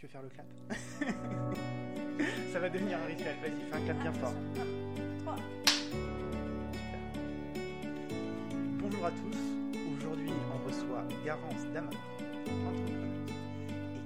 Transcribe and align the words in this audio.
Tu 0.00 0.06
veux 0.06 0.12
faire 0.12 0.22
le 0.22 0.30
clap 0.30 0.46
Ça 2.52 2.58
va 2.58 2.70
devenir 2.70 2.98
un 2.98 3.04
rituel. 3.04 3.36
Vas-y, 3.42 3.60
fais 3.68 3.74
un 3.74 3.84
clap 3.84 3.98
bien 3.98 4.12
fort. 4.14 4.32
Bonjour 8.78 9.04
à 9.04 9.10
tous. 9.10 9.36
Aujourd'hui, 9.94 10.32
on 10.54 10.66
reçoit 10.66 11.04
Garance 11.22 11.66
Dama, 11.74 11.90
entrepreneuse 12.48 13.30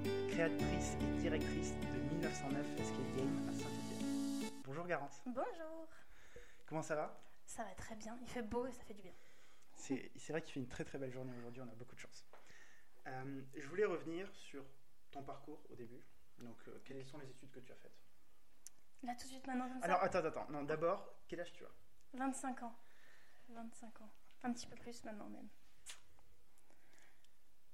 et 0.03 0.27
créatrice 0.31 0.97
et 0.99 1.21
directrice 1.21 1.73
de 1.79 2.13
1909 2.15 2.65
Escape 2.77 3.15
Game 3.15 3.47
à 3.47 3.53
Saint-Étienne. 3.53 4.51
Bonjour 4.65 4.85
Garance. 4.87 5.21
Bonjour. 5.25 5.87
Comment 6.65 6.81
ça 6.81 6.95
va? 6.95 7.23
Ça 7.45 7.63
va 7.63 7.73
très 7.75 7.95
bien. 7.95 8.17
Il 8.21 8.27
fait 8.27 8.41
beau 8.41 8.67
et 8.67 8.73
ça 8.73 8.83
fait 8.83 8.95
du 8.95 9.01
bien. 9.01 9.15
C'est 9.75 10.11
c'est 10.17 10.33
vrai 10.33 10.41
qu'il 10.41 10.55
fait 10.55 10.59
une 10.59 10.67
très 10.67 10.83
très 10.83 10.97
belle 10.97 11.13
journée 11.13 11.31
aujourd'hui. 11.37 11.61
On 11.65 11.71
a 11.71 11.75
beaucoup 11.75 11.95
de 11.95 12.01
chance. 12.01 12.25
Euh, 13.07 13.41
je 13.55 13.65
voulais 13.69 13.85
revenir 13.85 14.29
sur 14.33 14.61
ton 15.15 15.23
parcours 15.23 15.61
au 15.69 15.75
début. 15.75 16.03
Donc, 16.37 16.57
euh, 16.67 16.81
quelles 16.83 17.05
sont 17.05 17.17
les 17.17 17.29
études 17.29 17.51
que 17.51 17.61
tu 17.61 17.71
as 17.71 17.75
faites? 17.75 17.97
Là, 19.03 19.15
tout 19.15 19.23
de 19.23 19.31
suite, 19.31 19.47
maintenant, 19.47 19.69
comme 19.69 19.83
Alors, 19.83 20.03
attends, 20.03 20.25
attends. 20.25 20.47
Non, 20.49 20.63
d'abord, 20.63 21.15
quel 21.27 21.39
âge 21.39 21.53
tu 21.53 21.63
as? 21.63 21.71
25 22.13 22.63
ans. 22.63 22.75
25 23.49 24.01
ans. 24.01 24.11
Un 24.43 24.51
petit 24.51 24.67
peu 24.67 24.75
plus 24.75 25.03
maintenant, 25.05 25.29
même. 25.29 25.47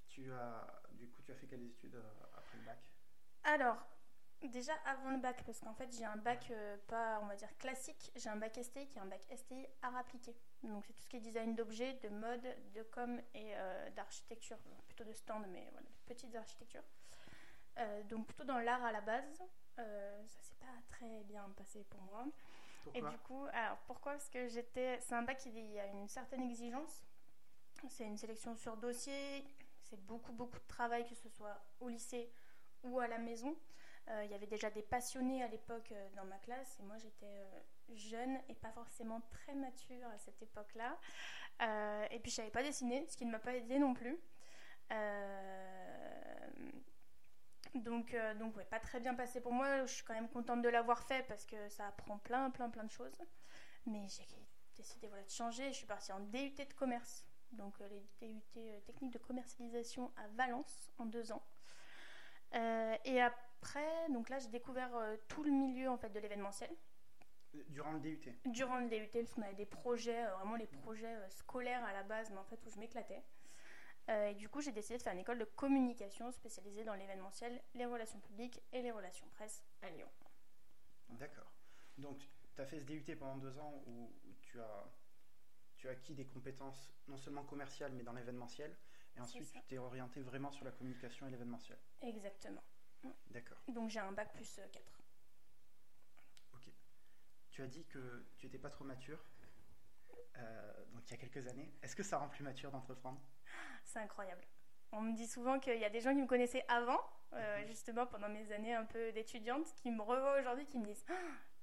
Tu 0.07 0.31
as, 0.31 0.81
du 0.91 1.09
coup, 1.09 1.21
tu 1.23 1.31
as 1.31 1.35
fait 1.35 1.47
quelles 1.47 1.65
études 1.65 1.95
euh, 1.95 2.13
après 2.37 2.57
le 2.57 2.63
bac? 2.63 2.79
Alors, 3.43 3.77
déjà 4.47 4.73
avant 4.85 5.11
le 5.11 5.17
bac, 5.17 5.43
parce 5.43 5.59
qu'en 5.61 5.73
fait, 5.73 5.91
j'ai 5.97 6.05
un 6.05 6.17
bac 6.17 6.47
euh, 6.51 6.77
pas, 6.87 7.19
on 7.23 7.25
va 7.25 7.35
dire, 7.35 7.55
classique. 7.57 8.11
J'ai 8.15 8.29
un 8.29 8.35
bac 8.35 8.59
STI 8.61 8.87
qui 8.87 8.99
est 8.99 9.01
un 9.01 9.05
bac 9.05 9.25
STI 9.35 9.65
art 9.81 9.95
appliqué. 9.95 10.35
Donc, 10.63 10.85
c'est 10.85 10.93
tout 10.93 11.01
ce 11.01 11.09
qui 11.09 11.17
est 11.17 11.21
design 11.21 11.55
d'objets, 11.55 11.93
de 12.03 12.09
mode, 12.09 12.47
de 12.73 12.83
com 12.83 13.19
et 13.33 13.55
euh, 13.55 13.89
d'architecture. 13.91 14.57
Plutôt 14.87 15.05
de 15.05 15.13
stand, 15.13 15.47
mais 15.49 15.67
voilà, 15.71 15.87
de 15.87 16.13
petites 16.13 16.35
architectures. 16.35 16.83
Euh, 17.77 18.03
donc, 18.03 18.25
plutôt 18.27 18.43
dans 18.43 18.59
l'art 18.59 18.83
à 18.83 18.91
la 18.91 19.01
base. 19.01 19.41
Euh, 19.79 20.23
ça 20.27 20.41
s'est 20.41 20.55
pas 20.59 20.73
très 20.89 21.23
bien 21.23 21.49
passé 21.55 21.85
pour 21.89 22.01
moi. 22.01 22.25
Et 22.95 23.01
du 23.01 23.17
coup, 23.19 23.45
alors 23.53 23.77
pourquoi? 23.85 24.13
Parce 24.13 24.29
que 24.29 24.47
j'étais. 24.47 24.99
C'est 25.01 25.13
un 25.13 25.21
bac 25.21 25.37
qui 25.37 25.79
a 25.79 25.85
une 25.87 26.07
certaine 26.07 26.41
exigence. 26.41 27.03
C'est 27.89 28.05
une 28.05 28.17
sélection 28.17 28.55
sur 28.55 28.75
dossier. 28.77 29.45
C'est 29.83 29.99
beaucoup, 30.05 30.31
beaucoup 30.33 30.57
de 30.57 30.67
travail, 30.67 31.07
que 31.07 31.15
ce 31.15 31.29
soit 31.29 31.61
au 31.79 31.89
lycée 31.89 32.31
ou 32.83 32.99
à 32.99 33.07
la 33.07 33.17
maison. 33.17 33.55
Euh, 34.09 34.23
il 34.25 34.31
y 34.31 34.33
avait 34.33 34.47
déjà 34.47 34.69
des 34.71 34.81
passionnés 34.81 35.43
à 35.43 35.47
l'époque 35.47 35.91
euh, 35.91 36.09
dans 36.15 36.25
ma 36.25 36.37
classe 36.39 36.79
et 36.79 36.83
moi 36.83 36.97
j'étais 36.97 37.45
jeune 37.93 38.39
et 38.49 38.55
pas 38.55 38.71
forcément 38.71 39.21
très 39.29 39.53
mature 39.53 40.07
à 40.07 40.17
cette 40.17 40.41
époque-là. 40.41 40.97
Et 42.09 42.19
puis 42.19 42.31
je 42.31 42.37
savais 42.37 42.49
pas 42.49 42.63
dessiner, 42.63 43.05
ce 43.07 43.15
qui 43.15 43.25
ne 43.25 43.31
m'a 43.31 43.39
pas 43.39 43.53
aidé 43.53 43.77
non 43.77 43.93
plus. 43.93 44.17
Euh, 44.91 45.90
donc, 47.75 48.13
euh, 48.13 48.33
donc 48.35 48.55
ouais, 48.57 48.65
pas 48.65 48.79
très 48.79 48.99
bien 48.99 49.13
passé 49.13 49.41
pour 49.41 49.53
moi. 49.53 49.85
Je 49.85 49.93
suis 49.93 50.03
quand 50.03 50.13
même 50.13 50.29
contente 50.29 50.61
de 50.61 50.69
l'avoir 50.69 51.03
fait 51.03 51.25
parce 51.27 51.45
que 51.45 51.69
ça 51.69 51.87
apprend 51.87 52.17
plein, 52.19 52.49
plein, 52.49 52.69
plein 52.69 52.83
de 52.83 52.91
choses. 52.91 53.17
Mais 53.85 54.07
j'ai 54.07 54.25
décidé 54.75 55.07
voilà, 55.07 55.23
de 55.23 55.29
changer. 55.29 55.71
Je 55.71 55.77
suis 55.77 55.87
partie 55.87 56.11
en 56.11 56.19
DUT 56.19 56.55
de 56.55 56.73
commerce. 56.73 57.25
Donc 57.51 57.79
euh, 57.81 57.87
les 57.89 58.27
DUT 58.27 58.41
euh, 58.57 58.79
techniques 58.81 59.13
de 59.13 59.19
commercialisation 59.19 60.11
à 60.17 60.27
Valence 60.35 60.91
en 60.97 61.05
deux 61.05 61.31
ans. 61.31 61.43
Euh, 62.53 62.95
et 63.05 63.21
après, 63.21 64.09
donc 64.09 64.29
là 64.29 64.39
j'ai 64.39 64.49
découvert 64.49 64.93
euh, 64.95 65.15
tout 65.27 65.43
le 65.43 65.51
milieu 65.51 65.89
en 65.89 65.97
fait 65.97 66.09
de 66.09 66.19
l'événementiel 66.19 66.69
Durant 67.69 67.91
le 67.91 67.99
DUT. 67.99 68.33
durant 68.45 68.77
le 68.77 68.87
DUT 68.87 69.09
parce 69.13 69.33
qu'on 69.33 69.41
avait 69.41 69.53
des 69.53 69.65
projets, 69.65 70.25
vraiment 70.37 70.55
les 70.55 70.67
projets 70.67 71.15
scolaires 71.29 71.83
à 71.83 71.91
la 71.91 72.03
base, 72.03 72.29
mais 72.31 72.37
en 72.37 72.45
fait 72.45 72.65
où 72.65 72.69
je 72.69 72.79
m'éclatais. 72.79 73.21
Euh, 74.09 74.27
et 74.29 74.35
du 74.35 74.49
coup, 74.49 74.61
j'ai 74.61 74.71
décidé 74.71 74.97
de 74.97 75.03
faire 75.03 75.13
une 75.13 75.19
école 75.19 75.39
de 75.39 75.45
communication 75.45 76.31
spécialisée 76.31 76.83
dans 76.83 76.95
l'événementiel, 76.95 77.61
les 77.75 77.85
relations 77.85 78.19
publiques 78.19 78.61
et 78.73 78.81
les 78.81 78.91
relations 78.91 79.27
presse 79.29 79.63
à 79.81 79.89
Lyon. 79.89 80.09
D'accord. 81.09 81.51
Donc, 81.97 82.19
tu 82.55 82.61
as 82.61 82.65
fait 82.65 82.79
ce 82.79 82.85
DUT 82.85 83.15
pendant 83.17 83.37
deux 83.37 83.57
ans 83.59 83.83
où, 83.85 84.11
tu, 84.41 84.59
as, 84.59 84.91
tu 85.77 85.87
as 85.87 85.91
acquis 85.91 86.13
des 86.15 86.25
compétences 86.25 86.93
non 87.07 87.17
seulement 87.17 87.43
commerciales, 87.43 87.93
mais 87.93 88.03
dans 88.03 88.13
l'événementiel. 88.13 88.75
Et 89.15 89.21
ensuite, 89.21 89.51
tu 89.51 89.61
t'es 89.63 89.77
orienté 89.77 90.21
vraiment 90.21 90.51
sur 90.51 90.65
la 90.65 90.71
communication 90.71 91.27
et 91.27 91.31
l'événementiel. 91.31 91.77
Exactement. 92.01 92.63
D'accord. 93.31 93.57
Donc 93.67 93.89
j'ai 93.89 93.99
un 93.99 94.11
bac 94.11 94.31
plus 94.33 94.59
euh, 94.59 94.67
4. 94.71 95.01
Ok. 96.53 96.69
Tu 97.49 97.61
as 97.61 97.67
dit 97.67 97.85
que 97.85 98.25
tu 98.37 98.45
n'étais 98.45 98.59
pas 98.59 98.69
trop 98.69 98.83
mature. 98.85 99.23
euh, 100.37 100.85
donc, 100.93 101.01
il 101.07 101.11
y 101.11 101.13
a 101.15 101.17
quelques 101.17 101.47
années. 101.47 101.73
Est-ce 101.81 101.95
que 101.95 102.03
ça 102.03 102.17
rend 102.19 102.29
plus 102.29 102.43
mature 102.43 102.71
d'entreprendre? 102.71 103.21
C'est 103.91 103.99
incroyable. 103.99 104.45
On 104.93 105.01
me 105.01 105.13
dit 105.13 105.27
souvent 105.27 105.59
qu'il 105.59 105.77
y 105.77 105.83
a 105.83 105.89
des 105.89 105.99
gens 105.99 106.13
qui 106.15 106.21
me 106.21 106.27
connaissaient 106.27 106.63
avant, 106.69 107.01
euh, 107.33 107.59
Mhm. 107.61 107.67
justement 107.67 108.05
pendant 108.07 108.29
mes 108.29 108.49
années 108.53 108.73
un 108.73 108.85
peu 108.85 109.11
d'étudiante, 109.11 109.73
qui 109.75 109.91
me 109.91 110.01
revoient 110.01 110.39
aujourd'hui, 110.39 110.65
qui 110.65 110.77
me 110.79 110.85
disent 110.85 111.03
ah, 111.09 111.13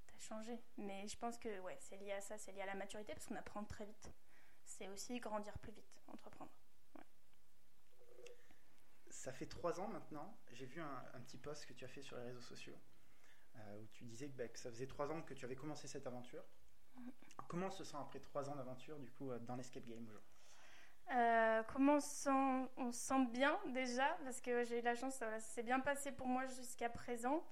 T'as 0.06 0.18
changé. 0.18 0.58
Mais 0.76 1.06
je 1.08 1.16
pense 1.16 1.38
que 1.38 1.60
ouais, 1.60 1.76
c'est 1.80 1.96
lié 1.96 2.12
à 2.12 2.20
ça, 2.20 2.36
c'est 2.36 2.52
lié 2.52 2.60
à 2.62 2.66
la 2.66 2.74
maturité, 2.74 3.14
parce 3.14 3.26
qu'on 3.26 3.36
apprend 3.36 3.64
très 3.64 3.86
vite. 3.86 4.10
C'est 4.64 4.88
aussi 4.88 5.18
grandir 5.20 5.56
plus 5.58 5.72
vite, 5.72 6.02
entreprendre. 6.08 6.50
Ça 9.10 9.32
fait 9.32 9.46
trois 9.46 9.80
ans 9.80 9.88
maintenant. 9.88 10.38
J'ai 10.52 10.66
vu 10.66 10.80
un, 10.80 11.04
un 11.14 11.20
petit 11.20 11.38
post 11.38 11.64
que 11.66 11.72
tu 11.72 11.84
as 11.84 11.88
fait 11.88 12.02
sur 12.02 12.16
les 12.18 12.24
réseaux 12.24 12.40
sociaux 12.42 12.76
euh, 13.56 13.78
où 13.80 13.86
tu 13.88 14.04
disais 14.04 14.28
que, 14.28 14.36
bah, 14.36 14.48
que 14.48 14.58
ça 14.58 14.70
faisait 14.70 14.86
trois 14.86 15.10
ans 15.10 15.22
que 15.22 15.34
tu 15.34 15.44
avais 15.44 15.56
commencé 15.56 15.88
cette 15.88 16.06
aventure. 16.06 16.44
Comment 17.48 17.66
on 17.68 17.70
se 17.70 17.84
sent 17.84 17.96
après 17.98 18.20
trois 18.20 18.48
ans 18.50 18.56
d'aventure 18.56 18.98
du 18.98 19.10
coup 19.10 19.30
euh, 19.30 19.38
dans 19.40 19.56
l'escape 19.56 19.86
game 19.86 20.04
aujourd'hui? 20.06 20.37
Euh, 21.10 21.62
comment 21.72 21.94
on 21.94 22.00
se, 22.00 22.08
sent, 22.08 22.92
sent 22.92 23.26
bien 23.32 23.58
déjà 23.68 24.06
Parce 24.24 24.40
que 24.40 24.64
j'ai 24.64 24.80
eu 24.80 24.82
la 24.82 24.94
chance, 24.94 25.14
ça 25.14 25.40
s'est 25.40 25.62
bien 25.62 25.80
passé 25.80 26.12
pour 26.12 26.26
moi 26.26 26.46
jusqu'à 26.46 26.90
présent. 26.90 27.42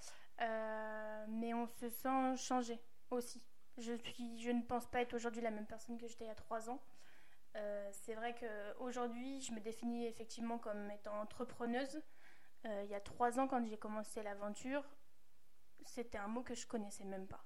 Euh, 0.43 1.25
mais 1.29 1.55
on 1.55 1.67
se 1.67 1.89
sent 1.89 2.37
changé 2.37 2.79
aussi. 3.11 3.43
Je, 3.79 3.95
suis, 3.95 4.39
je 4.39 4.51
ne 4.51 4.63
pense 4.63 4.87
pas 4.87 5.01
être 5.01 5.15
aujourd'hui 5.15 5.41
la 5.43 5.51
même 5.51 5.67
personne 5.67 5.99
que 5.99 6.07
j'étais 6.07 6.25
il 6.25 6.29
y 6.29 6.31
a 6.31 6.35
trois 6.35 6.69
ans. 6.69 6.83
Euh, 7.57 7.89
c'est 7.93 8.15
vrai 8.15 8.35
qu'aujourd'hui, 8.35 9.41
je 9.41 9.53
me 9.53 9.61
définis 9.61 10.07
effectivement 10.07 10.59
comme 10.59 10.91
étant 10.91 11.19
entrepreneuse. 11.21 12.03
Il 12.65 12.91
y 12.91 12.97
a 12.97 13.01
trois 13.01 13.39
ans, 13.39 13.47
quand 13.47 13.65
j'ai 13.65 13.77
commencé 13.77 14.25
l'aventure, 14.25 14.83
c'était 15.85 16.19
un 16.19 16.27
mot 16.27 16.43
que 16.43 16.57
je 16.57 16.67
connaissais 16.67 17.05
même 17.05 17.29
pas. 17.29 17.45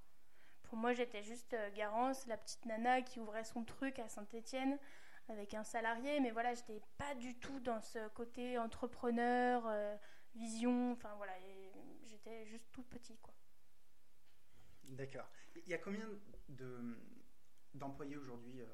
Pour 0.63 0.79
moi, 0.79 0.95
j'étais 0.95 1.23
juste 1.23 1.55
Garance, 1.75 2.27
la 2.27 2.39
petite 2.39 2.65
nana 2.65 3.03
qui 3.03 3.21
ouvrait 3.21 3.45
son 3.45 3.63
truc 3.65 3.99
à 3.99 4.09
Saint-Étienne 4.09 4.79
avec 5.31 5.55
un 5.55 5.65
salarié, 5.65 6.21
mais 6.21 6.31
voilà, 6.31 6.55
j'étais 6.55 6.81
pas 6.99 7.15
du 7.15 7.35
tout 7.39 7.61
dans 7.61 7.81
ce 7.81 8.09
côté 8.11 8.59
entrepreneur, 8.59 9.63
euh, 9.67 9.97
vision, 10.35 10.93
enfin 10.93 11.15
voilà, 11.17 11.33
j'étais 12.05 12.45
juste 12.47 12.67
tout 12.73 12.83
petit 12.85 13.17
quoi. 13.19 13.33
D'accord. 14.85 15.29
Il 15.55 15.69
y 15.69 15.75
a 15.75 15.79
combien 15.79 16.07
de, 16.49 16.99
d'employés 17.75 18.17
aujourd'hui 18.17 18.61
euh, 18.61 18.67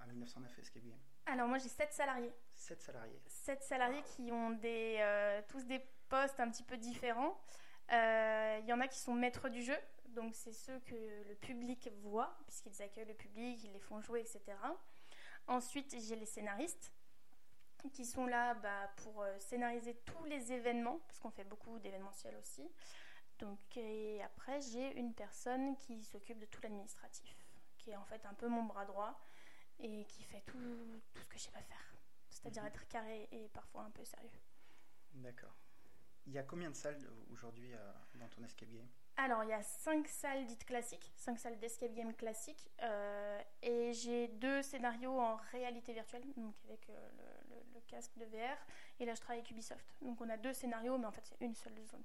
à 0.00 0.06
1909 0.06 0.58
Escape 0.58 0.82
Game? 0.84 0.98
Alors 1.26 1.48
moi 1.48 1.58
j'ai 1.58 1.68
sept 1.68 1.92
salariés, 1.92 2.32
Sept 2.54 2.82
salariés. 2.82 3.20
sept 3.26 3.62
salariés 3.62 4.02
qui 4.14 4.30
ont 4.32 4.50
des, 4.50 4.96
euh, 5.00 5.40
tous 5.48 5.64
des 5.66 5.80
postes 6.08 6.40
un 6.40 6.50
petit 6.50 6.62
peu 6.62 6.76
différents. 6.76 7.38
Euh, 7.92 8.58
Il 8.62 8.66
y 8.66 8.72
en 8.72 8.80
a 8.80 8.88
qui 8.88 8.98
sont 8.98 9.14
maîtres 9.14 9.48
du 9.50 9.62
jeu, 9.62 9.76
donc 10.08 10.34
c'est 10.34 10.52
ceux 10.52 10.78
que 10.80 10.94
le 11.28 11.34
public 11.34 11.90
voit, 12.02 12.34
puisqu'ils 12.46 12.82
accueillent 12.82 13.04
le 13.06 13.14
public, 13.14 13.62
ils 13.64 13.72
les 13.72 13.80
font 13.80 14.00
jouer, 14.00 14.20
etc. 14.20 14.40
Ensuite, 15.46 15.94
j'ai 16.00 16.16
les 16.16 16.26
scénaristes 16.26 16.92
qui 17.92 18.06
sont 18.06 18.26
là 18.26 18.54
bah, 18.54 18.90
pour 18.96 19.22
euh, 19.22 19.38
scénariser 19.38 19.94
tous 20.06 20.24
les 20.24 20.52
événements, 20.52 21.00
parce 21.06 21.18
qu'on 21.18 21.30
fait 21.30 21.44
beaucoup 21.44 21.78
d'événementiels 21.80 22.36
aussi. 22.36 22.66
Donc, 23.38 23.58
et 23.76 24.22
après, 24.22 24.60
j'ai 24.62 24.96
une 24.98 25.12
personne 25.12 25.76
qui 25.76 26.02
s'occupe 26.02 26.38
de 26.38 26.46
tout 26.46 26.62
l'administratif, 26.62 27.36
qui 27.76 27.90
est 27.90 27.96
en 27.96 28.04
fait 28.04 28.24
un 28.26 28.34
peu 28.34 28.48
mon 28.48 28.62
bras 28.62 28.86
droit 28.86 29.20
et 29.78 30.06
qui 30.06 30.22
fait 30.22 30.40
tout, 30.42 31.02
tout 31.12 31.22
ce 31.22 31.28
que 31.28 31.38
je 31.38 31.44
sais 31.44 31.50
pas 31.50 31.62
faire. 31.62 31.94
C'est-à-dire 32.30 32.62
Mhm. 32.62 32.68
être 32.68 32.88
carré 32.88 33.28
et 33.32 33.48
parfois 33.48 33.82
un 33.82 33.90
peu 33.90 34.04
sérieux. 34.04 34.30
D'accord. 35.12 35.54
Il 36.26 36.32
y 36.32 36.38
a 36.38 36.42
combien 36.42 36.70
de 36.70 36.74
salles 36.74 37.04
euh, 37.04 37.24
aujourd'hui 37.30 37.74
euh, 37.74 37.92
dans 38.14 38.28
ton 38.28 38.42
Escape 38.44 38.70
Game 38.70 38.88
Alors, 39.16 39.44
il 39.44 39.50
y 39.50 39.52
a 39.52 39.62
cinq 39.62 40.08
salles 40.08 40.44
dites 40.46 40.64
classiques, 40.66 41.12
cinq 41.16 41.38
salles 41.38 41.58
d'escape 41.60 41.94
game 41.94 42.12
classiques, 42.14 42.68
euh, 42.82 43.40
et 43.62 43.92
j'ai 43.92 44.26
deux 44.28 44.60
scénarios 44.62 45.18
en 45.20 45.36
réalité 45.52 45.92
virtuelle, 45.92 46.24
donc 46.36 46.54
avec 46.64 46.88
euh, 46.90 47.08
le, 47.48 47.54
le- 47.54 47.62
le 47.74 47.80
casque 47.86 48.16
de 48.18 48.24
VR, 48.24 48.56
et 48.98 49.04
là 49.06 49.14
je 49.14 49.20
travaille 49.20 49.38
avec 49.38 49.50
Ubisoft. 49.52 49.86
Donc 50.02 50.20
on 50.20 50.28
a 50.28 50.36
deux 50.36 50.52
scénarios, 50.52 50.98
mais 50.98 51.06
en 51.06 51.12
fait 51.12 51.24
c'est 51.26 51.44
une 51.44 51.54
seule 51.54 51.80
zone. 51.86 52.02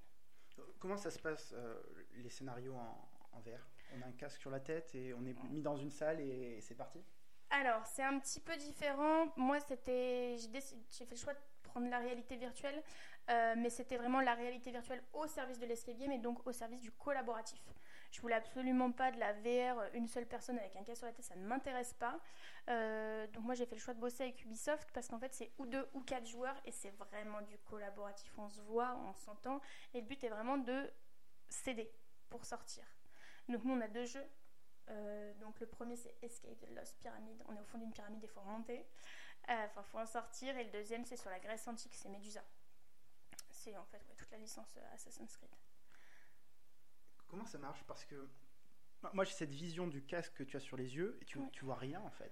Comment 0.80 0.98
ça 0.98 1.10
se 1.12 1.20
passe 1.20 1.54
euh, 1.58 1.82
les 2.16 2.30
scénarios 2.30 2.76
en, 2.76 3.10
en 3.32 3.40
VR 3.42 3.68
On 3.92 4.02
a 4.02 4.06
un 4.06 4.12
casque 4.12 4.40
sur 4.40 4.52
la 4.52 4.60
tête 4.60 4.94
et 4.96 5.14
on 5.14 5.26
est 5.26 5.36
mis 5.50 5.62
dans 5.62 5.78
une 5.78 5.92
salle 5.92 6.20
et 6.22 6.60
c'est 6.62 6.76
parti? 6.76 7.04
Alors, 7.52 7.86
c'est 7.86 8.04
un 8.04 8.20
petit 8.20 8.40
peu 8.40 8.56
différent. 8.58 9.28
Moi, 9.36 9.60
c'était, 9.60 10.38
j'ai 10.38 11.06
fait 11.06 11.12
le 11.12 11.16
choix 11.18 11.34
de 11.34 11.40
prendre 11.64 11.90
la 11.90 12.00
réalité 12.00 12.36
virtuelle, 12.38 12.82
euh, 13.30 13.56
mais 13.58 13.70
c'était 13.70 13.98
vraiment 13.98 14.22
la 14.22 14.34
réalité 14.34 14.72
virtuelle 14.72 15.04
au 15.14 15.28
service 15.28 15.60
de 15.60 15.66
l'escape 15.66 15.98
game 15.98 16.12
et 16.12 16.18
donc 16.20 16.46
au 16.48 16.52
service 16.52 16.81
du 16.81 16.92
collaboratif. 16.92 17.62
Je 18.12 18.22
voulais 18.22 18.36
absolument 18.36 18.92
pas 18.92 19.12
de 19.12 19.20
la 19.20 19.34
VR, 19.34 19.84
une 19.94 20.08
seule 20.08 20.26
personne 20.26 20.58
avec 20.58 20.76
un 20.76 20.84
casque 20.84 20.98
sur 20.98 21.06
la 21.06 21.14
tête, 21.14 21.26
ça 21.26 21.36
ne 21.36 21.46
m'intéresse 21.46 21.94
pas. 21.94 22.20
Euh, 22.70 23.28
donc 23.28 23.44
moi 23.44 23.54
j'ai 23.54 23.66
fait 23.66 23.76
le 23.76 23.81
choix 23.81 23.94
de 23.94 24.00
bosser 24.00 24.24
avec 24.24 24.44
Ubisoft 24.44 24.90
parce 24.94 25.08
qu'en 25.08 25.20
fait 25.20 25.34
c'est 25.34 25.52
ou 25.60 25.66
deux 25.66 25.88
ou 25.94 26.02
quatre 26.02 26.28
joueurs 26.28 26.56
et 26.66 26.72
c'est 26.72 26.90
vraiment 26.92 27.42
du 27.42 27.58
collaboratif, 27.60 28.31
on 28.38 28.50
se 28.50 28.62
voit, 28.62 28.96
on 29.08 29.14
s'entend. 29.14 29.62
Et 29.94 30.02
le 30.02 30.08
but 30.08 30.24
est 30.24 30.30
vraiment 30.30 30.58
de 30.58 30.92
s'aider 31.50 31.92
pour 32.30 32.46
sortir. 32.46 32.84
Donc 33.48 33.64
nous 33.64 33.74
on 33.74 33.82
a 33.82 33.88
deux 33.88 34.06
jeux. 34.06 34.25
Euh, 34.90 35.34
donc 35.36 35.60
le 35.60 35.68
premier 35.68 35.96
c'est 35.96 36.16
Escape 36.24 36.60
the 36.60 36.70
Lost 36.75 36.98
Pyramid. 37.00 37.44
On 37.48 37.56
est 37.56 37.62
au 37.62 37.66
fond 37.66 37.78
d'une 37.78 37.92
pyramide 37.92 38.24
et 38.24 38.28
il 38.28 38.30
faut 38.30 38.42
remonter. 38.42 38.88
Euh, 39.50 39.66
enfin, 39.66 39.84
faut 39.84 40.00
en 40.00 40.06
sortir. 40.08 40.58
Et 40.58 40.64
le 40.64 40.72
deuxième 40.72 41.06
c'est 41.06 41.18
sur 41.18 41.30
la 41.30 41.40
Grèce 41.40 41.68
antique, 41.68 41.94
c'est 41.94 42.10
Medusa. 42.10 42.44
C'est 43.60 43.76
en 43.76 43.84
fait 43.84 44.02
toute 44.16 44.32
la 44.32 44.38
licence 44.38 44.78
Assassin's 44.94 45.36
Creed. 45.36 45.54
Comment 47.28 47.46
ça 47.46 47.58
marche? 47.58 47.84
Parce 47.84 48.06
que 48.06 48.30
moi 49.14 49.26
j'ai 49.26 49.34
cette 49.34 49.52
vision 49.52 49.86
du 49.86 50.02
casque 50.06 50.34
que 50.34 50.44
tu 50.44 50.56
as 50.56 50.62
sur 50.62 50.78
les 50.78 50.96
yeux 50.96 51.18
et 51.22 51.26
tu, 51.26 51.40
tu 51.52 51.66
vois 51.66 51.76
rien 51.76 52.00
en 52.00 52.10
fait. 52.10 52.32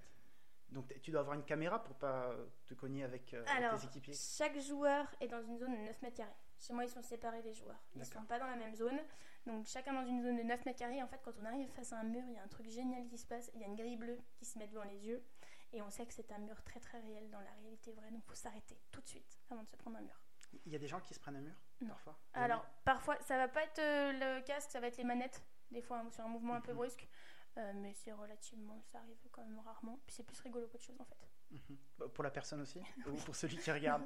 Donc 0.70 0.94
tu 1.02 1.12
dois 1.12 1.20
avoir 1.20 1.36
une 1.36 1.44
caméra 1.44 1.84
pour 1.84 1.96
pas 1.96 2.34
te 2.66 2.74
cogner 2.74 3.04
avec, 3.04 3.34
euh, 3.34 3.44
tes 3.46 3.86
équipiers. 3.86 4.14
Chaque 4.14 4.58
joueur 4.60 5.06
est 5.20 5.28
dans 5.28 5.42
une 5.42 5.58
zone 5.58 5.74
de 5.74 5.82
9 5.82 6.02
mètres 6.02 6.16
carrés. 6.16 6.32
Chez 6.60 6.74
moi, 6.74 6.86
ils 6.86 6.90
sont 6.90 7.04
séparés 7.04 7.42
les 7.42 7.54
joueurs. 7.54 7.82
Ils 7.94 8.00
ne 8.00 8.04
sont 8.06 8.24
pas 8.24 8.40
dans 8.40 8.48
la 8.48 8.56
même 8.56 8.76
zone. 8.76 9.00
Donc 9.46 9.66
chacun 9.66 9.94
dans 9.94 10.06
une 10.06 10.22
zone 10.22 10.38
de 10.38 10.44
9 10.44 10.66
mètres 10.66 10.80
carrés. 10.80 11.04
En 11.04 11.08
fait, 11.08 11.20
quand 11.24 11.38
on 11.42 11.46
arrive 11.46 11.70
face 11.72 11.92
à 11.92 12.00
un 12.00 12.04
mur, 12.04 12.24
il 12.26 12.34
y 12.34 12.38
a 12.38 12.44
un 12.44 12.48
truc 12.48 12.70
génial 12.70 13.06
qui 13.08 13.18
se 13.18 13.28
passe. 13.28 13.52
Il 13.54 13.60
y 13.60 13.64
a 13.66 13.68
une 13.68 13.76
grille 13.76 13.98
bleue 13.98 14.20
qui 14.38 14.46
se 14.46 14.58
met 14.58 14.68
devant 14.68 14.84
les 14.86 15.06
yeux. 15.06 15.24
Et 15.74 15.82
on 15.82 15.90
sait 15.90 16.06
que 16.06 16.14
c'est 16.14 16.32
un 16.32 16.40
mur 16.40 16.62
très 16.64 16.80
très 16.80 17.00
réel 17.00 17.30
dans 17.30 17.42
la 17.42 17.52
réalité 17.62 17.92
vraie. 17.92 18.12
Donc 18.12 18.22
il 18.26 18.30
faut 18.30 18.36
s'arrêter 18.36 18.80
tout 18.92 19.02
de 19.02 19.08
suite 19.08 19.40
avant 19.50 19.64
de 19.64 19.70
se 19.70 19.76
prendre 19.76 19.98
un 19.98 20.02
mur. 20.02 20.22
Il 20.66 20.72
y 20.72 20.76
a 20.76 20.80
des 20.80 20.88
gens 20.88 21.00
qui 21.00 21.14
se 21.14 21.20
prennent 21.20 21.36
un 21.36 21.42
mur 21.42 21.56
parfois 21.88 22.18
Alors, 22.34 22.66
parfois, 22.84 23.18
ça 23.22 23.38
va 23.38 23.48
pas 23.48 23.64
être 23.64 23.80
euh, 23.80 24.12
le 24.14 24.42
casque, 24.42 24.72
ça 24.72 24.80
va 24.80 24.88
être 24.88 24.98
les 24.98 25.04
manettes. 25.04 25.44
Des 25.72 25.82
fois, 25.82 26.04
sur 26.12 26.26
un 26.26 26.30
mouvement 26.30 26.54
un 26.54 26.62
peu 26.62 26.72
mhm. 26.72 26.78
brusque. 26.78 27.08
Euh, 27.58 27.72
mais 27.76 27.94
c'est 27.94 28.12
relativement, 28.12 28.80
ça 28.92 29.00
arrive 29.00 29.18
quand 29.32 29.44
même 29.44 29.60
rarement. 29.60 30.00
Puis 30.06 30.16
c'est 30.16 30.24
plus 30.24 30.40
rigolo 30.42 30.68
qu'autre 30.68 30.84
chose 30.84 31.00
en 31.00 31.06
fait. 31.06 31.28
Mhm. 31.52 31.78
Bah, 31.98 32.06
pour 32.14 32.24
la 32.24 32.32
personne 32.32 32.62
aussi 32.62 32.80
Ou 33.08 33.16
pour 33.26 33.36
celui 33.36 33.58
qui 33.58 33.72
regarde 33.72 34.06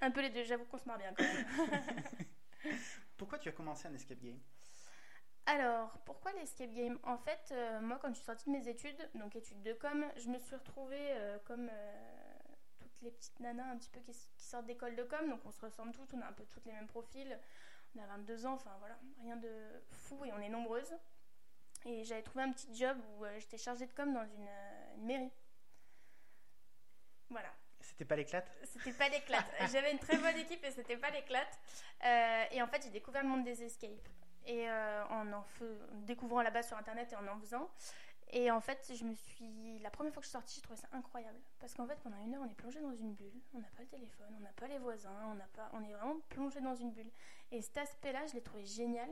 Un 0.00 0.10
peu 0.10 0.20
les 0.20 0.30
deux, 0.30 0.44
j'avoue 0.44 0.64
qu'on 0.66 0.78
se 0.78 0.84
marre 0.84 0.98
bien 0.98 1.14
quand 1.14 1.24
même. 1.24 1.96
pourquoi 3.16 3.38
tu 3.38 3.48
as 3.48 3.52
commencé 3.52 3.88
un 3.88 3.94
escape 3.94 4.20
game? 4.20 4.38
Alors, 5.46 5.96
pourquoi 6.04 6.32
l'escape 6.32 6.72
game? 6.72 6.98
En 7.04 7.18
fait, 7.18 7.48
euh, 7.52 7.80
moi, 7.80 7.98
quand 8.02 8.08
je 8.08 8.16
suis 8.16 8.24
sortie 8.24 8.46
de 8.46 8.50
mes 8.50 8.68
études, 8.68 9.10
donc 9.14 9.36
études 9.36 9.62
de 9.62 9.72
com, 9.74 10.04
je 10.16 10.28
me 10.28 10.38
suis 10.38 10.56
retrouvée 10.56 11.14
comme 11.44 11.70
toutes 12.96 13.02
les 13.02 13.10
petites 13.10 13.40
nanas 13.40 13.70
un 13.70 13.76
petit 13.76 13.90
peu 13.90 14.00
qui, 14.00 14.12
qui 14.12 14.44
sortent 14.44 14.66
d'école 14.66 14.96
de 14.96 15.02
com, 15.02 15.28
donc 15.28 15.40
on 15.44 15.50
se 15.50 15.60
ressemble 15.60 15.92
toutes, 15.92 16.14
on 16.14 16.20
a 16.20 16.26
un 16.26 16.32
peu 16.32 16.44
toutes 16.44 16.64
les 16.64 16.72
mêmes 16.72 16.86
profils, 16.86 17.38
on 17.94 18.02
a 18.02 18.06
22 18.06 18.46
ans, 18.46 18.54
enfin 18.54 18.74
voilà, 18.78 18.98
rien 19.22 19.36
de 19.36 19.50
fou 19.90 20.24
et 20.24 20.32
on 20.32 20.40
est 20.40 20.48
nombreuses. 20.48 20.94
Et 21.84 22.04
j'avais 22.04 22.22
trouvé 22.22 22.44
un 22.44 22.52
petit 22.52 22.74
job 22.74 22.96
où 23.16 23.24
euh, 23.24 23.38
j'étais 23.38 23.58
chargée 23.58 23.86
de 23.86 23.92
com 23.92 24.12
dans 24.12 24.24
une, 24.24 24.48
euh, 24.48 24.96
mairie. 24.98 25.30
Voilà. 27.28 27.52
C'était 27.80 28.04
pas 28.04 28.16
l'éclate? 28.16 28.50
C'était 28.64 28.92
pas 28.92 29.08
l'éclate. 29.08 29.46
J'avais 29.72 29.92
une 29.92 29.98
très 29.98 30.16
bonne 30.16 30.36
équipe 30.36 30.64
et 30.64 30.70
c'était 30.72 30.96
pas 30.96 31.10
l'éclate. 31.10 31.60
Euh, 32.04 32.44
et 32.50 32.60
en 32.60 32.66
fait, 32.66 32.82
j'ai 32.82 32.90
découvert 32.90 33.22
le 33.22 33.28
monde 33.28 33.44
des 33.44 33.62
escapes. 33.62 34.08
Et 34.46 34.70
en 34.70 35.32
en 35.32 35.44
découvrant 36.04 36.40
la 36.40 36.52
base 36.52 36.68
sur 36.68 36.76
internet 36.76 37.12
et 37.12 37.16
en 37.16 37.26
en 37.26 37.38
faisant. 37.40 37.68
Et 38.30 38.50
en 38.50 38.60
fait, 38.60 38.92
je 38.94 39.04
me 39.04 39.14
suis. 39.14 39.78
La 39.78 39.90
première 39.90 40.12
fois 40.12 40.20
que 40.20 40.26
je 40.26 40.30
suis 40.30 40.38
sortie, 40.38 40.56
je 40.56 40.62
trouvais 40.62 40.80
ça 40.80 40.88
incroyable. 40.92 41.38
Parce 41.60 41.74
qu'en 41.74 41.86
fait, 41.86 41.96
pendant 42.02 42.18
une 42.18 42.34
heure, 42.34 42.42
on 42.44 42.50
est 42.50 42.54
plongé 42.54 42.80
dans 42.80 42.94
une 42.94 43.14
bulle. 43.14 43.40
On 43.54 43.60
n'a 43.60 43.68
pas 43.76 43.82
le 43.82 43.88
téléphone, 43.88 44.34
on 44.36 44.40
n'a 44.40 44.52
pas 44.52 44.66
les 44.66 44.78
voisins, 44.78 45.14
on, 45.30 45.34
n'a 45.34 45.46
pas... 45.54 45.70
on 45.72 45.82
est 45.84 45.92
vraiment 45.92 46.18
plongé 46.28 46.60
dans 46.60 46.74
une 46.74 46.90
bulle. 46.90 47.10
Et 47.52 47.62
cet 47.62 47.78
aspect-là, 47.78 48.26
je 48.26 48.34
l'ai 48.34 48.42
trouvé 48.42 48.64
génial. 48.64 49.08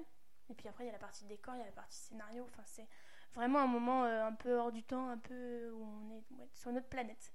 Et 0.51 0.55
puis 0.55 0.69
après, 0.69 0.85
il 0.85 0.87
y 0.89 0.91
a 0.91 0.93
la 0.93 0.99
partie 0.99 1.25
décor, 1.27 1.55
il 1.55 1.61
y 1.61 1.63
a 1.63 1.67
la 1.67 1.73
partie 1.73 1.97
scénario. 1.97 2.45
Enfin, 2.51 2.63
c'est 2.67 2.89
vraiment 3.35 3.61
un 3.61 3.67
moment 3.67 4.05
euh, 4.05 4.27
un 4.27 4.33
peu 4.33 4.57
hors 4.57 4.73
du 4.73 4.83
temps, 4.83 5.09
un 5.09 5.19
peu 5.19 5.71
où 5.71 5.85
on 5.85 6.11
est 6.11 6.49
sur 6.55 6.73
notre 6.73 6.89
planète. 6.89 7.33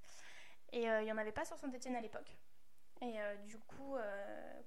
Et 0.72 0.90
euh, 0.90 1.02
il 1.02 1.06
n'y 1.06 1.12
en 1.12 1.18
avait 1.18 1.32
pas 1.32 1.46
sur 1.46 1.58
Saint-Etienne 1.58 1.96
à 1.96 2.02
l'époque. 2.02 2.38
Et 3.02 3.22
euh, 3.22 3.36
du 3.46 3.58
coup, 3.58 3.96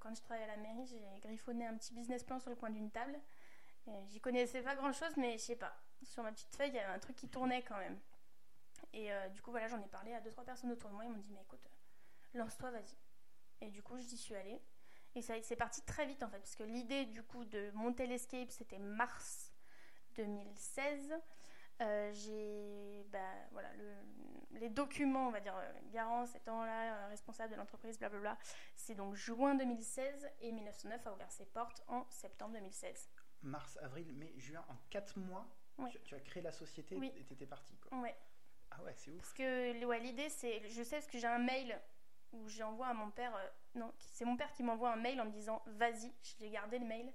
quand 0.00 0.14
je 0.14 0.22
travaillais 0.22 0.48
à 0.48 0.56
la 0.56 0.62
mairie, 0.62 0.86
j'ai 0.86 1.20
griffonné 1.20 1.66
un 1.66 1.76
petit 1.76 1.92
business 1.92 2.24
plan 2.24 2.38
sur 2.38 2.48
le 2.48 2.56
coin 2.56 2.70
d'une 2.70 2.90
table. 2.90 3.20
J'y 4.06 4.20
connaissais 4.20 4.62
pas 4.62 4.74
grand 4.74 4.92
chose, 4.92 5.14
mais 5.18 5.32
je 5.32 5.42
sais 5.42 5.56
pas. 5.56 5.76
Sur 6.04 6.22
ma 6.22 6.32
petite 6.32 6.54
feuille, 6.54 6.70
il 6.70 6.74
y 6.74 6.78
avait 6.78 6.92
un 6.92 6.98
truc 6.98 7.16
qui 7.16 7.28
tournait 7.28 7.62
quand 7.62 7.78
même. 7.78 7.98
Et 8.92 9.10
du 9.32 9.40
coup, 9.40 9.50
voilà, 9.50 9.68
j'en 9.68 9.80
ai 9.80 9.86
parlé 9.86 10.12
à 10.12 10.20
deux, 10.20 10.30
trois 10.30 10.44
personnes 10.44 10.70
autour 10.70 10.90
de 10.90 10.94
moi. 10.94 11.04
Ils 11.04 11.10
m'ont 11.10 11.18
dit, 11.18 11.30
mais 11.32 11.40
écoute, 11.40 11.66
lance-toi, 12.34 12.70
vas-y. 12.70 12.96
Et 13.62 13.70
du 13.70 13.82
coup, 13.82 13.96
j'y 13.98 14.18
suis 14.18 14.34
allée. 14.34 14.60
Et 15.14 15.20
c'est 15.20 15.56
parti 15.56 15.82
très 15.82 16.06
vite 16.06 16.22
en 16.22 16.28
fait, 16.28 16.38
parce 16.38 16.56
que 16.56 16.62
l'idée 16.62 17.04
du 17.04 17.22
coup 17.22 17.44
de 17.44 17.70
monter 17.72 18.06
l'escape, 18.06 18.50
c'était 18.50 18.78
mars 18.78 19.52
2016. 20.16 21.12
Euh, 21.80 22.12
j'ai 22.12 23.04
bah, 23.10 23.18
voilà, 23.50 23.68
les 24.52 24.70
documents, 24.70 25.28
on 25.28 25.30
va 25.30 25.40
dire, 25.40 25.56
euh, 25.56 25.72
Garance 25.92 26.34
étant 26.34 26.64
là, 26.64 26.94
euh, 26.94 27.08
responsable 27.08 27.52
de 27.52 27.56
l'entreprise, 27.56 27.98
blablabla. 27.98 28.38
C'est 28.74 28.94
donc 28.94 29.14
juin 29.14 29.54
2016 29.54 30.30
et 30.40 30.52
1909 30.52 31.06
a 31.06 31.12
ouvert 31.12 31.30
ses 31.30 31.46
portes 31.46 31.82
en 31.88 32.06
septembre 32.08 32.54
2016. 32.54 33.10
Mars, 33.42 33.76
avril, 33.82 34.14
mai, 34.14 34.32
juin, 34.38 34.64
en 34.68 34.76
4 34.90 35.18
mois, 35.18 35.46
tu, 36.04 36.14
as 36.14 36.20
créé 36.20 36.42
la 36.42 36.52
société 36.52 36.96
et 36.96 37.24
tu 37.24 37.32
étais 37.32 37.46
parti. 37.46 37.76
Quoi. 37.76 37.98
Ouais. 37.98 38.16
Ah 38.70 38.82
ouais, 38.82 38.94
c'est 38.96 39.10
ouf. 39.10 39.18
Parce 39.18 39.34
que 39.34 39.84
ouais, 39.84 40.00
l'idée, 40.00 40.28
c'est, 40.28 40.68
je 40.68 40.82
sais 40.82 40.96
parce 40.96 41.06
que 41.06 41.18
j'ai 41.18 41.26
un 41.26 41.38
mail 41.38 41.78
où 42.32 42.48
j'envoie 42.48 42.88
à 42.88 42.94
mon 42.94 43.10
père, 43.10 43.34
euh, 43.36 43.48
non, 43.74 43.92
c'est 43.98 44.24
mon 44.24 44.36
père 44.36 44.52
qui 44.52 44.62
m'envoie 44.62 44.92
un 44.92 44.96
mail 44.96 45.20
en 45.20 45.26
me 45.26 45.30
disant 45.30 45.62
vas-y, 45.66 46.12
je 46.22 46.40
l'ai 46.40 46.50
gardé 46.50 46.78
le 46.78 46.86
mail, 46.86 47.12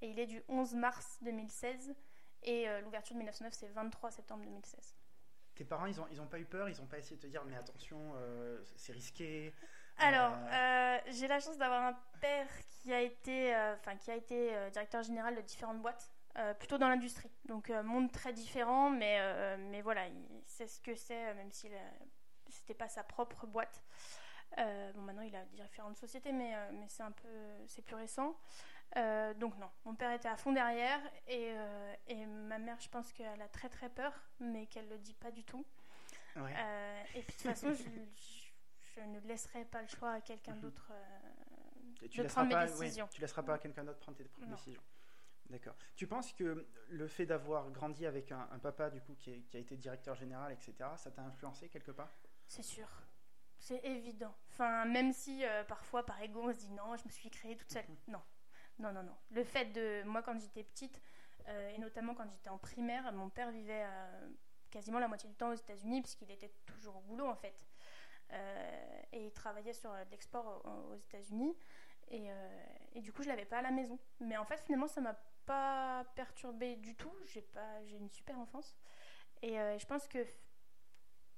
et 0.00 0.08
il 0.08 0.18
est 0.18 0.26
du 0.26 0.42
11 0.48 0.74
mars 0.74 1.18
2016, 1.22 1.94
et 2.42 2.68
euh, 2.68 2.80
l'ouverture 2.80 3.14
de 3.14 3.18
1909 3.18 3.52
c'est 3.52 3.68
23 3.68 4.10
septembre 4.10 4.44
2016. 4.44 4.96
Tes 5.54 5.64
parents, 5.64 5.86
ils 5.86 6.00
ont, 6.00 6.06
ils 6.10 6.20
ont 6.20 6.26
pas 6.26 6.38
eu 6.38 6.46
peur, 6.46 6.68
ils 6.68 6.80
ont 6.80 6.86
pas 6.86 6.98
essayé 6.98 7.16
de 7.16 7.22
te 7.22 7.26
dire 7.26 7.44
mais 7.44 7.56
attention, 7.56 8.14
euh, 8.16 8.60
c'est 8.76 8.92
risqué. 8.92 9.54
Alors, 9.98 10.32
j'ai 11.06 11.28
la 11.28 11.38
chance 11.38 11.56
d'avoir 11.56 11.84
un 11.84 11.96
père 12.20 12.48
qui 12.66 12.92
a 12.92 13.00
été, 13.00 13.54
enfin 13.78 13.96
qui 13.96 14.10
a 14.10 14.16
été 14.16 14.48
directeur 14.72 15.04
général 15.04 15.36
de 15.36 15.40
différentes 15.42 15.80
boîtes. 15.80 16.10
Plutôt 16.58 16.78
dans 16.78 16.88
l'industrie. 16.88 17.30
Donc, 17.46 17.70
monde 17.70 18.10
très 18.10 18.32
différent, 18.32 18.90
mais, 18.90 19.56
mais 19.58 19.82
voilà, 19.82 20.06
il 20.08 20.42
sait 20.46 20.66
ce 20.66 20.80
que 20.80 20.94
c'est, 20.94 21.34
même 21.34 21.52
si 21.52 21.68
c'était 22.48 22.74
pas 22.74 22.88
sa 22.88 23.04
propre 23.04 23.46
boîte. 23.46 23.82
Euh, 24.58 24.92
bon, 24.92 25.02
maintenant 25.02 25.22
il 25.22 25.34
a 25.34 25.44
différentes 25.66 25.96
sociétés, 25.96 26.32
mais, 26.32 26.54
euh, 26.54 26.70
mais 26.72 26.86
c'est 26.88 27.02
un 27.02 27.10
peu, 27.10 27.28
c'est 27.66 27.82
plus 27.82 27.96
récent. 27.96 28.38
Euh, 28.96 29.34
donc 29.34 29.56
non, 29.58 29.68
mon 29.84 29.94
père 29.94 30.12
était 30.12 30.28
à 30.28 30.36
fond 30.36 30.52
derrière 30.52 31.00
et, 31.26 31.52
et 32.06 32.26
ma 32.26 32.58
mère, 32.58 32.78
je 32.80 32.88
pense 32.88 33.12
qu'elle 33.12 33.42
a 33.42 33.48
très 33.48 33.68
très 33.68 33.88
peur, 33.88 34.12
mais 34.38 34.66
qu'elle 34.66 34.88
le 34.88 34.98
dit 34.98 35.14
pas 35.14 35.30
du 35.30 35.42
tout. 35.44 35.64
et 36.36 37.22
puis 37.22 37.22
de 37.22 37.32
toute 37.32 37.40
façon, 37.40 37.72
je, 37.72 37.82
je, 38.94 39.00
ne 39.00 39.20
laisserai 39.20 39.64
pas 39.64 39.82
le 39.82 39.88
choix 39.88 40.12
à 40.12 40.20
quelqu'un 40.20 40.54
mhm. 40.54 40.60
d'autre 40.60 40.92
de 42.02 42.22
prendre 42.24 42.56
mes 42.56 42.66
décisions. 42.66 43.08
tu 43.10 43.20
laisseras 43.20 43.42
pas 43.42 43.54
à 43.54 43.58
quelqu'un 43.58 43.84
d'autre 43.84 43.98
prendre 43.98 44.16
tes 44.16 44.24
décisions. 44.24 44.82
D'accord. 45.50 45.74
Tu 45.94 46.06
penses 46.06 46.32
que 46.32 46.66
le 46.88 47.06
fait 47.06 47.26
d'avoir 47.26 47.70
grandi 47.70 48.06
avec 48.06 48.32
un, 48.32 48.46
papa 48.62 48.90
du 48.90 49.00
coup 49.00 49.14
qui, 49.14 49.42
qui, 49.42 49.56
a 49.56 49.60
été 49.60 49.76
directeur 49.76 50.14
général, 50.14 50.52
etc., 50.52 50.74
ça 50.96 51.10
t'a 51.10 51.22
influencé 51.22 51.68
quelque 51.68 51.90
part? 51.90 52.10
C'est 52.48 52.62
sûr. 52.62 52.88
C'est 53.58 53.82
évident. 53.84 54.34
Enfin, 54.50 54.84
même 54.84 55.12
si 55.12 55.44
euh, 55.44 55.64
parfois 55.64 56.04
par 56.04 56.20
ego 56.20 56.42
on 56.42 56.52
se 56.52 56.58
dit 56.58 56.70
non, 56.72 56.96
je 56.96 57.04
me 57.04 57.10
suis 57.10 57.30
créée 57.30 57.56
toute 57.56 57.70
seule. 57.70 57.86
Mhm. 57.88 57.96
Non, 58.08 58.22
non, 58.78 58.92
non, 58.92 59.02
non. 59.02 59.16
Le 59.30 59.42
fait 59.42 59.66
de 59.66 60.02
moi 60.04 60.22
quand 60.22 60.38
j'étais 60.38 60.64
petite 60.64 61.00
euh, 61.48 61.70
et 61.70 61.78
notamment 61.78 62.14
quand 62.14 62.28
j'étais 62.30 62.50
en 62.50 62.58
primaire, 62.58 63.10
mon 63.12 63.30
père 63.30 63.50
vivait 63.50 63.84
euh, 63.84 64.28
quasiment 64.70 64.98
la 64.98 65.08
moitié 65.08 65.28
du 65.28 65.34
temps 65.34 65.50
aux 65.50 65.54
États-Unis 65.56 66.02
puisqu'il 66.02 66.30
était 66.30 66.52
toujours 66.66 66.96
au 66.96 67.00
boulot 67.00 67.26
en 67.26 67.36
fait. 67.36 67.66
et 69.12 69.26
il 69.26 69.32
travaillait 69.32 69.72
sur 69.72 69.92
l'export 70.10 70.62
aux, 70.90 70.96
États-Unis. 70.96 71.56
Et, 72.08 72.28
et, 72.92 73.00
du 73.00 73.12
coup, 73.12 73.22
je 73.22 73.28
l'avais 73.28 73.46
pas 73.46 73.58
à 73.58 73.62
la 73.62 73.70
maison. 73.70 73.98
Mais 74.20 74.36
en 74.36 74.44
fait, 74.44 74.60
finalement, 74.60 74.88
ça 74.88 75.00
m'a 75.00 75.18
pas 75.46 76.04
perturbée 76.16 76.76
du 76.76 76.94
tout. 76.94 77.12
J'ai 77.26 77.42
pas, 77.42 77.84
j'ai 77.84 77.96
une 77.96 78.10
super 78.10 78.38
enfance. 78.38 78.76
Et 79.42 79.56
je 79.56 79.84
pense 79.84 80.08
que 80.08 80.24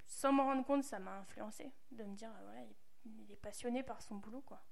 sans 0.06 0.32
m'en 0.32 0.44
rendre 0.44 0.64
compte, 0.64 0.84
ça 0.84 0.98
m'a 0.98 1.18
influencé 1.18 1.72
de 1.90 2.04
me 2.04 2.14
dire, 2.14 2.30
voilà, 2.44 2.60
il, 3.04 3.30
est 3.30 3.36
passionné 3.36 3.82
par 3.82 4.02
son 4.02 4.16
boulot, 4.16 4.40
quoi. 4.42 4.62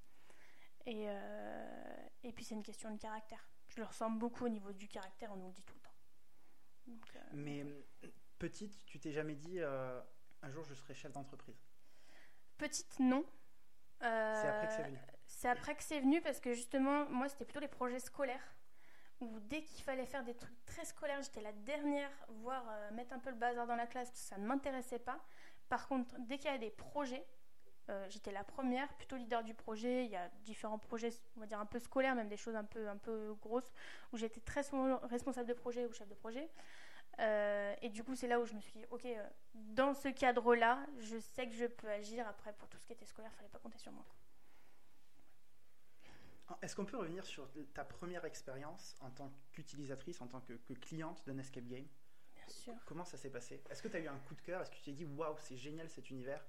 Et, 0.87 1.05
euh, 1.09 2.07
et 2.23 2.33
puis 2.33 2.45
c'est 2.45 2.55
une 2.55 2.63
question 2.63 2.91
de 2.93 2.99
caractère. 2.99 3.49
Je 3.69 3.81
le 3.81 3.87
ressens 3.87 4.11
beaucoup 4.11 4.45
au 4.45 4.49
niveau 4.49 4.73
du 4.73 4.89
caractère, 4.89 5.33
on 5.33 5.37
nous 5.37 5.47
le 5.47 5.53
dit 5.53 5.63
tout 5.63 5.75
le 5.75 5.81
temps. 5.81 5.91
Euh, 7.17 7.21
Mais 7.33 7.65
petite, 8.39 8.85
tu 8.87 9.01
t'es 9.01 9.13
jamais 9.13 9.35
dit, 9.35 9.61
euh, 9.61 10.01
un 10.43 10.51
jour 10.51 10.65
je 10.65 10.75
serai 10.75 10.95
chef 10.95 11.13
d'entreprise? 11.13 11.63
Petite, 12.59 12.99
non. 13.01 13.25
c'est 14.01 14.07
après 14.07 14.67
que 14.67 14.73
c'est 14.75 14.85
venu. 14.85 14.99
C'est 15.27 15.49
après 15.49 15.75
que 15.75 15.83
c'est 15.83 16.01
venu 16.01 16.21
parce 16.21 16.41
que 16.41 16.53
justement, 16.53 17.09
moi, 17.09 17.29
c'était 17.29 17.45
plutôt 17.45 17.61
les 17.61 17.69
projets 17.69 17.99
scolaires 17.99 18.55
dès 19.43 19.63
qu'il 19.63 19.85
fallait 19.85 20.07
faire 20.07 20.25
des 20.25 20.35
trucs 20.35 20.65
très 20.67 20.85
scolaires, 20.85 21.23
j'étais 21.23 21.41
la 21.41 21.53
dernière, 21.53 22.11
voire 22.29 22.65
mettre 22.93 23.13
un 23.15 23.19
peu 23.19 23.31
le 23.31 23.37
bazar 23.37 23.67
dans 23.67 23.77
la 23.77 23.87
classe, 23.87 24.11
ça 24.15 24.39
ne 24.39 24.47
m'intéressait 24.47 24.99
pas. 24.99 25.19
Par 25.69 25.89
contre, 25.89 26.15
dès 26.21 26.39
qu'il 26.39 26.51
y 26.51 26.55
a 26.55 26.59
des 26.59 26.71
projets, 26.71 27.27
Euh, 27.91 28.07
j'étais 28.09 28.33
la 28.33 28.45
première, 28.45 28.89
plutôt 28.97 29.17
leader 29.17 29.43
du 29.45 29.53
projet. 29.53 30.07
Il 30.07 30.11
y 30.11 30.17
a 30.17 30.31
différents 30.43 30.79
projets, 30.79 31.13
on 31.37 31.41
va 31.41 31.47
dire 31.47 31.61
un 31.61 31.67
peu 31.67 31.79
scolaires, 31.79 32.15
même 32.15 32.31
des 32.31 32.39
choses 32.39 32.57
un 32.57 32.65
peu, 32.65 33.35
grosses, 33.43 33.71
où 34.11 34.17
j'étais 34.17 34.41
très 34.41 34.63
responsable 35.03 35.47
de 35.47 35.53
projet 35.55 35.85
ou 35.85 35.93
chef 35.93 36.09
de 36.09 36.15
projet. 36.15 36.49
Euh, 37.19 37.75
et 37.83 37.91
du 37.91 38.03
coup, 38.03 38.15
c'est 38.15 38.27
là 38.27 38.41
où 38.41 38.47
je 38.47 38.55
me 38.55 38.61
suis 38.61 38.73
dit, 38.73 38.87
ok, 38.91 39.05
euh, 39.05 39.29
dans 39.53 39.93
ce 39.93 40.09
cadre-là, 40.09 40.79
je 40.99 41.19
sais 41.19 41.47
que 41.47 41.55
je 41.55 41.67
peux 41.67 41.91
agir. 41.91 42.27
Après, 42.27 42.55
pour 42.55 42.69
tout 42.71 42.79
ce 42.79 42.87
qui 42.87 42.95
était 42.95 43.05
scolaire, 43.05 43.31
il 43.35 43.37
fallait 43.37 43.51
pas 43.51 43.59
compter 43.59 43.79
sur 43.79 43.93
moi. 43.93 44.07
Est-ce 46.63 46.77
qu'on 46.77 46.85
peut 46.85 46.99
revenir 46.99 47.25
sur 47.25 47.49
ta 47.73 47.85
première 47.85 48.25
expérience 48.25 48.97
en 49.01 49.11
tant 49.11 49.33
qu'utilisatrice, 49.53 50.21
en 50.21 50.27
tant 50.27 50.41
que, 50.41 50.53
que 50.53 50.75
cliente 50.75 51.25
d'un 51.27 51.39
escape 51.39 51.67
game? 51.67 51.87
Bien 52.35 52.49
sûr. 52.49 52.75
Comment 52.87 53.05
ça 53.05 53.17
s'est 53.17 53.31
passé? 53.31 53.63
Est-ce 53.71 53.83
que 53.83 53.89
tu 53.89 53.97
as 53.97 54.01
eu 54.01 54.09
un 54.09 54.19
coup 54.19 54.35
de 54.35 54.43
cœur? 54.43 54.61
Est-ce 54.61 54.71
que 54.71 54.77
tu 54.77 54.83
t'es 54.83 54.93
dit, 54.93 55.05
waouh, 55.05 55.37
c'est 55.39 55.57
génial 55.57 55.89
cet 55.89 56.11
univers 56.11 56.45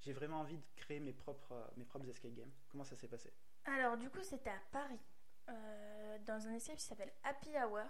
J'ai 0.00 0.12
vraiment 0.12 0.40
envie 0.40 0.58
de 0.58 0.64
créer 0.76 1.00
mes 1.00 1.12
propres, 1.12 1.72
mes 1.76 1.84
propres 1.84 2.08
escape 2.08 2.34
games? 2.34 2.52
Comment 2.68 2.84
ça 2.84 2.96
s'est 2.96 3.08
passé? 3.08 3.32
Alors, 3.64 3.96
du 3.96 4.10
coup, 4.10 4.22
c'était 4.22 4.50
à 4.50 4.60
Paris, 4.72 5.00
euh, 5.48 6.18
dans 6.26 6.46
un 6.46 6.52
escape 6.54 6.76
qui 6.76 6.84
s'appelle 6.84 7.12
Happy 7.22 7.50
Hour 7.56 7.86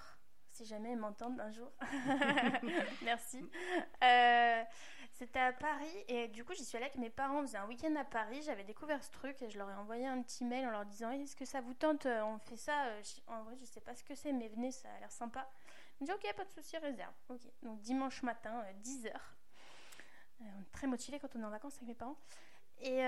si 0.51 0.65
jamais 0.65 0.93
ils 0.93 0.99
m'entendent 0.99 1.41
un 1.41 1.51
jour. 1.51 1.73
Merci. 3.03 3.49
Euh, 4.03 4.63
c'était 5.21 5.39
à 5.39 5.53
Paris 5.53 6.05
et 6.09 6.29
du 6.29 6.47
coup 6.47 6.55
j'y 6.55 6.65
suis 6.65 6.79
allée 6.79 6.87
avec 6.87 6.97
mes 6.97 7.11
parents. 7.11 7.41
On 7.41 7.43
faisait 7.43 7.59
un 7.59 7.67
week-end 7.67 7.95
à 7.97 8.05
Paris. 8.05 8.41
J'avais 8.43 8.65
découvert 8.65 9.05
ce 9.05 9.11
truc 9.11 9.43
et 9.43 9.51
je 9.51 9.59
leur 9.59 9.69
ai 9.69 9.75
envoyé 9.75 10.07
un 10.07 10.23
petit 10.23 10.47
mail 10.47 10.67
en 10.67 10.71
leur 10.71 10.87
disant 10.87 11.11
Est-ce 11.11 11.37
que 11.37 11.45
ça 11.45 11.61
vous 11.61 11.75
tente 11.75 12.07
On 12.07 12.39
fait 12.39 12.57
ça. 12.57 12.87
Euh, 12.87 13.03
en 13.27 13.43
vrai, 13.43 13.55
je 13.61 13.67
sais 13.67 13.83
pas 13.83 13.95
ce 13.95 14.03
que 14.03 14.15
c'est, 14.15 14.33
mais 14.33 14.49
venez, 14.49 14.73
ça 14.73 14.89
a 14.89 14.99
l'air 14.99 15.13
sympa. 15.13 15.47
Ils 16.01 16.05
m'ont 16.05 16.07
dit 16.07 16.13
Ok, 16.27 16.35
pas 16.35 16.45
de 16.47 16.51
souci, 16.51 16.79
réserve. 16.79 17.13
Ok. 17.29 17.43
Donc 17.63 17.83
dimanche 17.83 18.23
matin, 18.23 18.65
10h. 18.83 19.09
Euh, 19.09 20.45
on 20.57 20.63
est 20.63 20.73
très 20.73 20.87
motivés 20.87 21.19
quand 21.19 21.37
on 21.37 21.43
est 21.43 21.45
en 21.45 21.51
vacances 21.51 21.77
avec 21.77 21.89
mes 21.89 21.95
parents. 21.95 22.17
Et, 22.81 23.01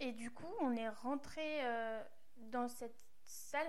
et 0.00 0.12
du 0.12 0.30
coup, 0.30 0.54
on 0.62 0.74
est 0.76 0.88
rentré 0.88 1.60
dans 2.38 2.68
cette 2.68 3.09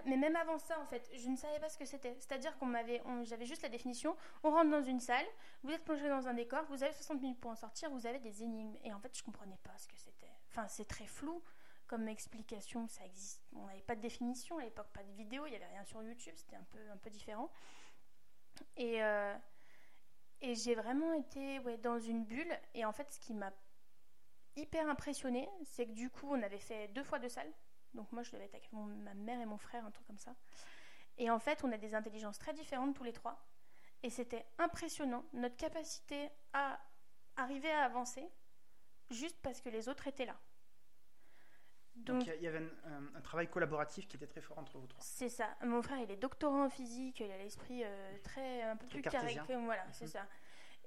Mais 0.06 0.18
même 0.18 0.36
avant 0.36 0.58
ça, 0.58 0.80
en 0.80 0.86
fait, 0.86 1.10
je 1.14 1.28
ne 1.30 1.36
savais 1.36 1.60
pas 1.60 1.70
ce 1.70 1.78
que 1.78 1.86
c'était. 1.86 2.16
C'est-à-dire 2.20 2.58
qu'on 2.58 2.66
m'avait, 2.66 3.02
j'avais 3.24 3.46
juste 3.46 3.62
la 3.62 3.70
définition. 3.70 4.16
On 4.44 4.52
rentre 4.52 4.70
dans 4.70 4.84
une 4.84 5.00
salle, 5.00 5.26
vous 5.64 5.72
êtes 5.72 5.84
plongé 5.84 6.08
dans 6.08 6.28
un 6.28 6.34
décor, 6.34 6.64
vous 6.70 6.84
avez 6.84 6.94
60 6.94 7.22
minutes 7.22 7.40
pour 7.40 7.52
en 7.52 7.56
sortir, 7.56 7.90
vous 7.90 8.06
avez 8.06 8.20
des 8.20 8.44
énigmes. 8.44 8.76
Et 8.84 8.94
en 8.94 9.00
fait, 9.00 9.16
je 9.18 9.24
comprenais 9.24 9.60
pas 9.64 9.78
ce 9.78 9.88
que 9.88 9.98
c'était. 9.98 10.32
Enfin, 10.50 10.68
c'est 10.68 10.86
très 10.86 11.08
flou 11.08 11.42
comme 11.88 12.08
explication. 12.08 12.88
Ça 12.88 13.06
existe. 13.06 13.42
On 13.56 13.66
n'avait 13.66 13.82
pas 13.82 13.96
de 13.96 14.02
définition 14.02 14.58
à 14.58 14.64
l'époque, 14.64 14.88
pas 14.94 15.04
de 15.04 15.12
vidéo, 15.12 15.46
il 15.48 15.54
y 15.54 15.56
avait 15.56 15.68
rien 15.68 15.84
sur 15.84 16.02
YouTube. 16.04 16.34
C'était 16.38 16.56
un 16.56 16.66
peu, 16.72 16.80
un 16.92 16.98
peu 16.98 17.10
différent. 17.10 17.52
Et 18.78 19.04
euh, 19.04 19.36
et 20.42 20.56
j'ai 20.56 20.74
vraiment 20.74 21.14
été 21.14 21.60
ouais, 21.60 21.78
dans 21.78 22.00
une 22.00 22.26
bulle. 22.26 22.58
Et 22.74 22.84
en 22.84 22.92
fait, 22.92 23.12
ce 23.12 23.20
qui 23.20 23.34
m'a 23.34 23.52
hyper 24.56 24.88
impressionnée, 24.90 25.48
c'est 25.64 25.86
que 25.86 25.92
du 25.92 26.10
coup, 26.10 26.28
on 26.30 26.42
avait 26.42 26.60
fait 26.60 26.88
deux 26.90 27.04
fois 27.04 27.20
de 27.20 27.28
salle. 27.28 27.52
Donc 27.94 28.12
moi, 28.12 28.24
je 28.24 28.32
devais 28.32 28.46
être 28.46 28.56
avec 28.56 28.72
ma 28.72 29.14
mère 29.14 29.42
et 29.42 29.46
mon 29.46 29.58
frère, 29.58 29.86
un 29.86 29.92
truc 29.92 30.08
comme 30.08 30.18
ça. 30.18 30.36
Et 31.18 31.30
en 31.30 31.40
fait, 31.40 31.64
on 31.64 31.72
a 31.72 31.78
des 31.78 31.94
intelligences 31.94 32.40
très 32.40 32.54
différentes 32.54 32.96
tous 32.96 33.04
les 33.04 33.14
trois. 33.14 33.46
Et 34.04 34.10
c'était 34.10 34.46
impressionnant, 34.58 35.26
notre 35.34 35.58
capacité 35.58 36.30
à 36.54 36.80
arriver 37.36 37.72
à 37.72 37.84
avancer, 37.84 38.28
juste 39.10 39.38
parce 39.42 39.62
que 39.62 39.70
les 39.70 39.90
autres 39.90 40.08
étaient 40.08 40.26
là. 40.26 40.38
Donc 41.96 42.26
il 42.26 42.42
y 42.42 42.48
avait 42.48 42.66
un, 43.16 43.22
travail 43.22 43.50
collaboratif 43.50 44.08
qui 44.08 44.16
était 44.16 44.26
très 44.26 44.42
fort 44.42 44.58
entre 44.58 44.78
vous 44.78 44.88
trois. 44.88 45.04
C'est 45.04 45.30
ça. 45.30 45.56
Mon 45.64 45.82
frère, 45.82 46.00
il 46.00 46.10
est 46.10 46.18
doctorant 46.18 46.66
en 46.66 46.70
physique, 46.70 47.20
il 47.20 47.30
a 47.30 47.38
l'esprit 47.38 47.84
euh, 47.84 48.18
très 48.24 48.64
un 48.64 48.78
peu 48.78 48.88
plus 48.88 49.02
carré. 49.02 49.38
Voilà, 49.48 49.86
c'est 49.92 50.06
mhm. 50.06 50.12
ça. 50.12 50.28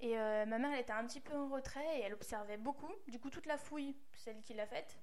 Et 0.00 0.18
euh, 0.18 0.44
ma 0.46 0.58
mère, 0.58 0.72
elle 0.72 0.80
était 0.80 0.92
un 0.92 1.06
petit 1.06 1.20
peu 1.20 1.34
en 1.34 1.48
retrait 1.48 1.98
et 1.98 2.02
elle 2.02 2.14
observait 2.14 2.56
beaucoup. 2.56 2.92
Du 3.06 3.20
coup, 3.20 3.30
toute 3.30 3.46
la 3.46 3.58
fouille, 3.58 3.96
celle 4.16 4.40
qui 4.42 4.54
l'a 4.54 4.66
faite. 4.66 4.98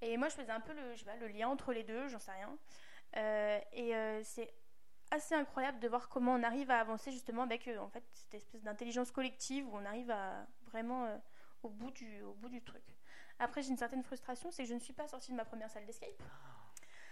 Et 0.00 0.16
moi, 0.16 0.28
je 0.28 0.34
faisais 0.34 0.52
un 0.52 0.60
peu 0.60 0.72
le, 0.72 0.94
je 0.94 1.00
sais 1.00 1.04
pas, 1.04 1.16
le 1.16 1.28
lien 1.28 1.48
entre 1.48 1.72
les 1.72 1.84
deux, 1.84 2.08
j'en 2.08 2.18
sais 2.18 2.32
rien. 2.32 2.56
Euh, 3.16 3.58
et 3.72 3.94
euh, 3.94 4.20
c'est 4.22 4.52
assez 5.10 5.34
incroyable 5.34 5.78
de 5.80 5.88
voir 5.88 6.08
comment 6.08 6.34
on 6.34 6.42
arrive 6.42 6.70
à 6.70 6.78
avancer 6.78 7.10
justement 7.10 7.42
avec 7.42 7.66
euh, 7.66 7.78
en 7.78 7.88
fait, 7.88 8.04
cette 8.12 8.34
espèce 8.34 8.62
d'intelligence 8.62 9.10
collective 9.10 9.66
où 9.66 9.76
on 9.76 9.84
arrive 9.84 10.10
à 10.10 10.46
vraiment 10.66 11.08
au, 11.62 11.70
bout 11.70 11.90
du, 11.90 12.22
au 12.22 12.34
bout 12.34 12.48
du 12.48 12.62
truc. 12.62 12.84
Après, 13.38 13.62
j'ai 13.62 13.70
une 13.70 13.78
certaine 13.78 14.02
frustration, 14.02 14.50
c'est 14.50 14.64
que 14.64 14.68
je 14.68 14.74
ne 14.74 14.80
suis 14.80 14.92
pas 14.92 15.08
sortie 15.08 15.30
de 15.30 15.36
ma 15.36 15.44
première 15.44 15.70
salle 15.70 15.86
d'escape. 15.86 16.22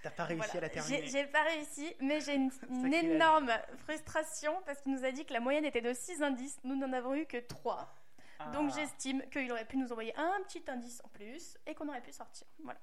T'as 0.02 0.10
pas 0.10 0.24
réussi 0.24 0.56
à 0.56 0.60
la 0.60 0.68
terminer 0.68 1.06
J'ai 1.06 1.26
pas 1.26 1.42
réussi, 1.42 1.94
mais 2.00 2.20
j'ai 2.20 2.34
une, 2.34 2.50
énorme 2.94 3.50
frustration 3.78 4.60
parce 4.64 4.80
qu'il 4.80 4.92
nous 4.92 5.04
a 5.04 5.10
dit 5.10 5.24
que 5.24 5.32
la 5.32 5.40
moyenne 5.40 5.64
était 5.64 5.80
de 5.80 5.92
6 5.92 6.22
indices. 6.22 6.58
Nous 6.64 6.76
n'en 6.76 6.92
avons 6.92 7.14
eu 7.14 7.26
que 7.26 7.38
3. 7.38 7.92
Donc 8.52 8.70
ah. 8.72 8.74
j'estime 8.76 9.22
qu'il 9.30 9.50
aurait 9.52 9.64
pu 9.64 9.76
nous 9.76 9.92
envoyer 9.92 10.14
un 10.16 10.40
petit 10.46 10.62
indice 10.68 11.00
en 11.04 11.08
plus 11.08 11.58
et 11.66 11.74
qu'on 11.74 11.88
aurait 11.88 12.02
pu 12.02 12.12
sortir. 12.12 12.46
Voilà. 12.62 12.80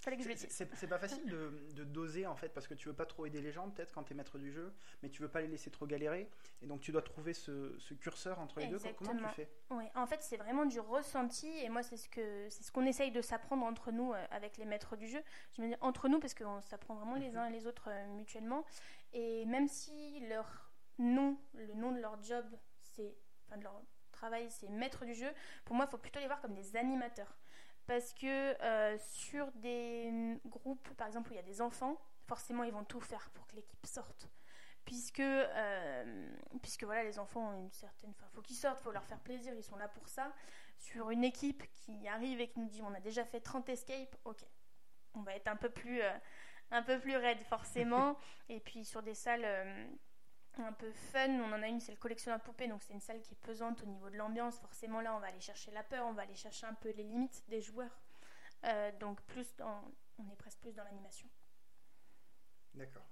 Fallait 0.00 0.16
que 0.16 0.22
je 0.22 0.28
le 0.28 0.34
dise. 0.34 0.46
C'est 0.50 0.86
pas 0.86 0.98
facile 0.98 1.26
de, 1.26 1.84
doser 1.84 2.26
en 2.26 2.36
fait 2.36 2.50
parce 2.50 2.68
que 2.68 2.74
tu 2.74 2.88
veux 2.88 2.94
pas 2.94 3.06
trop 3.06 3.26
aider 3.26 3.40
les 3.40 3.50
gens 3.50 3.68
peut-être 3.70 3.92
quand 3.92 4.04
tu 4.04 4.12
es 4.12 4.16
maître 4.16 4.38
du 4.38 4.52
jeu, 4.52 4.72
mais 5.02 5.08
tu 5.08 5.22
veux 5.22 5.28
pas 5.28 5.40
les 5.40 5.48
laisser 5.48 5.70
trop 5.70 5.86
galérer 5.86 6.30
et 6.62 6.66
donc 6.66 6.80
tu 6.80 6.92
dois 6.92 7.02
trouver 7.02 7.32
ce, 7.32 7.94
curseur 7.94 8.38
entre 8.38 8.60
les 8.60 8.68
deux. 8.68 8.78
Comment 8.96 9.16
tu 9.16 9.34
fais? 9.34 9.50
Oui, 9.70 9.84
en 9.96 10.06
fait 10.06 10.22
c'est 10.22 10.36
vraiment 10.36 10.66
du 10.66 10.78
ressenti 10.78 11.48
et 11.48 11.68
moi 11.68 11.82
c'est 11.82 11.96
ce 11.96 12.08
que 12.08 12.48
c'est 12.48 12.62
ce 12.62 12.70
qu'on 12.70 12.86
essaye 12.86 13.10
de 13.10 13.20
s'apprendre 13.20 13.64
entre 13.64 13.90
nous 13.90 14.12
euh, 14.12 14.24
avec 14.30 14.56
les 14.56 14.66
maîtres 14.66 14.96
du 14.96 15.08
jeu. 15.08 15.20
Je 15.56 15.62
me 15.62 15.68
dis 15.68 15.74
entre 15.80 16.08
nous 16.08 16.20
parce 16.20 16.34
qu'on 16.34 16.60
s'apprend 16.60 16.94
vraiment 16.94 17.16
les 17.16 17.36
uns 17.36 17.46
et 17.46 17.52
les 17.52 17.66
autres 17.66 17.88
euh, 17.90 18.06
mutuellement 18.14 18.64
et 19.12 19.46
même 19.46 19.66
si 19.66 20.20
leur 20.28 20.72
nom, 20.98 21.36
le 21.54 21.74
nom 21.74 21.92
de 21.92 21.98
leur 21.98 22.22
job, 22.22 22.44
c'est 22.82 23.16
enfin 23.46 23.56
de 23.58 23.64
leur 23.64 23.82
travail, 24.18 24.50
c'est 24.50 24.68
maître 24.68 25.04
du 25.04 25.14
jeu. 25.14 25.32
Pour 25.64 25.76
moi, 25.76 25.86
il 25.86 25.90
faut 25.90 25.98
plutôt 25.98 26.20
les 26.20 26.26
voir 26.26 26.40
comme 26.40 26.54
des 26.54 26.76
animateurs. 26.76 27.38
Parce 27.86 28.12
que 28.12 28.26
euh, 28.62 28.98
sur 28.98 29.50
des 29.52 30.38
groupes, 30.46 30.88
par 30.94 31.06
exemple, 31.06 31.30
où 31.30 31.32
il 31.32 31.36
y 31.36 31.40
a 31.40 31.42
des 31.42 31.62
enfants, 31.62 31.96
forcément, 32.26 32.64
ils 32.64 32.72
vont 32.72 32.84
tout 32.84 33.00
faire 33.00 33.30
pour 33.30 33.46
que 33.46 33.56
l'équipe 33.56 33.86
sorte. 33.86 34.28
Puisque, 34.84 35.20
euh, 35.20 36.36
puisque 36.62 36.84
voilà, 36.84 37.04
les 37.04 37.18
enfants 37.18 37.48
ont 37.48 37.60
une 37.60 37.72
certaine. 37.72 38.10
Enfin, 38.10 38.26
faut 38.32 38.42
qu'ils 38.42 38.56
sortent, 38.56 38.80
faut 38.80 38.92
leur 38.92 39.04
faire 39.04 39.20
plaisir, 39.20 39.54
ils 39.54 39.62
sont 39.62 39.76
là 39.76 39.88
pour 39.88 40.08
ça. 40.08 40.32
Sur 40.78 41.10
une 41.10 41.24
équipe 41.24 41.62
qui 41.72 42.08
arrive 42.08 42.40
et 42.40 42.48
qui 42.48 42.60
nous 42.60 42.68
dit 42.68 42.82
on 42.82 42.94
a 42.94 43.00
déjà 43.00 43.24
fait 43.24 43.40
30 43.40 43.68
escapes, 43.68 44.16
ok, 44.24 44.44
on 45.14 45.22
va 45.22 45.34
être 45.34 45.48
un 45.48 45.56
peu 45.56 45.68
plus, 45.68 46.00
euh, 46.02 46.18
un 46.70 46.82
peu 46.82 46.98
plus 47.00 47.16
raide 47.16 47.40
forcément. 47.44 48.18
et 48.48 48.60
puis 48.60 48.84
sur 48.84 49.02
des 49.02 49.14
salles 49.14 49.46
un 50.64 50.72
peu 50.72 50.90
fun. 50.90 51.28
On 51.28 51.52
en 51.52 51.62
a 51.62 51.68
une, 51.68 51.80
c'est 51.80 51.92
le 51.92 51.98
collectionneur 51.98 52.38
de 52.38 52.44
poupées, 52.44 52.68
donc 52.68 52.82
c'est 52.82 52.94
une 52.94 53.00
salle 53.00 53.20
qui 53.20 53.34
est 53.34 53.40
pesante 53.42 53.82
au 53.82 53.86
niveau 53.86 54.10
de 54.10 54.16
l'ambiance. 54.16 54.58
Forcément, 54.58 55.00
là, 55.00 55.14
on 55.14 55.20
va 55.20 55.28
aller 55.28 55.40
chercher 55.40 55.70
la 55.70 55.82
peur, 55.82 56.06
on 56.06 56.12
va 56.12 56.22
aller 56.22 56.34
chercher 56.34 56.66
un 56.66 56.74
peu 56.74 56.90
les 56.90 57.04
limites 57.04 57.44
des 57.48 57.60
joueurs. 57.60 58.00
Euh, 58.64 58.90
donc, 58.98 59.20
plus 59.22 59.54
dans, 59.56 59.84
on 60.18 60.28
est 60.30 60.36
presque 60.36 60.58
plus 60.60 60.74
dans 60.74 60.84
l'animation. 60.84 61.28
D'accord. 62.74 63.06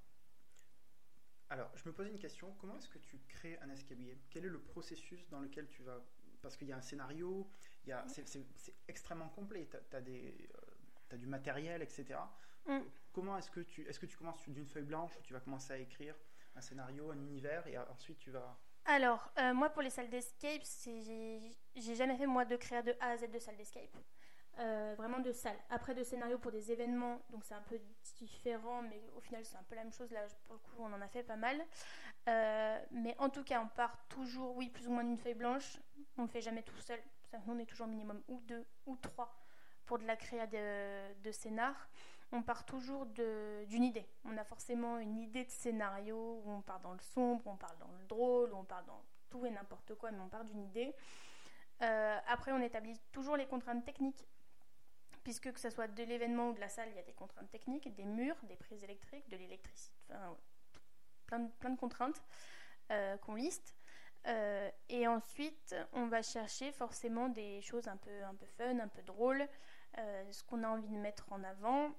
Alors, 1.49 1.71
je 1.77 1.89
me 1.89 1.93
posais 1.95 2.11
une 2.11 2.19
question. 2.19 2.53
Comment 2.59 2.77
est-ce 2.77 2.89
que 2.89 2.99
tu 2.99 3.19
crées 3.29 3.59
un 3.63 3.69
game? 3.69 4.19
Quel 4.31 4.45
est 4.45 4.49
le 4.49 4.61
processus 4.61 5.29
dans 5.29 5.41
lequel 5.41 5.69
tu 5.69 5.83
vas? 5.83 6.01
Parce 6.43 6.57
qu'il 6.57 6.69
y 6.69 6.73
a 6.73 6.77
un 6.77 6.83
scénario, 6.83 7.49
il 7.85 7.91
y 7.91 7.93
a... 7.93 8.05
c'est, 8.09 8.47
extrêmement 8.89 9.29
complet. 9.29 9.69
Tu 9.71 9.97
as, 9.97 10.01
des, 10.01 10.49
euh, 11.13 11.17
du 11.17 11.27
matériel, 11.27 11.83
etc. 11.83 12.19
Mm. 12.67 12.81
Comment 13.13 13.39
est-ce 13.39 13.51
que 13.51 13.61
tu 13.61 13.87
est-ce 13.87 14.01
que 14.01 14.07
tu 14.07 14.17
commences 14.17 14.49
d'une 14.49 14.67
feuille 14.67 14.85
blanche 14.85 15.17
ou 15.17 15.23
tu 15.23 15.33
vas 15.33 15.41
commencer 15.41 15.73
à 15.73 15.79
écrire? 15.79 16.17
Un 16.57 16.61
scénario, 16.61 17.11
un 17.11 17.19
univers, 17.19 17.67
et 17.67 17.79
ensuite 17.79 18.19
tu 18.19 18.31
vas. 18.31 18.57
Alors, 18.87 19.31
euh, 19.39 19.53
moi 19.53 19.71
pour 19.71 19.83
les 19.83 19.91
salles 19.91 20.09
d'escape, 20.09 20.63
j'ai 21.75 21.95
jamais 21.95 22.17
fait 22.17 22.27
moi 22.27 22.45
de 22.45 22.57
créer 22.57 22.83
de 22.83 22.95
A 23.01 23.11
à 23.11 23.17
Z 23.17 23.31
de 23.31 23.39
salles 23.39 23.57
d'escape. 23.57 23.97
Euh, 24.59 24.95
vraiment 24.97 25.19
de 25.19 25.33
salles. 25.33 25.59
Après 25.69 25.95
de 25.95 26.03
scénarios 26.03 26.39
pour 26.39 26.51
des 26.51 26.73
événements, 26.73 27.21
donc 27.31 27.45
c'est 27.45 27.55
un 27.55 27.63
peu 27.63 27.79
différent, 28.17 28.81
mais 28.83 29.03
au 29.15 29.21
final 29.21 29.45
c'est 29.45 29.57
un 29.57 29.63
peu 29.65 29.75
la 29.75 29.83
même 29.83 29.93
chose. 29.93 30.11
Là, 30.13 30.21
pour 30.47 30.55
le 30.55 30.61
coup, 30.61 30.77
on 30.79 30.93
en 30.93 31.01
a 31.03 31.09
fait 31.09 31.23
pas 31.23 31.37
mal. 31.37 31.61
Euh, 32.29 32.79
mais 32.91 33.15
en 33.19 33.29
tout 33.29 33.45
cas, 33.45 33.61
on 33.61 33.69
part 33.69 33.99
toujours, 34.09 34.57
oui, 34.57 34.71
plus 34.71 34.89
ou 34.89 34.93
moins 34.93 35.05
d'une 35.05 35.19
feuille 35.19 35.35
blanche. 35.35 35.79
On 36.17 36.23
ne 36.23 36.29
fait 36.29 36.41
jamais 36.41 36.63
tout 36.63 36.79
seul. 36.79 36.99
on 37.49 37.59
est 37.59 37.67
toujours 37.67 37.87
minimum 37.87 38.23
ou 38.29 38.41
deux 38.43 38.65
ou 38.87 38.97
trois 38.97 39.37
pour 39.85 39.99
de 39.99 40.07
la 40.07 40.17
créa 40.17 40.47
de, 40.47 41.23
de 41.23 41.31
scénar 41.31 41.89
on 42.37 42.43
part 42.43 42.65
toujours 42.65 43.07
d'une 43.07 43.83
idée. 43.83 44.07
On 44.25 44.37
a 44.37 44.45
forcément 44.45 44.99
une 44.99 45.17
idée 45.17 45.45
de 45.45 45.51
scénario 45.51 46.43
où 46.45 46.51
on 46.51 46.61
part 46.61 46.81
dans 46.81 46.93
le 46.93 47.01
sombre, 47.01 47.43
on 47.47 47.57
part 47.57 47.77
dans 47.79 47.91
le 47.99 48.05
drôle, 48.07 48.53
on 48.55 48.65
part 48.65 48.85
dans 48.85 49.03
tout 49.31 49.45
et 49.47 49.51
n'importe 49.51 49.95
quoi, 49.95 50.11
mais 50.11 50.21
on 50.21 50.29
part 50.29 50.45
d'une 50.45 50.63
idée. 50.63 50.95
Euh, 51.83 52.19
après, 52.29 52.53
on 52.53 52.61
établit 52.61 52.99
toujours 53.13 53.37
les 53.37 53.47
contraintes 53.47 53.85
techniques, 53.85 54.27
puisque 55.25 55.53
que 55.53 55.59
ce 55.59 55.71
soit 55.71 55.89
de 55.89 56.03
l'événement 56.05 56.51
ou 56.51 56.53
de 56.53 56.61
la 56.61 56.69
salle, 56.69 56.89
il 56.91 56.97
y 56.97 56.99
a 56.99 57.03
des 57.03 57.13
contraintes 57.13 57.51
techniques, 57.51 57.93
des 57.95 58.05
murs, 58.05 58.37
des 58.45 58.57
prises 58.57 58.83
électriques, 58.85 59.29
de 59.29 59.37
l'électricité, 59.37 59.97
enfin, 60.11 61.49
plein, 61.59 61.71
de, 61.71 61.79
contraintes 61.79 62.23
euh, 62.91 63.17
qu'on 63.19 63.35
liste. 63.35 63.75
Euh, 64.27 64.71
et 64.89 65.07
ensuite, 65.07 65.75
on 65.93 66.07
va 66.07 66.21
chercher 66.21 66.73
forcément 66.73 67.29
des 67.29 67.61
choses 67.63 67.89
un 67.89 67.97
peu, 67.97 68.25
un 68.25 68.35
peu 68.35 68.47
fun, 68.47 68.79
un 68.79 68.89
peu 68.89 69.03
drôles, 69.03 69.47
ce 70.31 70.45
qu'on 70.45 70.63
a 70.63 70.69
envie 70.69 70.89
de 70.89 70.99
mettre 70.99 71.33
en 71.33 71.43
avant 71.43 71.91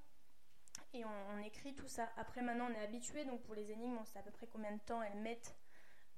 et 0.94 1.04
on, 1.06 1.40
écrit 1.40 1.76
tout 1.76 1.88
ça. 1.88 2.10
Après, 2.18 2.42
maintenant, 2.42 2.68
on 2.70 2.74
est 2.74 2.84
habitué, 2.84 3.26
donc 3.26 3.42
pour 3.44 3.56
les 3.56 3.72
énigmes, 3.72 3.98
on 4.00 4.06
sait 4.06 4.20
à 4.20 4.24
peu 4.24 4.32
près 4.32 4.48
combien 4.48 4.72
de 4.72 4.80
temps 4.80 5.02
elles 5.02 5.18
mettent 5.18 5.56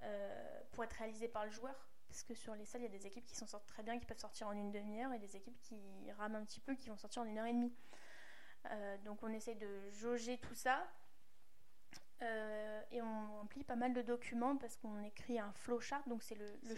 euh, 0.04 0.62
pour 0.72 0.84
être 0.84 0.94
réalisées 0.94 1.28
par 1.28 1.46
le 1.46 1.52
joueur. 1.52 1.88
Parce 2.08 2.24
que 2.24 2.34
sur 2.34 2.56
les 2.56 2.66
salles, 2.66 2.82
il 2.82 2.86
y 2.86 2.96
a 2.96 2.98
des 2.98 3.06
équipes 3.06 3.26
qui 3.26 3.36
s'en 3.36 3.46
sortent 3.46 3.68
très 3.68 3.84
bien, 3.84 4.00
qui 4.00 4.06
peuvent 4.06 4.20
sortir 4.20 4.48
en 4.48 4.54
une 4.54 4.72
demi-heure, 4.72 5.14
et 5.14 5.20
des 5.20 5.36
équipes 5.36 5.60
qui 5.62 6.12
rament 6.18 6.36
un 6.36 6.46
petit 6.46 6.60
peu, 6.60 6.76
qui 6.76 6.90
vont 6.90 6.98
sortir 6.98 7.22
en 7.22 7.26
une 7.26 7.38
heure 7.38 7.46
et 7.46 7.54
demie. 7.54 7.74
Euh, 8.72 8.98
donc 9.06 9.22
on 9.24 9.30
essaye 9.30 9.56
de 9.56 9.90
jauger 9.92 10.38
tout 10.38 10.56
ça. 10.56 10.88
Euh, 12.22 12.82
et 12.92 13.02
on 13.02 13.38
remplit 13.40 13.64
pas 13.64 13.78
mal 13.78 13.94
de 13.94 14.02
documents 14.02 14.58
parce 14.58 14.76
qu'on 14.76 15.02
écrit 15.04 15.40
un 15.40 15.54
flowchart, 15.54 16.04
donc 16.08 16.22
c'est 16.22 16.36
le, 16.36 16.60
le, 16.64 16.76